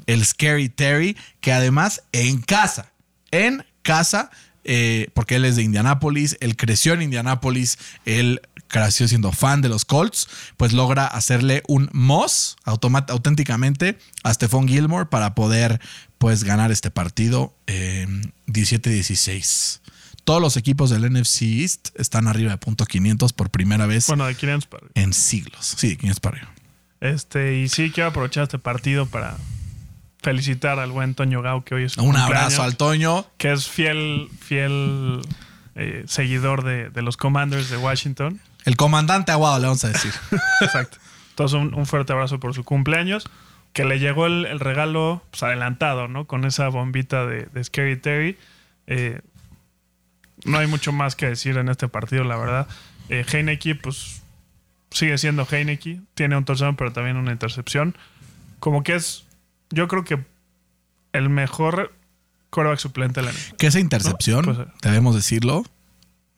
El 0.06 0.26
Scary 0.26 0.70
Terry, 0.70 1.18
que 1.40 1.54
además 1.54 2.04
en 2.12 2.42
casa, 2.42 2.92
en 3.32 3.66
casa, 3.82 4.30
eh, 4.64 5.10
porque 5.14 5.36
él 5.36 5.46
es 5.46 5.56
de 5.56 5.64
Indianápolis, 5.64 6.38
él 6.40 6.56
creció 6.56 6.94
en 6.94 7.02
Indianápolis, 7.02 7.80
él 8.06 8.42
creció 8.72 9.08
siendo 9.08 9.32
fan 9.32 9.62
de 9.62 9.70
los 9.70 9.86
Colts, 9.86 10.28
pues 10.58 10.74
logra 10.74 11.06
hacerle 11.06 11.62
un 11.68 11.90
Moss 11.94 12.56
auténticamente 12.64 14.00
a 14.24 14.34
Stephon 14.34 14.68
Gilmore 14.68 15.06
para 15.08 15.36
poder 15.36 15.80
pues 16.18 16.44
ganar 16.44 16.72
este 16.72 16.90
partido 16.92 17.54
eh, 17.68 18.08
17-16. 18.48 19.80
Todos 20.24 20.42
los 20.42 20.56
equipos 20.58 20.90
del 20.90 21.12
NFC 21.12 21.42
East 21.44 21.90
están 21.96 22.28
arriba 22.28 22.52
de 22.52 22.58
punto 22.58 22.86
500 22.86 23.34
por 23.34 23.50
primera 23.50 23.86
vez 23.88 24.08
Bueno, 24.08 24.26
de 24.26 24.36
500 24.36 24.68
para 24.68 24.86
arriba. 24.86 24.92
en 24.96 25.14
siglos. 25.14 25.76
Sí, 25.78 25.98
500 25.98 26.20
para 26.20 26.38
arriba. 26.38 26.54
Este, 27.02 27.58
y 27.58 27.68
sí 27.70 27.90
quiero 27.92 28.10
aprovechar 28.12 28.44
este 28.44 28.60
partido 28.60 29.08
para 29.08 29.36
felicitar 30.22 30.78
al 30.80 30.92
buen 30.92 31.16
Toño 31.16 31.42
Gau, 31.42 31.64
que 31.64 31.74
hoy 31.74 31.84
es 31.86 31.98
Un 31.98 32.06
cumpleaños, 32.06 32.30
abrazo 32.30 32.62
al 32.64 32.78
Toño. 32.78 33.26
Que 33.38 33.52
es 33.52 33.68
fiel, 33.68 34.30
fiel 34.40 35.22
eh, 35.74 36.04
seguidor 36.08 36.64
de, 36.64 36.92
de 36.92 37.02
los 37.02 37.18
Commanders 37.18 37.72
de 37.72 37.78
Washington. 37.78 38.40
El 38.66 38.78
comandante 38.78 39.32
Aguado, 39.32 39.60
le 39.60 39.66
vamos 39.66 39.84
a 39.84 39.90
decir. 39.90 40.14
Exacto. 40.62 40.98
Entonces, 41.32 41.60
un, 41.60 41.74
un 41.74 41.86
fuerte 41.86 42.14
abrazo 42.14 42.40
por 42.40 42.54
su 42.54 42.64
cumpleaños. 42.64 43.30
Que 43.74 43.86
le 43.86 44.00
llegó 44.00 44.26
el, 44.26 44.46
el 44.46 44.60
regalo 44.60 45.24
pues, 45.32 45.44
adelantado, 45.44 46.10
¿no? 46.10 46.28
Con 46.28 46.44
esa 46.44 46.68
bombita 46.68 47.26
de, 47.26 47.46
de 47.46 47.64
Scary 47.64 47.96
Terry. 47.96 48.38
Eh, 48.88 49.22
no 50.44 50.58
hay 50.58 50.68
mucho 50.68 50.92
más 50.92 51.16
que 51.16 51.28
decir 51.28 51.58
en 51.58 51.70
este 51.70 51.88
partido, 51.88 52.24
la 52.26 52.36
verdad. 52.36 52.68
Eh, 53.10 53.26
Heineke, 53.32 53.76
pues 53.76 54.22
sigue 54.90 55.18
siendo 55.18 55.48
Heineke. 55.50 56.02
Tiene 56.16 56.36
un 56.36 56.44
touchdown, 56.44 56.76
pero 56.76 56.92
también 56.92 57.16
una 57.16 57.32
intercepción. 57.32 57.96
Como 58.60 58.84
que 58.84 58.96
es, 58.96 59.24
yo 59.70 59.88
creo 59.88 60.04
que 60.04 60.20
el 61.14 61.30
mejor 61.30 61.94
quarterback 62.50 62.80
suplente 62.80 63.22
de 63.22 63.28
la. 63.28 63.34
Que 63.58 63.68
esa 63.68 63.80
intercepción, 63.80 64.46
No, 64.46 64.54
pues, 64.54 64.68
debemos 64.82 65.16
decirlo, 65.16 65.64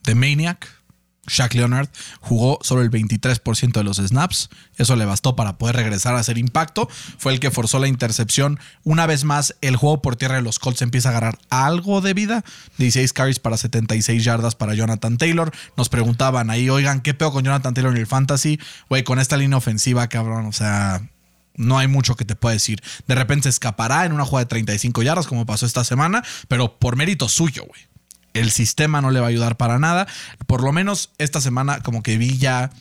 de 0.03 0.15
Maniac, 0.15 0.69
Shaq 1.25 1.53
Leonard 1.53 1.87
jugó 2.19 2.59
solo 2.61 2.81
el 2.81 2.91
23% 2.91 3.71
de 3.71 3.83
los 3.83 3.97
snaps. 3.97 4.49
Eso 4.77 4.95
le 4.95 5.05
bastó 5.05 5.35
para 5.35 5.57
poder 5.57 5.77
regresar 5.77 6.15
a 6.15 6.19
hacer 6.19 6.37
impacto. 6.37 6.89
Fue 7.17 7.31
el 7.33 7.39
que 7.39 7.51
forzó 7.51 7.79
la 7.79 7.87
intercepción. 7.87 8.59
Una 8.83 9.05
vez 9.05 9.23
más, 9.23 9.55
el 9.61 9.77
juego 9.77 10.01
por 10.01 10.17
tierra 10.17 10.35
de 10.35 10.41
los 10.41 10.59
Colts 10.59 10.81
empieza 10.81 11.09
a 11.09 11.11
agarrar 11.11 11.39
algo 11.49 12.01
de 12.01 12.13
vida. 12.13 12.43
16 12.77 13.13
carries 13.13 13.39
para 13.39 13.57
76 13.57 14.23
yardas 14.23 14.55
para 14.55 14.73
Jonathan 14.73 15.17
Taylor. 15.17 15.51
Nos 15.77 15.89
preguntaban 15.89 16.49
ahí, 16.49 16.69
oigan, 16.69 17.01
¿qué 17.01 17.13
peor 17.13 17.31
con 17.31 17.43
Jonathan 17.43 17.73
Taylor 17.73 17.93
en 17.93 17.99
el 17.99 18.07
fantasy? 18.07 18.59
Güey, 18.89 19.03
con 19.03 19.19
esta 19.19 19.37
línea 19.37 19.57
ofensiva, 19.57 20.07
cabrón, 20.07 20.45
o 20.45 20.51
sea, 20.51 21.09
no 21.55 21.77
hay 21.77 21.87
mucho 21.87 22.15
que 22.15 22.25
te 22.25 22.35
pueda 22.35 22.53
decir. 22.53 22.81
De 23.07 23.15
repente 23.15 23.43
se 23.43 23.49
escapará 23.49 24.05
en 24.05 24.11
una 24.11 24.25
jugada 24.25 24.45
de 24.45 24.49
35 24.49 25.03
yardas, 25.03 25.27
como 25.27 25.45
pasó 25.45 25.65
esta 25.65 25.83
semana, 25.83 26.23
pero 26.49 26.77
por 26.79 26.97
mérito 26.97 27.29
suyo, 27.29 27.63
güey. 27.65 27.92
El 28.33 28.51
sistema 28.51 29.01
no 29.01 29.11
le 29.11 29.19
va 29.19 29.27
a 29.27 29.29
ayudar 29.29 29.57
para 29.57 29.79
nada. 29.79 30.07
Por 30.47 30.63
lo 30.63 30.71
menos 30.71 31.11
esta 31.17 31.41
semana, 31.41 31.81
como 31.81 32.03
que 32.03 32.17
vi 32.17 32.37
ya 32.37 32.71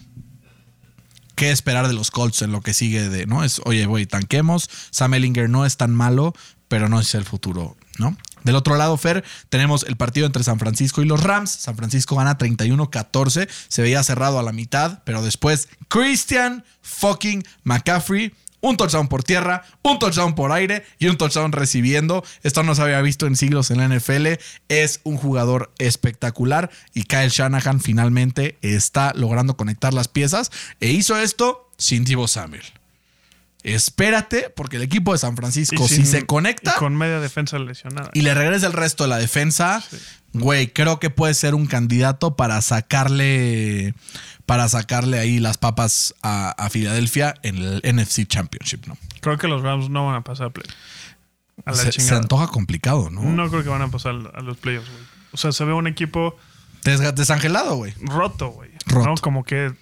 qué 1.34 1.50
esperar 1.50 1.88
de 1.88 1.94
los 1.94 2.10
Colts 2.10 2.42
en 2.42 2.52
lo 2.52 2.60
que 2.60 2.74
sigue 2.74 3.08
de, 3.08 3.26
¿no? 3.26 3.44
Es, 3.44 3.60
oye, 3.64 3.86
güey, 3.86 4.06
tanquemos. 4.06 4.70
Sam 4.90 5.14
Ellinger 5.14 5.48
no 5.48 5.66
es 5.66 5.76
tan 5.76 5.94
malo, 5.94 6.34
pero 6.68 6.88
no 6.88 7.00
es 7.00 7.14
el 7.14 7.24
futuro, 7.24 7.76
¿no? 7.98 8.16
Del 8.44 8.56
otro 8.56 8.76
lado, 8.76 8.96
Fer, 8.96 9.24
tenemos 9.48 9.84
el 9.84 9.96
partido 9.96 10.26
entre 10.26 10.42
San 10.42 10.58
Francisco 10.58 11.00
y 11.02 11.04
los 11.04 11.22
Rams. 11.22 11.50
San 11.50 11.76
Francisco 11.76 12.16
gana 12.16 12.38
31-14. 12.38 13.48
Se 13.68 13.82
veía 13.82 14.02
cerrado 14.02 14.38
a 14.38 14.42
la 14.42 14.52
mitad, 14.52 15.00
pero 15.04 15.22
después 15.22 15.68
Christian 15.88 16.64
fucking 16.80 17.44
McCaffrey. 17.62 18.34
Un 18.62 18.78
touchdown 18.78 19.08
por 19.08 19.22
tierra, 19.22 19.64
un 19.82 19.98
touchdown 19.98 20.34
por 20.34 20.52
aire 20.52 20.84
y 20.98 21.08
un 21.08 21.18
touchdown 21.18 21.52
recibiendo. 21.52 22.24
Esto 22.42 22.62
no 22.62 22.74
se 22.74 22.80
había 22.80 23.02
visto 23.02 23.26
en 23.26 23.36
siglos 23.36 23.70
en 23.70 23.78
la 23.78 23.88
NFL. 23.88 24.38
Es 24.68 25.00
un 25.04 25.18
jugador 25.18 25.70
espectacular 25.78 26.70
y 26.94 27.02
Kyle 27.02 27.28
Shanahan 27.28 27.80
finalmente 27.80 28.56
está 28.62 29.12
logrando 29.14 29.56
conectar 29.56 29.92
las 29.92 30.08
piezas 30.08 30.50
e 30.80 30.88
hizo 30.90 31.18
esto 31.18 31.68
sin 31.76 32.04
Divo 32.04 32.28
Samuel. 32.28 32.62
Espérate, 33.62 34.50
porque 34.50 34.76
el 34.76 34.82
equipo 34.82 35.12
de 35.12 35.18
San 35.18 35.36
Francisco, 35.36 35.86
si 35.86 36.04
se 36.04 36.26
conecta 36.26 36.74
con 36.74 36.96
media 36.96 37.20
defensa 37.20 37.58
lesionada. 37.58 38.10
y 38.12 38.22
le 38.22 38.34
regresa 38.34 38.66
el 38.66 38.72
resto 38.72 39.04
de 39.04 39.10
la 39.10 39.18
defensa, 39.18 39.84
güey, 40.32 40.68
creo 40.72 40.98
que 40.98 41.10
puede 41.10 41.34
ser 41.34 41.54
un 41.54 41.66
candidato 41.66 42.34
para 42.34 42.60
sacarle 42.60 43.94
para 44.46 44.68
sacarle 44.68 45.18
ahí 45.18 45.38
las 45.38 45.58
papas 45.58 46.14
a, 46.22 46.50
a 46.50 46.70
Filadelfia 46.70 47.34
en 47.42 47.56
el 47.58 47.82
NFC 47.84 48.26
Championship, 48.26 48.86
¿no? 48.86 48.96
Creo 49.20 49.38
que 49.38 49.48
los 49.48 49.62
Rams 49.62 49.88
no 49.88 50.06
van 50.06 50.16
a 50.16 50.20
pasar 50.22 50.48
a 50.48 50.50
play. 50.50 50.66
A 51.64 51.70
la 51.70 51.76
Se, 51.76 51.92
se 51.92 52.14
antoja 52.14 52.48
complicado, 52.48 53.10
¿no? 53.10 53.22
No 53.22 53.48
creo 53.48 53.62
que 53.62 53.68
van 53.68 53.82
a 53.82 53.88
pasar 53.88 54.14
a 54.34 54.40
los 54.40 54.56
playoffs, 54.56 54.88
güey. 54.90 55.02
O 55.32 55.36
sea, 55.36 55.52
se 55.52 55.64
ve 55.64 55.72
un 55.72 55.86
equipo 55.86 56.36
desangelado, 56.82 57.76
güey. 57.76 57.94
roto, 58.00 58.50
güey. 58.50 58.70
Roto. 58.86 59.08
¿no? 59.08 59.14
Como 59.16 59.44
que 59.44 59.72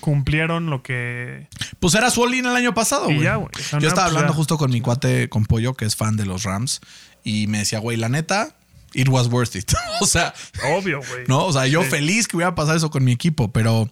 cumplieron 0.00 0.70
lo 0.70 0.82
que. 0.82 1.48
Pues 1.78 1.94
era 1.94 2.10
su 2.10 2.22
all-in 2.22 2.46
el 2.46 2.56
año 2.56 2.74
pasado, 2.74 3.06
güey. 3.06 3.22
Yo 3.22 3.48
estaba 3.48 3.78
pues 3.78 3.98
hablando 3.98 4.32
ya. 4.32 4.36
justo 4.36 4.58
con 4.58 4.70
mi 4.70 4.80
cuate, 4.80 5.28
con 5.28 5.46
Pollo, 5.46 5.74
que 5.74 5.84
es 5.84 5.96
fan 5.96 6.16
de 6.16 6.26
los 6.26 6.42
Rams, 6.44 6.80
y 7.24 7.46
me 7.46 7.58
decía, 7.58 7.78
güey, 7.78 7.96
la 7.96 8.08
neta, 8.08 8.56
it 8.94 9.08
was 9.08 9.28
worth 9.28 9.56
it. 9.56 9.72
o 10.00 10.06
sea, 10.06 10.34
Obvio, 10.76 11.00
güey. 11.00 11.24
¿no? 11.28 11.46
O 11.46 11.52
sea, 11.52 11.66
yo 11.66 11.82
Sí. 11.82 11.90
feliz 11.90 12.28
que 12.28 12.36
hubiera 12.36 12.54
pasado 12.54 12.76
eso 12.76 12.90
con 12.90 13.04
mi 13.04 13.12
equipo, 13.12 13.52
pero 13.52 13.90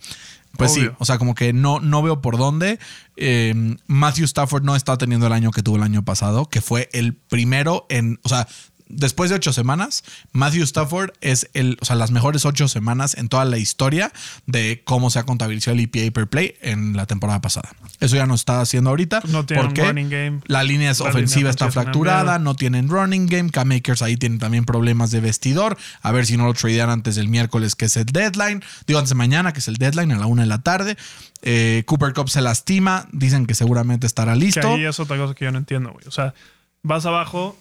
pues 0.57 0.73
sí, 0.73 0.89
o 0.99 1.05
sea, 1.05 1.19
como 1.19 1.35
que 1.35 1.53
no, 1.53 1.79
no 1.79 2.03
veo 2.03 2.21
por 2.21 2.37
dónde. 2.37 2.79
Eh, 3.17 3.55
Matthew 3.87 4.25
Stafford 4.25 4.65
no 4.65 4.75
está 4.75 4.97
teniendo 4.99 5.27
el 5.27 5.33
año 5.33 5.51
que 5.53 5.63
tuvo 5.63 5.77
el 5.77 5.83
año 5.83 6.05
pasado, 6.05 6.47
que 6.47 6.61
fue 6.61 6.89
el 6.93 7.15
primero 7.15 7.87
en, 7.91 8.19
o 8.23 8.29
sea, 8.29 8.49
después 8.89 9.31
de 9.31 9.37
ocho 9.37 9.53
semanas, 9.53 10.05
Matthew 10.33 10.65
Stafford 10.65 11.11
es 11.21 11.49
el, 11.55 11.77
o 11.81 11.85
sea, 11.85 11.97
las 11.97 12.11
mejores 12.11 12.45
ocho 12.45 12.69
semanas 12.69 13.17
en 13.17 13.29
toda 13.29 13.45
la 13.45 13.59
historia 13.59 14.13
de 14.47 14.83
cómo 14.85 15.11
se 15.11 15.19
ha 15.19 15.25
contabilizado 15.25 15.77
el 15.77 15.81
EPA 15.81 16.13
per 16.13 16.29
play 16.29 16.55
en 16.61 16.97
la 16.97 17.07
temporada 17.07 17.41
pasada. 17.41 17.71
Eso 18.01 18.17
ya 18.17 18.27
no 18.27 18.35
está 18.35 18.61
haciendo 18.61 18.91
ahorita. 18.91 19.23
No 19.29 19.45
tienen 19.45 19.67
porque 19.67 19.85
running 19.85 20.09
game. 20.11 20.41
La 20.47 20.63
línea 20.63 20.91
es 20.91 21.01
La 21.01 21.11
ofensiva 21.11 21.39
línea 21.39 21.51
está 21.51 21.71
fracturada, 21.71 22.39
no 22.39 22.55
tienen 22.55 22.89
running 22.89 23.27
game. 23.27 23.51
Cam 23.51 23.73
Akers 23.73 24.03
ahí 24.03 24.17
tienen 24.17 24.39
también 24.39 24.65
problemas 24.65 25.11
de 25.11 25.21
vestidor. 25.21 25.77
A 26.03 26.13
ver 26.13 26.27
si 26.27 26.37
no 26.37 26.47
lo 26.47 26.55
tradean 26.55 26.91
antes 26.91 27.17
del 27.17 27.29
miércoles, 27.29 27.75
que 27.75 27.87
es 27.87 27.97
el 27.97 28.07
deadline. 28.07 28.63
Digo, 28.87 28.99
antes 28.99 29.11
de 29.11 29.15
mañana, 29.17 29.53
que 29.53 29.61
es 29.61 29.69
el 29.69 29.77
deadline, 29.77 30.13
a 30.13 30.19
la 30.19 30.27
una 30.27 30.43
de 30.43 30.49
la 30.49 30.63
tarde. 30.63 30.97
Eh, 31.43 31.83
Cooper 31.87 32.15
Cup 32.15 32.29
se 32.31 32.41
lastima. 32.41 33.07
Dicen 33.13 33.47
que 33.47 33.55
seguramente 33.55 34.07
estará 34.07 34.35
Que 34.35 34.39
listo. 34.41 34.75
ahí 34.75 34.85
es 34.85 34.99
otra 35.01 35.17
cosa 35.17 35.35
que 35.35 35.45
yo 35.45 35.53
no 35.53 35.59
entiendo, 35.59 35.93
güey. 35.93 36.07
O 36.07 36.11
sea, 36.11 36.35
vas 36.83 37.07
abajo 37.07 37.59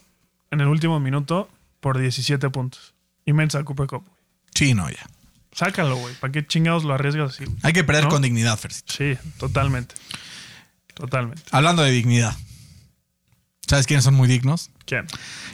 en 0.51 0.61
el 0.61 0.67
último 0.67 0.99
minuto 0.99 1.49
por 1.79 1.97
17 1.97 2.49
puntos. 2.49 2.93
Y 3.25 3.33
mensa 3.33 3.63
Cooper 3.63 3.87
Cup, 3.87 4.03
güey. 4.07 4.17
Sí, 4.53 4.73
no, 4.73 4.89
ya. 4.89 5.05
Sácalo, 5.51 5.95
güey. 5.97 6.13
¿Para 6.15 6.31
qué 6.31 6.45
chingados 6.45 6.83
lo 6.83 6.93
arriesgas 6.93 7.31
así? 7.33 7.45
Hay 7.63 7.73
que 7.73 7.83
perder 7.83 8.05
¿No? 8.05 8.09
con 8.09 8.21
dignidad, 8.21 8.57
Fercito. 8.57 8.93
Sí, 8.93 9.17
totalmente. 9.37 9.95
Totalmente. 10.93 11.43
Hablando 11.51 11.83
de 11.83 11.91
dignidad. 11.91 12.35
¿Sabes 13.67 13.85
quiénes 13.85 14.05
son 14.05 14.13
muy 14.13 14.29
dignos? 14.29 14.69
¿Quién? 14.85 15.05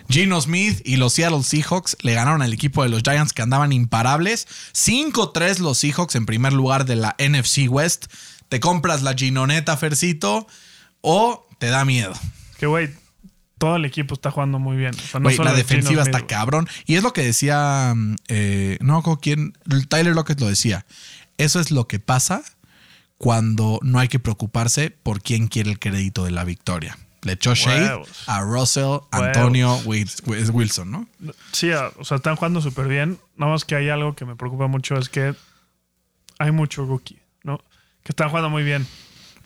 Gino 0.07 0.39
Smith 0.39 0.81
y 0.85 0.97
los 0.97 1.13
Seattle 1.13 1.41
Seahawks 1.41 1.97
le 2.01 2.13
ganaron 2.13 2.43
al 2.43 2.53
equipo 2.53 2.83
de 2.83 2.89
los 2.89 3.01
Giants 3.01 3.33
que 3.33 3.41
andaban 3.41 3.71
imparables. 3.73 4.47
5-3 4.73 5.59
los 5.59 5.79
Seahawks 5.79 6.15
en 6.15 6.27
primer 6.27 6.53
lugar 6.53 6.85
de 6.85 6.95
la 6.95 7.15
NFC 7.17 7.67
West. 7.67 8.05
¿Te 8.49 8.59
compras 8.59 9.01
la 9.01 9.15
Ginoneta, 9.15 9.75
Fercito? 9.77 10.47
¿O 11.01 11.47
te 11.57 11.67
da 11.67 11.85
miedo? 11.85 12.13
Que, 12.59 12.67
güey, 12.67 12.93
todo 13.57 13.75
el 13.77 13.85
equipo 13.85 14.13
está 14.13 14.31
jugando 14.31 14.59
muy 14.59 14.75
bien. 14.77 14.93
O 14.95 14.99
sea, 15.07 15.19
no 15.19 15.25
Güey, 15.25 15.35
solo 15.37 15.51
la 15.51 15.55
defensiva 15.55 16.03
está 16.03 16.25
cabrón. 16.27 16.67
Y 16.85 16.95
es 16.95 17.03
lo 17.03 17.13
que 17.13 17.23
decía, 17.23 17.93
eh, 18.27 18.77
no 18.81 19.01
con 19.03 19.15
quién, 19.17 19.53
Tyler 19.89 20.13
Lockett 20.15 20.39
lo 20.39 20.47
decía. 20.47 20.85
Eso 21.37 21.59
es 21.59 21.71
lo 21.71 21.87
que 21.87 21.99
pasa 21.99 22.43
cuando 23.17 23.79
no 23.83 23.99
hay 23.99 24.07
que 24.09 24.19
preocuparse 24.19 24.91
por 24.91 25.21
quién 25.21 25.47
quiere 25.47 25.71
el 25.71 25.79
crédito 25.79 26.25
de 26.25 26.31
la 26.31 26.43
victoria. 26.43 26.97
Le 27.21 27.33
echó 27.33 27.55
shade 27.55 27.85
Huevos. 27.87 28.09
a 28.27 28.41
Russell, 28.41 28.97
Antonio 29.11 29.77
Wil- 29.85 30.09
Wilson, 30.51 30.91
¿no? 30.91 31.07
Sí, 31.53 31.71
o 31.71 32.03
sea, 32.03 32.17
están 32.17 32.35
jugando 32.35 32.59
súper 32.61 32.89
bien. 32.89 33.17
Nada 33.37 33.53
más 33.53 33.63
que 33.63 33.75
hay 33.75 33.87
algo 33.87 34.13
que 34.13 34.25
me 34.25 34.35
preocupa 34.35 34.67
mucho, 34.67 34.97
es 34.97 35.07
que 35.07 35.33
hay 36.37 36.51
mucho 36.51 36.83
rookie, 36.85 37.19
¿no? 37.43 37.59
Que 38.03 38.11
están 38.11 38.27
jugando 38.27 38.49
muy 38.49 38.63
bien. 38.63 38.85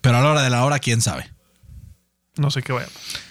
Pero 0.01 0.17
a 0.17 0.21
la 0.21 0.31
hora 0.31 0.41
de 0.41 0.49
la 0.49 0.65
hora, 0.65 0.79
quién 0.79 1.01
sabe. 1.01 1.29
No 2.37 2.49
sé 2.49 2.63
qué 2.63 2.73
vaya 2.73 2.87
a 2.87 2.89
pasar. 2.89 3.21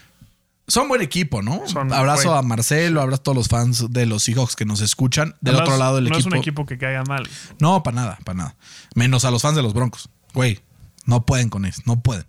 Son 0.68 0.88
buen 0.88 1.00
equipo, 1.00 1.42
¿no? 1.42 1.62
Son- 1.66 1.92
abrazo 1.92 2.34
a 2.34 2.42
Marcelo, 2.42 3.00
abrazo 3.00 3.20
a 3.20 3.22
todos 3.22 3.36
los 3.36 3.48
fans 3.48 3.86
de 3.90 4.04
los 4.06 4.24
Seahawks 4.24 4.56
que 4.56 4.64
nos 4.64 4.80
escuchan. 4.80 5.36
Del 5.40 5.54
Además, 5.54 5.68
otro 5.68 5.78
lado 5.78 5.94
del 5.96 6.04
no 6.04 6.08
equipo. 6.10 6.28
es 6.28 6.32
un 6.32 6.38
equipo 6.38 6.66
que 6.66 6.76
caiga 6.78 7.04
mal. 7.04 7.28
No, 7.60 7.82
para 7.82 7.94
nada, 7.94 8.18
para 8.24 8.36
nada. 8.38 8.56
Menos 8.94 9.24
a 9.24 9.30
los 9.30 9.42
fans 9.42 9.54
de 9.56 9.62
los 9.62 9.74
Broncos. 9.74 10.08
Güey, 10.34 10.60
no 11.04 11.24
pueden 11.24 11.50
con 11.50 11.64
eso, 11.66 11.82
no 11.86 12.00
pueden. 12.00 12.26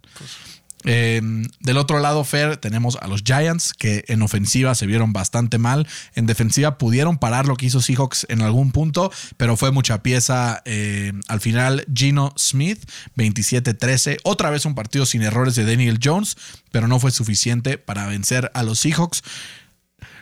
Eh, 0.84 1.22
del 1.60 1.78
otro 1.78 2.00
lado, 2.00 2.24
Fer, 2.24 2.58
tenemos 2.58 2.98
a 3.02 3.08
los 3.08 3.24
Giants, 3.24 3.74
que 3.74 4.06
en 4.08 4.22
ofensiva 4.22 4.76
se 4.76 4.86
vieron 4.86 5.12
bastante 5.14 5.58
mal. 5.58 5.88
En 6.16 6.28
defensiva 6.28 6.78
pudieron 6.78 7.18
parar 7.18 7.48
lo 7.48 7.56
que 7.56 7.66
hizo 7.66 7.82
Seahawks 7.82 8.26
en 8.30 8.42
algún 8.42 8.72
punto, 8.72 9.12
pero 9.38 9.58
fue 9.58 9.72
mucha 9.72 10.04
pieza. 10.04 10.62
eh, 10.66 11.14
al 11.28 11.42
final, 11.42 11.86
Gino 11.94 12.34
Smith, 12.38 12.90
27-13. 13.16 14.18
Otra 14.24 14.50
vez 14.50 14.66
un 14.66 14.76
partido 14.76 15.06
sin 15.06 15.24
errores 15.24 15.56
de 15.56 15.66
Daniel 15.66 16.00
Jones, 16.02 16.38
pero 16.72 16.88
no 16.88 17.00
fue 17.00 17.12
suficiente 17.12 17.78
para 17.78 18.06
vencer 18.06 18.52
a 18.54 18.64
los 18.64 18.80
Seahawks. 18.80 19.24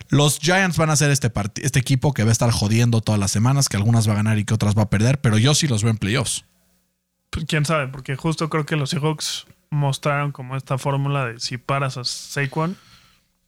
Los 0.09 0.39
Giants 0.39 0.77
van 0.77 0.89
a 0.89 0.95
ser 0.95 1.11
este, 1.11 1.31
este 1.61 1.79
equipo 1.79 2.13
que 2.13 2.23
va 2.23 2.29
a 2.29 2.31
estar 2.31 2.51
jodiendo 2.51 3.01
todas 3.01 3.19
las 3.19 3.31
semanas, 3.31 3.69
que 3.69 3.77
algunas 3.77 4.07
va 4.07 4.13
a 4.13 4.17
ganar 4.17 4.37
y 4.37 4.45
que 4.45 4.53
otras 4.53 4.77
va 4.77 4.83
a 4.83 4.89
perder, 4.89 5.19
pero 5.19 5.37
yo 5.37 5.55
sí 5.55 5.67
los 5.67 5.83
veo 5.83 5.91
en 5.91 5.97
playoffs. 5.97 6.45
Pues, 7.31 7.45
quién 7.47 7.65
sabe, 7.65 7.87
porque 7.87 8.15
justo 8.15 8.49
creo 8.49 8.65
que 8.65 8.75
los 8.75 8.91
Seahawks 8.91 9.45
mostraron 9.69 10.31
como 10.31 10.55
esta 10.55 10.77
fórmula 10.77 11.25
de 11.25 11.39
si 11.39 11.57
paras 11.57 11.97
a 11.97 12.03
Saquon, 12.03 12.77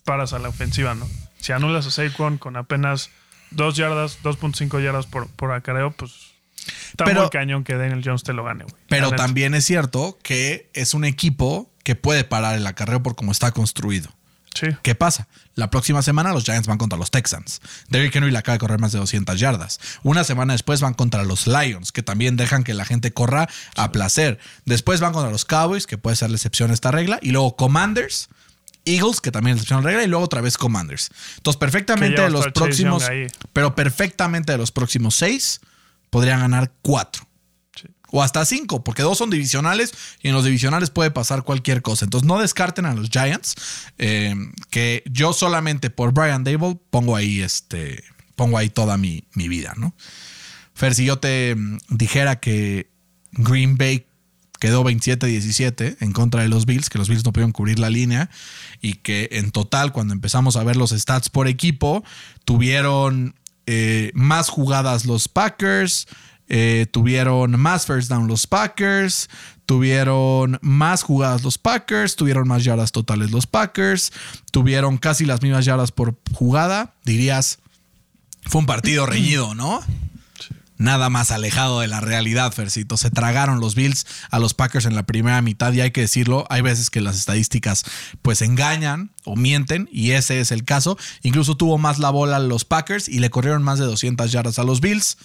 paras 0.03 0.34
a 0.34 0.39
la 0.39 0.49
ofensiva, 0.49 0.95
¿no? 0.95 1.07
Si 1.39 1.51
anulas 1.51 1.86
a 1.88 1.91
Saquon 1.91 2.38
con 2.38 2.55
apenas 2.57 3.09
2 3.51 3.76
yardas, 3.76 4.20
2.5 4.24 4.82
yardas 4.84 5.05
por, 5.05 5.28
por 5.30 5.51
acarreo, 5.51 5.91
pues 5.91 6.11
está 6.89 7.05
Pero- 7.05 7.22
muy 7.22 7.30
cañón 7.30 7.63
que 7.63 7.76
Daniel 7.76 8.01
Jones 8.03 8.24
te 8.24 8.34
lo 8.34 8.43
gane, 8.43 8.63
güey. 8.63 8.76
Pero 8.89 9.11
también 9.11 9.53
es 9.53 9.65
cierto 9.65 10.18
que 10.24 10.70
es 10.74 10.93
un 10.93 11.05
equipo 11.05 11.72
que 11.84 11.95
puede 11.95 12.24
parar 12.24 12.55
el 12.55 12.68
acarreo 12.68 13.01
por 13.01 13.15
cómo 13.15 13.32
está 13.32 13.51
construido. 13.51 14.09
Sí. 14.59 14.67
¿Qué 14.81 14.95
pasa? 14.95 15.27
La 15.55 15.69
próxima 15.69 16.01
semana 16.01 16.33
los 16.33 16.43
Giants 16.43 16.67
van 16.67 16.77
contra 16.77 16.97
los 16.97 17.11
Texans. 17.11 17.61
Derrick 17.89 18.15
Henry 18.15 18.31
le 18.31 18.37
acaba 18.37 18.53
de 18.53 18.59
correr 18.59 18.79
más 18.79 18.91
de 18.91 18.99
200 18.99 19.39
yardas. 19.39 19.79
Una 20.03 20.23
semana 20.23 20.53
después 20.53 20.81
van 20.81 20.93
contra 20.93 21.23
los 21.23 21.47
Lions, 21.47 21.91
que 21.91 22.03
también 22.03 22.37
dejan 22.37 22.63
que 22.63 22.73
la 22.73 22.85
gente 22.85 23.13
corra 23.13 23.47
a 23.75 23.91
placer. 23.91 24.39
Después 24.65 24.99
van 24.99 25.13
contra 25.13 25.31
los 25.31 25.45
Cowboys, 25.45 25.87
que 25.87 25.97
puede 25.97 26.15
ser 26.15 26.29
la 26.29 26.37
excepción 26.37 26.71
a 26.71 26.73
esta 26.73 26.91
regla. 26.91 27.19
Y 27.21 27.31
luego 27.31 27.55
Commanders, 27.55 28.29
Eagles, 28.85 29.21
que 29.21 29.31
también 29.31 29.55
es 29.55 29.57
la 29.57 29.61
excepción 29.61 29.79
a 29.79 29.81
la 29.83 29.89
regla. 29.89 30.03
Y 30.03 30.07
luego 30.07 30.25
otra 30.25 30.41
vez 30.41 30.57
Commanders. 30.57 31.09
Entonces, 31.37 31.59
perfectamente 31.59 32.21
de 32.21 32.29
los 32.29 32.47
próximos, 32.47 33.05
pero 33.53 33.75
perfectamente 33.75 34.51
de 34.51 34.57
los 34.57 34.71
próximos 34.71 35.15
seis, 35.15 35.61
podrían 36.09 36.39
ganar 36.39 36.71
cuatro. 36.81 37.26
O 38.11 38.23
hasta 38.23 38.45
cinco, 38.45 38.83
porque 38.83 39.03
dos 39.03 39.17
son 39.17 39.29
divisionales 39.29 39.93
y 40.21 40.29
en 40.29 40.33
los 40.33 40.45
divisionales 40.45 40.89
puede 40.89 41.11
pasar 41.11 41.43
cualquier 41.43 41.81
cosa. 41.81 42.05
Entonces 42.05 42.27
no 42.27 42.39
descarten 42.39 42.85
a 42.85 42.93
los 42.93 43.09
Giants, 43.09 43.55
eh, 43.97 44.35
que 44.69 45.03
yo 45.11 45.33
solamente 45.33 45.89
por 45.89 46.13
Brian 46.13 46.43
Dable 46.43 46.77
pongo 46.89 47.15
ahí 47.15 47.41
este, 47.41 48.03
pongo 48.35 48.57
ahí 48.57 48.69
toda 48.69 48.97
mi, 48.97 49.25
mi 49.33 49.47
vida, 49.47 49.73
¿no? 49.75 49.93
Fer, 50.73 50.93
si 50.93 51.05
yo 51.05 51.17
te 51.17 51.55
mm, 51.55 51.77
dijera 51.89 52.39
que 52.39 52.89
Green 53.31 53.77
Bay 53.77 54.05
quedó 54.59 54.83
27-17 54.83 55.97
en 55.99 56.11
contra 56.13 56.41
de 56.41 56.49
los 56.49 56.65
Bills, 56.65 56.89
que 56.89 56.97
los 56.97 57.09
Bills 57.09 57.25
no 57.25 57.33
pudieron 57.33 57.51
cubrir 57.51 57.79
la 57.79 57.89
línea 57.89 58.29
y 58.81 58.93
que 58.93 59.29
en 59.33 59.51
total 59.51 59.91
cuando 59.91 60.13
empezamos 60.13 60.55
a 60.55 60.63
ver 60.63 60.75
los 60.75 60.91
stats 60.91 61.29
por 61.29 61.47
equipo, 61.47 62.03
tuvieron 62.45 63.35
eh, 63.65 64.11
más 64.13 64.49
jugadas 64.49 65.05
los 65.05 65.27
Packers, 65.27 66.07
eh, 66.49 66.87
tuvieron 66.91 67.59
más 67.59 67.85
first 67.85 68.09
down 68.09 68.27
los 68.27 68.47
Packers, 68.47 69.29
tuvieron 69.65 70.59
más 70.61 71.03
jugadas 71.03 71.43
los 71.43 71.57
Packers, 71.57 72.15
tuvieron 72.15 72.47
más 72.47 72.63
yardas 72.63 72.91
totales 72.91 73.31
los 73.31 73.47
Packers, 73.47 74.13
tuvieron 74.51 74.97
casi 74.97 75.25
las 75.25 75.41
mismas 75.41 75.65
yardas 75.65 75.91
por 75.91 76.17
jugada, 76.33 76.95
dirías, 77.03 77.59
fue 78.43 78.59
un 78.59 78.65
partido 78.65 79.05
reñido, 79.07 79.55
¿no? 79.55 79.81
Nada 80.79 81.09
más 81.09 81.31
alejado 81.31 81.79
de 81.79 81.87
la 81.87 82.01
realidad, 82.01 82.51
Fercito. 82.51 82.97
Se 82.97 83.09
tragaron 83.09 83.59
los 83.59 83.73
Bills 83.73 84.05
a 84.29 84.37
los 84.37 84.53
Packers 84.53 84.85
en 84.85 84.93
la 84.93 85.03
primera 85.03 85.41
mitad 85.41 85.73
y 85.73 85.81
hay 85.81 85.89
que 85.89 86.01
decirlo, 86.01 86.45
hay 86.51 86.61
veces 86.61 86.91
que 86.91 87.01
las 87.01 87.17
estadísticas 87.17 87.83
pues 88.21 88.43
engañan 88.43 89.09
o 89.23 89.35
mienten 89.35 89.89
y 89.91 90.11
ese 90.11 90.39
es 90.39 90.51
el 90.51 90.63
caso. 90.63 90.95
Incluso 91.23 91.57
tuvo 91.57 91.79
más 91.79 91.97
la 91.97 92.11
bola 92.11 92.37
los 92.39 92.63
Packers 92.63 93.09
y 93.09 93.19
le 93.19 93.31
corrieron 93.31 93.63
más 93.63 93.79
de 93.79 93.85
200 93.85 94.31
yardas 94.31 94.59
a 94.59 94.63
los 94.63 94.79
Bills. 94.79 95.17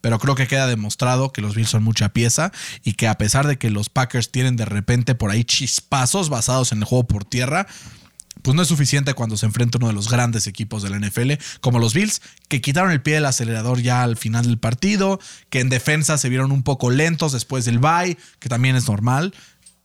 Pero 0.00 0.18
creo 0.18 0.34
que 0.34 0.46
queda 0.46 0.66
demostrado 0.66 1.32
que 1.32 1.42
los 1.42 1.54
Bills 1.54 1.70
son 1.70 1.82
mucha 1.82 2.10
pieza 2.10 2.52
y 2.84 2.94
que 2.94 3.08
a 3.08 3.18
pesar 3.18 3.46
de 3.46 3.58
que 3.58 3.70
los 3.70 3.88
Packers 3.88 4.30
tienen 4.30 4.56
de 4.56 4.64
repente 4.64 5.14
por 5.14 5.30
ahí 5.30 5.44
chispazos 5.44 6.28
basados 6.28 6.72
en 6.72 6.78
el 6.78 6.84
juego 6.84 7.06
por 7.06 7.24
tierra, 7.24 7.66
pues 8.42 8.54
no 8.54 8.62
es 8.62 8.68
suficiente 8.68 9.14
cuando 9.14 9.36
se 9.36 9.46
enfrenta 9.46 9.78
uno 9.78 9.88
de 9.88 9.92
los 9.92 10.08
grandes 10.08 10.46
equipos 10.46 10.82
de 10.82 10.90
la 10.90 10.98
NFL, 10.98 11.32
como 11.60 11.78
los 11.78 11.92
Bills, 11.94 12.22
que 12.48 12.60
quitaron 12.60 12.90
el 12.90 13.02
pie 13.02 13.14
del 13.14 13.26
acelerador 13.26 13.80
ya 13.82 14.02
al 14.02 14.16
final 14.16 14.46
del 14.46 14.58
partido, 14.58 15.20
que 15.50 15.60
en 15.60 15.68
defensa 15.68 16.16
se 16.16 16.28
vieron 16.28 16.52
un 16.52 16.62
poco 16.62 16.90
lentos 16.90 17.32
después 17.32 17.64
del 17.64 17.78
bye, 17.78 18.16
que 18.38 18.48
también 18.48 18.76
es 18.76 18.88
normal. 18.88 19.34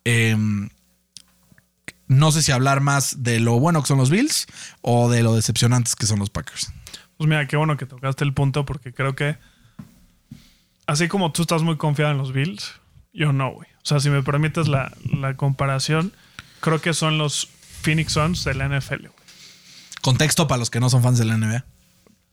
Eh, 0.05 0.37
no 2.07 2.31
sé 2.31 2.43
si 2.43 2.51
hablar 2.51 2.81
más 2.81 3.23
de 3.23 3.39
lo 3.39 3.59
bueno 3.59 3.81
que 3.81 3.87
son 3.87 3.97
los 3.97 4.09
Bills 4.09 4.47
o 4.81 5.09
de 5.09 5.23
lo 5.23 5.35
decepcionantes 5.35 5.95
que 5.95 6.05
son 6.05 6.19
los 6.19 6.29
Packers. 6.29 6.71
Pues 7.17 7.27
mira, 7.27 7.47
qué 7.47 7.57
bueno 7.57 7.77
que 7.77 7.85
tocaste 7.85 8.23
el 8.23 8.33
punto 8.33 8.65
porque 8.65 8.93
creo 8.93 9.15
que 9.15 9.37
así 10.87 11.07
como 11.07 11.31
tú 11.31 11.43
estás 11.43 11.63
muy 11.63 11.77
confiado 11.77 12.11
en 12.11 12.17
los 12.17 12.33
Bills, 12.33 12.73
yo 13.13 13.33
no, 13.33 13.51
güey. 13.51 13.67
O 13.77 13.85
sea, 13.85 13.99
si 13.99 14.09
me 14.09 14.23
permites 14.23 14.67
la, 14.67 14.91
la 15.03 15.35
comparación, 15.35 16.13
creo 16.59 16.81
que 16.81 16.93
son 16.93 17.17
los 17.17 17.47
Phoenix 17.81 18.13
Suns 18.13 18.43
de 18.43 18.55
la 18.55 18.67
NFL, 18.67 19.01
güey. 19.01 19.25
Contexto 20.01 20.47
para 20.47 20.59
los 20.59 20.69
que 20.69 20.79
no 20.79 20.89
son 20.89 21.01
fans 21.01 21.17
de 21.17 21.25
la 21.25 21.37
NBA. 21.37 21.65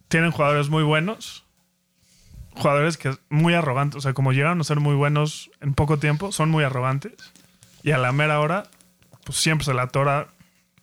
Tienen 0.08 0.30
jugadores 0.30 0.68
muy 0.68 0.82
buenos, 0.82 1.44
jugadores 2.54 2.96
que 2.96 3.16
muy 3.30 3.54
arrogantes, 3.54 3.96
o 3.96 4.00
sea, 4.00 4.12
como 4.12 4.32
llegaron 4.32 4.60
a 4.60 4.64
ser 4.64 4.80
muy 4.80 4.94
buenos 4.94 5.50
en 5.60 5.74
poco 5.74 5.98
tiempo, 5.98 6.32
son 6.32 6.50
muy 6.50 6.64
arrogantes. 6.64 7.12
Y 7.82 7.92
a 7.92 7.98
la 7.98 8.12
mera 8.12 8.40
hora, 8.40 8.64
pues 9.24 9.38
siempre 9.38 9.64
se 9.64 9.74
la 9.74 9.82
atora 9.82 10.28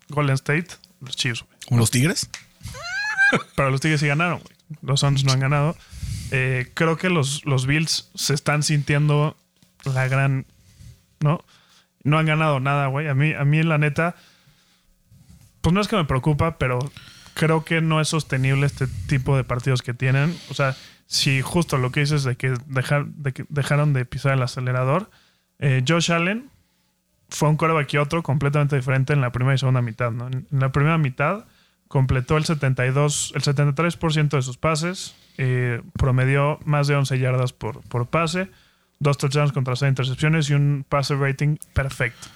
Golden 0.10 0.36
State, 0.36 0.68
los 1.02 1.16
Chiefs, 1.16 1.44
güey. 1.44 1.58
Como 1.68 1.80
los 1.80 1.92
Tigres. 1.92 2.30
Pero 3.56 3.70
los 3.70 3.82
Tigres 3.82 4.00
sí 4.00 4.08
ganaron, 4.08 4.40
güey. 4.40 4.56
Los 4.82 5.02
Suns 5.02 5.24
no 5.24 5.32
han 5.32 5.40
ganado. 5.40 5.78
Eh, 6.32 6.72
creo 6.74 6.98
que 6.98 7.10
los, 7.10 7.46
los 7.46 7.66
Bills 7.66 8.10
se 8.16 8.34
están 8.34 8.64
sintiendo 8.64 9.36
la 9.86 10.08
gran. 10.08 10.46
¿No? 11.20 11.44
No 12.04 12.18
han 12.18 12.26
ganado 12.26 12.60
nada, 12.60 12.88
güey. 12.88 13.08
A 13.08 13.14
mí, 13.14 13.34
a 13.34 13.46
mí, 13.46 13.64
la 13.64 13.78
neta. 13.78 14.16
Pues 15.62 15.74
no 15.74 15.82
es 15.82 15.88
que 15.88 15.98
me 15.98 16.06
preocupa, 16.06 16.58
pero 16.58 16.80
creo 17.34 17.66
que 17.66 17.82
no 17.82 18.00
es 18.00 18.08
sostenible 18.08 18.66
este 18.66 18.88
tipo 19.08 19.36
de 19.36 19.44
partidos 19.44 19.82
que 19.82 19.94
tienen. 19.94 20.38
O 20.50 20.54
sea, 20.54 20.76
si 21.08 21.42
justo 21.42 21.78
lo 21.78 21.92
que 21.92 22.02
dices 22.02 22.24
de 22.24 22.36
que, 22.36 22.54
dejar, 22.68 23.06
de 23.08 23.46
dejaron 23.50 23.94
de 23.94 24.06
pisar 24.06 24.34
el 24.34 24.44
acelerador, 24.44 25.10
eh, 25.60 25.84
Josh 25.86 26.12
Allen 26.12 26.50
fue 27.30 27.50
un 27.50 27.58
coreback 27.58 27.94
y 27.94 27.98
otro 27.98 28.24
completamente 28.24 28.76
diferente 28.76 29.14
en 29.14 29.22
la 29.22 29.32
primera 29.32 29.56
y 29.56 29.58
segunda 29.58 29.82
mitad. 29.82 30.12
¿no? 30.12 30.28
En 30.28 30.48
la 30.52 30.72
primera 30.72 30.98
mitad 30.98 31.46
completó 31.88 32.38
el 32.38 32.46
72, 32.46 33.34
el 33.36 33.42
73% 33.42 34.30
de 34.30 34.42
sus 34.42 34.58
pases, 34.58 35.16
eh, 35.42 35.82
promedió 35.94 36.60
más 36.66 36.88
de 36.88 36.96
11 36.96 37.18
yardas 37.18 37.54
por, 37.54 37.82
por 37.84 38.08
pase, 38.08 38.52
dos 39.00 39.18
touchdowns 39.18 39.54
contra 39.54 39.78
seis 39.78 39.92
intercepciones 39.92 40.50
y 40.50 40.54
un 40.54 40.86
pase 40.88 41.16
rating 41.16 41.56
perfecto. 41.74 42.28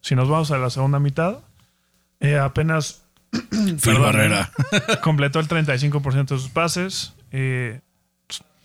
Si 0.00 0.16
nos 0.16 0.28
vamos 0.28 0.50
a 0.50 0.58
la 0.58 0.68
segunda 0.68 0.98
mitad, 0.98 1.38
eh, 2.18 2.36
apenas 2.36 3.06
Phil 3.80 4.00
Barrera. 4.00 4.50
completó 5.02 5.38
el 5.38 5.46
35% 5.46 6.26
de 6.26 6.38
sus 6.38 6.48
pases. 6.48 7.14
eh, 7.30 7.80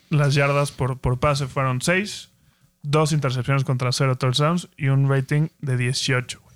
las 0.09 0.33
yardas 0.33 0.71
por, 0.71 0.97
por 0.97 1.19
pase 1.19 1.45
fueron 1.45 1.79
6, 1.83 2.31
dos 2.81 3.11
intercepciones 3.11 3.63
contra 3.63 3.91
0 3.91 4.17
touchdowns 4.17 4.67
y 4.77 4.87
un 4.87 5.07
rating 5.07 5.49
de 5.59 5.77
18. 5.77 6.39
güey. 6.43 6.55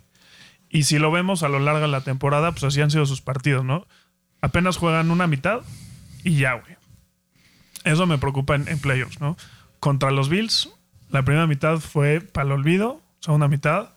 Y 0.68 0.84
si 0.86 0.98
lo 0.98 1.12
vemos 1.12 1.44
a 1.44 1.50
lo 1.50 1.60
largo 1.60 1.82
de 1.82 1.90
la 1.90 2.02
temporada, 2.02 2.54
pues 2.54 2.64
así 2.64 2.82
han 2.82 2.90
sido 2.90 3.06
sus 3.06 3.22
partidos, 3.22 3.64
¿no? 3.64 3.86
Apenas 4.42 4.78
juegan 4.78 5.12
una 5.12 5.28
mitad 5.28 5.62
y 6.24 6.38
ya, 6.38 6.54
güey. 6.54 6.76
Eso 7.84 8.06
me 8.06 8.18
preocupa 8.18 8.56
en, 8.56 8.80
playoffs, 8.80 9.20
¿no? 9.20 9.38
Contra 9.80 10.12
los 10.12 10.30
Bills, 10.30 10.70
la 11.10 11.24
primera 11.24 11.48
mitad 11.48 11.80
fue 11.80 12.22
para 12.22 12.46
el 12.46 12.52
olvido, 12.54 13.02
segunda 13.20 13.48
mitad, 13.48 13.90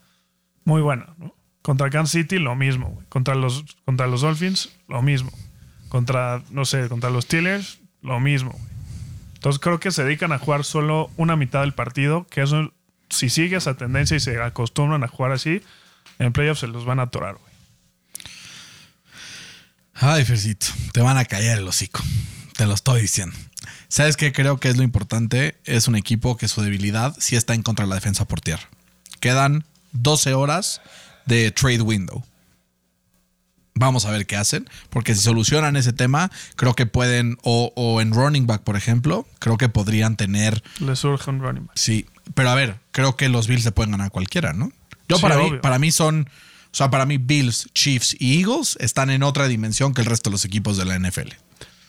muy 0.65 0.83
buena, 0.83 1.15
¿no? 1.19 1.35
Contra 1.63 1.91
Kansas 1.91 2.13
City, 2.13 2.39
lo 2.39 2.55
mismo, 2.55 2.91
güey. 2.91 3.07
Contra 3.09 3.35
los, 3.35 3.65
contra 3.85 4.07
los 4.07 4.21
Dolphins, 4.21 4.71
lo 4.89 5.03
mismo. 5.03 5.31
Contra, 5.89 6.43
no 6.51 6.65
sé, 6.65 6.89
contra 6.89 7.11
los 7.11 7.25
Steelers, 7.25 7.81
lo 8.03 8.21
mismo, 8.21 8.53
güey. 8.53 8.77
Entonces 9.35 9.61
creo 9.61 9.79
que 9.79 9.91
se 9.91 10.03
dedican 10.03 10.33
a 10.33 10.39
jugar 10.39 10.65
solo 10.65 11.11
una 11.17 11.37
mitad 11.37 11.61
del 11.61 11.73
partido, 11.73 12.27
que 12.29 12.43
eso, 12.43 12.73
si 13.11 13.29
sigue 13.29 13.57
esa 13.57 13.77
tendencia 13.77 14.17
y 14.17 14.21
se 14.21 14.41
acostumbran 14.41 15.05
a 15.05 15.09
jugar 15.09 15.33
así, 15.33 15.63
en 16.19 16.33
playoffs 16.33 16.61
se 16.61 16.67
los 16.67 16.85
van 16.85 16.99
a 16.99 17.03
atorar, 17.03 17.35
güey. 17.35 17.47
Ay, 19.95 20.25
Fercito, 20.25 20.67
te 20.93 21.01
van 21.01 21.17
a 21.17 21.25
callar 21.25 21.59
el 21.59 21.69
hocico. 21.69 22.03
Te 22.57 22.67
lo 22.67 22.75
estoy 22.75 23.03
diciendo. 23.03 23.37
¿Sabes 23.89 24.17
qué 24.17 24.33
creo 24.33 24.59
que 24.59 24.69
es 24.69 24.77
lo 24.77 24.83
importante? 24.83 25.57
Es 25.65 25.89
un 25.89 25.97
equipo 25.97 26.37
que 26.37 26.49
su 26.49 26.63
debilidad 26.63 27.15
sí 27.19 27.37
está 27.37 27.55
en 27.55 27.63
contra 27.63 27.85
de 27.85 27.89
la 27.91 27.95
defensa 27.97 28.27
por 28.27 28.41
tierra. 28.41 28.69
Quedan 29.21 29.65
12 29.93 30.35
horas 30.35 30.81
de 31.27 31.51
trade 31.51 31.83
window. 31.83 32.25
Vamos 33.79 34.07
a 34.07 34.11
ver 34.11 34.27
qué 34.27 34.37
hacen, 34.37 34.69
porque 34.89 35.15
si 35.15 35.21
solucionan 35.21 35.77
ese 35.77 35.93
tema, 35.93 36.31
creo 36.57 36.75
que 36.75 36.87
pueden, 36.87 37.37
o, 37.43 37.73
o 37.77 38.01
en 38.01 38.13
running 38.15 38.47
back, 38.47 38.63
por 38.63 38.75
ejemplo, 38.75 39.29
creo 39.39 39.59
que 39.59 39.69
podrían 39.69 40.17
tener, 40.17 40.63
Le 40.81 40.97
surge 40.97 41.29
un 41.29 41.41
running 41.41 41.67
back. 41.67 41.77
sí, 41.77 42.07
pero 42.35 42.49
a 42.49 42.55
ver, 42.55 42.79
creo 42.91 43.17
que 43.17 43.29
los 43.29 43.47
Bills 43.49 43.65
se 43.65 43.73
pueden 43.73 43.91
ganar 43.91 44.11
cualquiera, 44.11 44.55
¿no? 44.55 44.73
Yo 45.09 45.17
Sí, 45.17 45.23
para 45.23 45.37
mí, 45.37 45.51
para 45.61 45.79
mí 45.79 45.93
son, 45.93 46.27
o 46.73 46.75
sea, 46.75 46.91
para 46.91 47.05
mí 47.05 47.19
Bills, 47.19 47.69
Chiefs 47.75 48.17
y 48.19 48.41
Eagles 48.41 48.79
están 48.81 49.11
en 49.11 49.23
otra 49.23 49.47
dimensión 49.47 49.93
que 49.93 50.01
el 50.01 50.07
resto 50.07 50.31
de 50.31 50.33
los 50.35 50.47
equipos 50.47 50.79
de 50.79 50.87
la 50.87 50.99
NFL. 50.99 51.33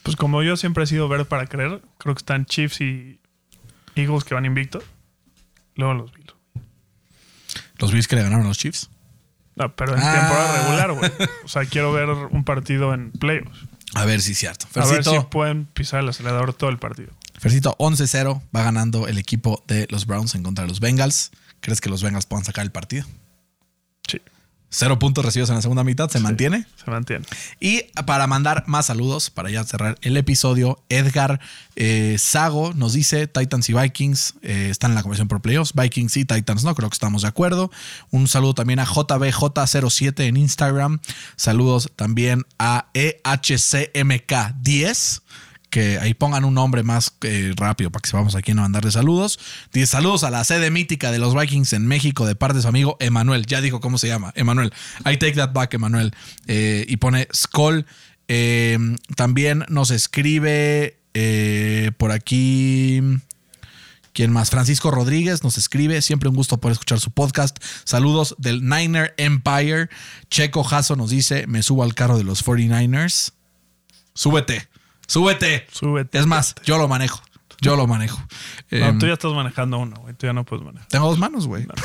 Pues 0.07 0.15
como 0.15 0.41
yo 0.41 0.55
siempre 0.55 0.85
he 0.85 0.87
sido 0.87 1.09
ver 1.09 1.25
para 1.25 1.47
creer, 1.47 1.81
creo 1.97 2.15
que 2.15 2.19
están 2.19 2.45
Chiefs 2.45 2.79
y 2.79 3.19
Eagles 3.95 4.23
que 4.23 4.35
van 4.35 4.45
invictos. 4.45 4.85
Luego 5.75 5.93
los 5.95 6.13
Bills. 6.13 6.33
Los 7.77 7.91
Bills 7.91 8.07
que 8.07 8.15
le 8.15 8.23
ganaron 8.23 8.45
a 8.45 8.47
los 8.47 8.57
Chiefs. 8.57 8.89
No, 9.57 9.75
pero 9.75 9.95
en 9.97 10.01
Ah. 10.01 10.13
temporada 10.13 10.61
regular, 10.61 10.91
güey. 10.93 11.11
O 11.43 11.49
sea, 11.49 11.65
quiero 11.65 11.91
ver 11.91 12.07
un 12.09 12.45
partido 12.45 12.93
en 12.93 13.11
playoffs. 13.11 13.59
A 13.95 14.05
ver 14.05 14.21
si 14.21 14.31
es 14.31 14.37
cierto. 14.37 14.65
A 14.75 14.85
ver 14.85 14.95
Fercito, 15.03 15.19
si 15.19 15.25
pueden 15.27 15.65
pisar 15.65 15.99
el 16.01 16.07
acelerador 16.07 16.53
todo 16.53 16.69
el 16.69 16.77
partido. 16.77 17.11
Fercito 17.37 17.75
11-0 17.77 18.41
va 18.55 18.63
ganando 18.63 19.09
el 19.09 19.17
equipo 19.17 19.61
de 19.67 19.87
los 19.89 20.05
Browns 20.05 20.35
en 20.35 20.43
contra 20.43 20.63
de 20.63 20.69
los 20.69 20.79
Bengals. 20.79 21.31
¿Crees 21.59 21.81
que 21.81 21.89
los 21.89 22.01
Bengals 22.01 22.25
puedan 22.25 22.45
sacar 22.45 22.63
el 22.63 22.71
partido? 22.71 23.05
Sí, 24.07 24.21
Cero 24.69 24.99
puntos 24.99 25.23
recibidos 25.23 25.49
en 25.49 25.55
la 25.55 25.61
segunda 25.61 25.85
mitad, 25.85 26.09
¿se 26.09 26.19
mantiene? 26.19 26.65
se 26.83 26.91
mantiene. 26.91 27.25
Y 27.59 27.83
para 28.05 28.27
mandar 28.27 28.65
más 28.67 28.87
saludos, 28.87 29.29
para 29.29 29.49
ya 29.49 29.63
cerrar 29.63 29.97
el 30.01 30.17
episodio, 30.17 30.83
Edgar 30.89 31.39
eh, 31.77 32.17
Sago 32.19 32.73
nos 32.73 32.91
dice: 32.91 33.27
Titans 33.27 33.69
y 33.69 33.73
Vikings 33.73 34.33
eh, 34.41 34.67
están 34.69 34.91
en 34.91 34.95
la 34.95 35.03
conversación 35.03 35.29
por 35.29 35.41
playoffs. 35.41 35.73
Vikings 35.73 36.17
y 36.17 36.25
Titans 36.25 36.65
no, 36.65 36.75
creo 36.75 36.89
que 36.89 36.95
estamos 36.95 37.21
de 37.21 37.29
acuerdo. 37.29 37.71
Un 38.11 38.27
saludo 38.27 38.55
también 38.55 38.79
a 38.79 38.85
JBJ07 38.85 40.25
en 40.25 40.35
Instagram. 40.35 40.99
Saludos 41.37 41.89
también 41.95 42.45
a 42.59 42.87
E 42.93 43.21
EHCMK10. 43.23 45.21
Que 45.69 45.99
ahí 45.99 46.13
pongan 46.13 46.45
un 46.45 46.53
nombre 46.53 46.83
más 46.83 47.13
eh, 47.21 47.53
rápido 47.57 47.91
para 47.91 48.01
que 48.01 48.09
sepamos 48.09 48.35
a 48.35 48.41
quién 48.41 48.57
mandarle 48.57 48.91
saludos. 48.91 49.39
Dice 49.73 49.87
saludos 49.87 50.23
a 50.23 50.31
la 50.31 50.43
sede 50.43 50.71
mítica 50.71 51.11
de 51.11 51.19
los 51.19 51.35
Vikings 51.35 51.73
en 51.73 51.85
México 51.85 52.25
de 52.25 52.35
parte 52.35 52.57
de 52.57 52.61
su 52.61 52.67
amigo 52.67 52.97
Emanuel. 52.99 53.45
Ya 53.45 53.61
dijo 53.61 53.79
cómo 53.79 53.97
se 53.97 54.07
llama. 54.07 54.31
Emanuel. 54.35 54.73
I 54.99 55.17
take 55.17 55.33
that 55.33 55.51
back, 55.53 55.73
Emanuel. 55.73 56.13
Eh, 56.47 56.85
y 56.87 56.97
pone 56.97 57.27
Skull. 57.33 57.85
Eh, 58.27 58.77
también 59.15 59.65
nos 59.69 59.91
escribe 59.91 60.97
por 61.97 62.11
aquí. 62.11 63.01
¿Quién 64.17 64.31
más? 64.31 64.49
Francisco 64.49 64.89
Rodríguez 64.89 65.43
nos 65.43 65.59
escribe. 65.59 66.01
Siempre 66.01 66.27
un 66.27 66.35
gusto 66.35 66.57
poder 66.57 66.73
escuchar 66.73 66.99
su 66.99 67.11
podcast. 67.11 67.59
Saludos 67.83 68.33
del 68.39 68.67
Niner 68.67 69.13
Empire. 69.17 69.89
Checo 70.31 70.63
Jasso 70.63 70.95
nos 70.95 71.11
dice: 71.11 71.45
Me 71.45 71.61
subo 71.61 71.83
al 71.83 71.93
carro 71.93 72.17
de 72.17 72.23
los 72.23 72.43
49ers. 72.43 73.33
Súbete, 74.15 74.69
súbete. 75.07 75.65
Súbete. 75.71 76.17
Es 76.19 76.25
más, 76.27 76.53
yo 76.63 76.77
lo 76.77 76.87
manejo. 76.87 77.21
Yo 77.59 77.75
lo 77.75 77.87
manejo. 77.87 78.19
No, 78.69 78.77
Em, 78.77 78.99
tú 78.99 79.07
ya 79.07 79.13
estás 79.13 79.33
manejando 79.33 79.79
uno, 79.79 79.95
güey. 80.01 80.13
Tú 80.13 80.27
ya 80.27 80.33
no 80.33 80.45
puedes 80.45 80.63
manejar. 80.63 80.87
tengo 80.89 81.07
dos 81.09 81.17
manos, 81.17 81.47
güey. 81.47 81.65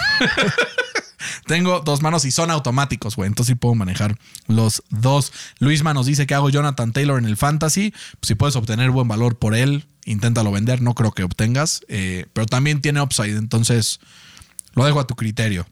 Tengo 1.47 1.81
dos 1.81 2.03
manos 2.03 2.25
y 2.25 2.31
son 2.31 2.51
automáticos, 2.51 3.15
güey. 3.17 3.29
Entonces 3.29 3.53
sí 3.53 3.55
puedo 3.55 3.75
manejar 3.75 4.17
los 4.49 4.83
dos. 4.91 5.33
Luisma 5.61 5.95
nos 5.95 6.07
dice 6.07 6.27
que 6.27 6.35
hago 6.35 6.51
Jonathan 6.51 6.93
Taylor 6.93 7.19
en 7.19 7.25
el 7.27 7.37
fantasy. 7.37 7.91
Pues, 7.91 8.29
si 8.29 8.35
puedes 8.35 8.57
obtener 8.57 8.91
buen 8.91 9.07
valor 9.09 9.39
por 9.39 9.55
él, 9.55 9.87
inténtalo 10.05 10.51
vender. 10.51 10.83
No 10.83 10.95
creo 10.95 11.13
que 11.13 11.23
obtengas. 11.23 11.83
eh, 11.89 12.27
pero 12.33 12.47
también 12.47 12.81
tiene 12.81 13.01
upside. 13.01 13.37
Entonces 13.37 14.01
lo 14.75 14.85
dejo 14.85 15.01
a 15.01 15.07
tu 15.07 15.15
criterio. 15.15 15.67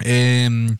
Em, 0.00 0.76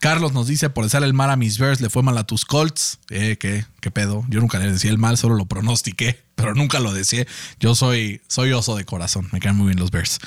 Carlos 0.00 0.32
nos 0.32 0.46
dice, 0.46 0.70
por 0.70 0.84
desear 0.84 1.02
el 1.02 1.12
mal 1.12 1.30
a 1.30 1.36
mis 1.36 1.58
Bears, 1.58 1.80
le 1.80 1.90
fue 1.90 2.02
mal 2.04 2.16
a 2.18 2.24
tus 2.24 2.44
Colts. 2.44 2.98
Eh, 3.10 3.36
¿qué, 3.38 3.64
¿Qué 3.80 3.90
pedo? 3.90 4.24
Yo 4.28 4.40
nunca 4.40 4.58
le 4.58 4.70
decía 4.70 4.90
el 4.90 4.98
mal, 4.98 5.16
solo 5.18 5.34
lo 5.34 5.46
pronostiqué, 5.46 6.22
pero 6.36 6.54
nunca 6.54 6.78
lo 6.78 6.92
deseé. 6.92 7.26
Yo 7.58 7.74
soy, 7.74 8.20
soy 8.28 8.52
oso 8.52 8.76
de 8.76 8.84
corazón, 8.84 9.28
me 9.32 9.40
caen 9.40 9.56
muy 9.56 9.66
bien 9.66 9.80
los 9.80 9.90
Bears. 9.90 10.18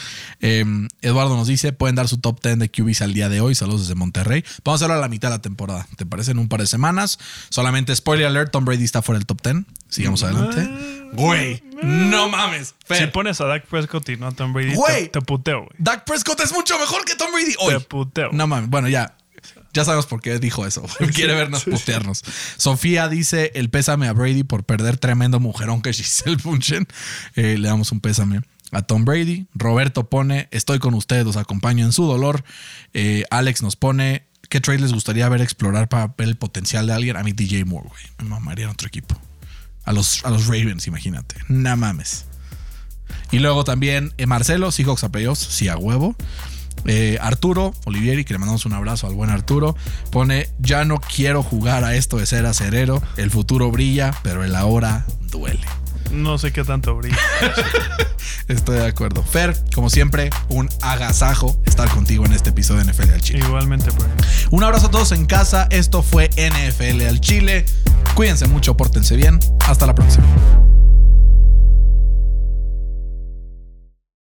Eh, 0.42 0.66
Eduardo 1.02 1.38
nos 1.38 1.48
dice, 1.48 1.72
pueden 1.72 1.96
dar 1.96 2.10
su 2.10 2.18
top 2.18 2.42
10 2.44 2.60
de 2.60 2.70
QBs 2.70 3.02
al 3.02 3.14
día 3.14 3.30
de 3.30 3.40
hoy. 3.40 3.56
Saludos 3.56 3.82
desde 3.82 3.96
Monterrey. 3.96 4.44
Vamos 4.66 4.82
a 4.82 4.86
hacerlo 4.86 4.98
a 4.98 5.02
la 5.02 5.08
mitad 5.08 5.30
de 5.30 5.36
la 5.38 5.42
temporada. 5.42 5.88
¿Te 5.96 6.06
parece? 6.06 6.32
En 6.32 6.40
un 6.40 6.50
par 6.50 6.60
de 6.60 6.68
semanas. 6.68 7.18
Solamente 7.50 7.96
spoiler 7.96 8.28
alert, 8.28 8.52
Tom 8.52 8.66
Brady 8.66 8.84
está 8.84 9.02
fuera 9.02 9.20
del 9.20 9.26
top 9.26 9.42
10. 9.42 9.56
Sigamos 9.88 10.22
adelante. 10.24 10.70
Güey, 11.14 11.62
no 11.84 12.30
mames. 12.30 12.76
Si 12.90 13.06
pones 13.08 13.40
a 13.42 13.46
Dak 13.46 13.66
Prescott 13.68 14.08
y 14.10 14.18
no 14.18 14.28
a 14.28 14.32
Tom 14.32 14.54
Brady, 14.54 14.74
Güey. 14.74 15.04
te, 15.04 15.20
te 15.20 15.22
puteo, 15.22 15.60
güey. 15.60 15.72
Dak 15.78 16.06
Prescott 16.06 16.40
es 16.42 16.52
mucho 16.54 16.78
mejor 16.80 17.04
que 17.06 17.16
Tom 17.16 17.32
Brady 17.34 17.56
hoy. 17.60 17.74
Te 17.74 17.80
puteo. 17.82 18.30
No 18.32 18.48
mames, 18.48 18.70
bueno, 18.70 18.88
ya. 18.90 19.16
Ya 19.74 19.86
sabemos 19.86 20.06
por 20.06 20.22
qué 20.22 20.40
dijo 20.40 20.66
eso. 20.66 20.84
Quiere 21.14 21.36
vernos 21.36 21.64
putearnos. 21.64 22.24
Sofía 22.58 23.08
dice 23.08 23.52
el 23.56 23.70
pésame 23.70 24.08
a 24.08 24.14
Brady 24.14 24.44
por 24.44 24.64
perder 24.64 24.98
tremendo 24.98 25.40
mujerón 25.40 25.82
que 25.82 25.94
Giselle 25.94 26.38
Bunchen. 26.38 26.88
Eh, 27.36 27.58
le 27.58 27.68
damos 27.68 27.92
un 27.92 28.00
pésame 28.02 28.42
a 28.72 28.82
Tom 28.82 29.06
Brady. 29.06 29.48
Roberto 29.54 30.10
pone 30.10 30.48
estoy 30.52 30.80
con 30.80 30.94
ustedes, 30.94 31.26
los 31.26 31.38
acompaño 31.38 31.86
en 31.86 31.92
su 31.92 32.06
dolor. 32.06 32.44
Eh, 32.94 33.24
Alex 33.30 33.62
nos 33.62 33.76
pone 33.76 34.28
¿qué 34.52 34.60
trade 34.60 34.80
les 34.80 34.94
gustaría 34.94 35.28
ver 35.30 35.42
explorar 35.42 35.88
para 35.88 36.08
ver 36.08 36.28
el 36.28 36.36
potencial 36.36 36.86
de 36.86 36.94
alguien? 36.94 37.18
A 37.18 37.24
mí 37.24 37.32
DJ 37.32 37.66
Moore, 37.66 37.90
güey. 37.90 38.04
Me 38.20 38.26
mamaría 38.26 38.66
en 38.66 38.72
otro 38.72 38.88
equipo. 38.88 39.20
A 39.84 39.94
los, 39.94 40.24
a 40.26 40.30
los 40.30 40.46
Ravens, 40.46 40.86
imagínate. 40.86 41.36
No 41.48 41.76
mames. 41.76 42.26
Y 43.32 43.40
luego 43.40 43.64
también 43.64 44.14
eh, 44.18 44.28
Marcelo, 44.28 44.72
Seahawks 44.72 45.06
a 45.06 45.10
playoffs, 45.10 45.40
sí 45.40 45.70
a 45.70 45.78
huevo. 45.78 46.16
Eh, 46.86 47.18
Arturo 47.22 47.74
Olivieri, 47.86 48.26
que 48.26 48.34
le 48.34 48.40
mandamos 48.40 48.66
un 48.66 48.74
abrazo 48.74 49.08
al 49.08 49.14
buen 49.14 49.30
Arturo, 49.30 49.76
pone: 50.10 50.50
Ya 50.60 50.86
no 50.86 51.00
quiero 51.00 51.44
jugar 51.44 51.84
a 51.84 51.96
esto 51.96 52.18
de 52.18 52.26
ser 52.26 52.46
acerero. 52.46 53.02
El 53.18 53.32
futuro 53.32 53.72
brilla, 53.72 54.14
pero 54.24 54.44
el 54.44 54.56
ahora 54.56 55.06
duele. 55.30 55.66
No 56.12 56.38
sé 56.38 56.52
qué 56.52 56.64
tanto 56.64 56.96
brilla. 56.96 57.18
Estoy 58.48 58.80
de 58.80 58.86
acuerdo. 58.86 59.24
Fer, 59.24 59.56
como 59.74 59.90
siempre, 59.90 60.30
un 60.50 60.70
agasajo 60.82 61.58
estar 61.66 61.90
contigo 61.90 62.26
en 62.26 62.34
este 62.34 62.50
episodio 62.50 62.84
de 62.84 62.92
NFL 62.92 63.14
al 63.14 63.22
Chile. 63.22 63.40
Igualmente, 63.40 63.92
pues. 63.92 64.10
Un 64.50 64.64
abrazo 64.64 64.88
a 64.88 64.92
todos 64.92 65.12
en 65.14 65.26
casa. 65.26 65.68
Esto 65.72 66.04
fue 66.04 66.30
NFL 66.36 67.08
al 67.08 67.22
Chile. 67.22 67.66
Cuídense 68.16 68.48
mucho, 68.48 68.76
pórtense 68.76 69.16
bien. 69.16 69.40
Hasta 69.68 69.86
la 69.86 69.96
próxima. 69.96 70.26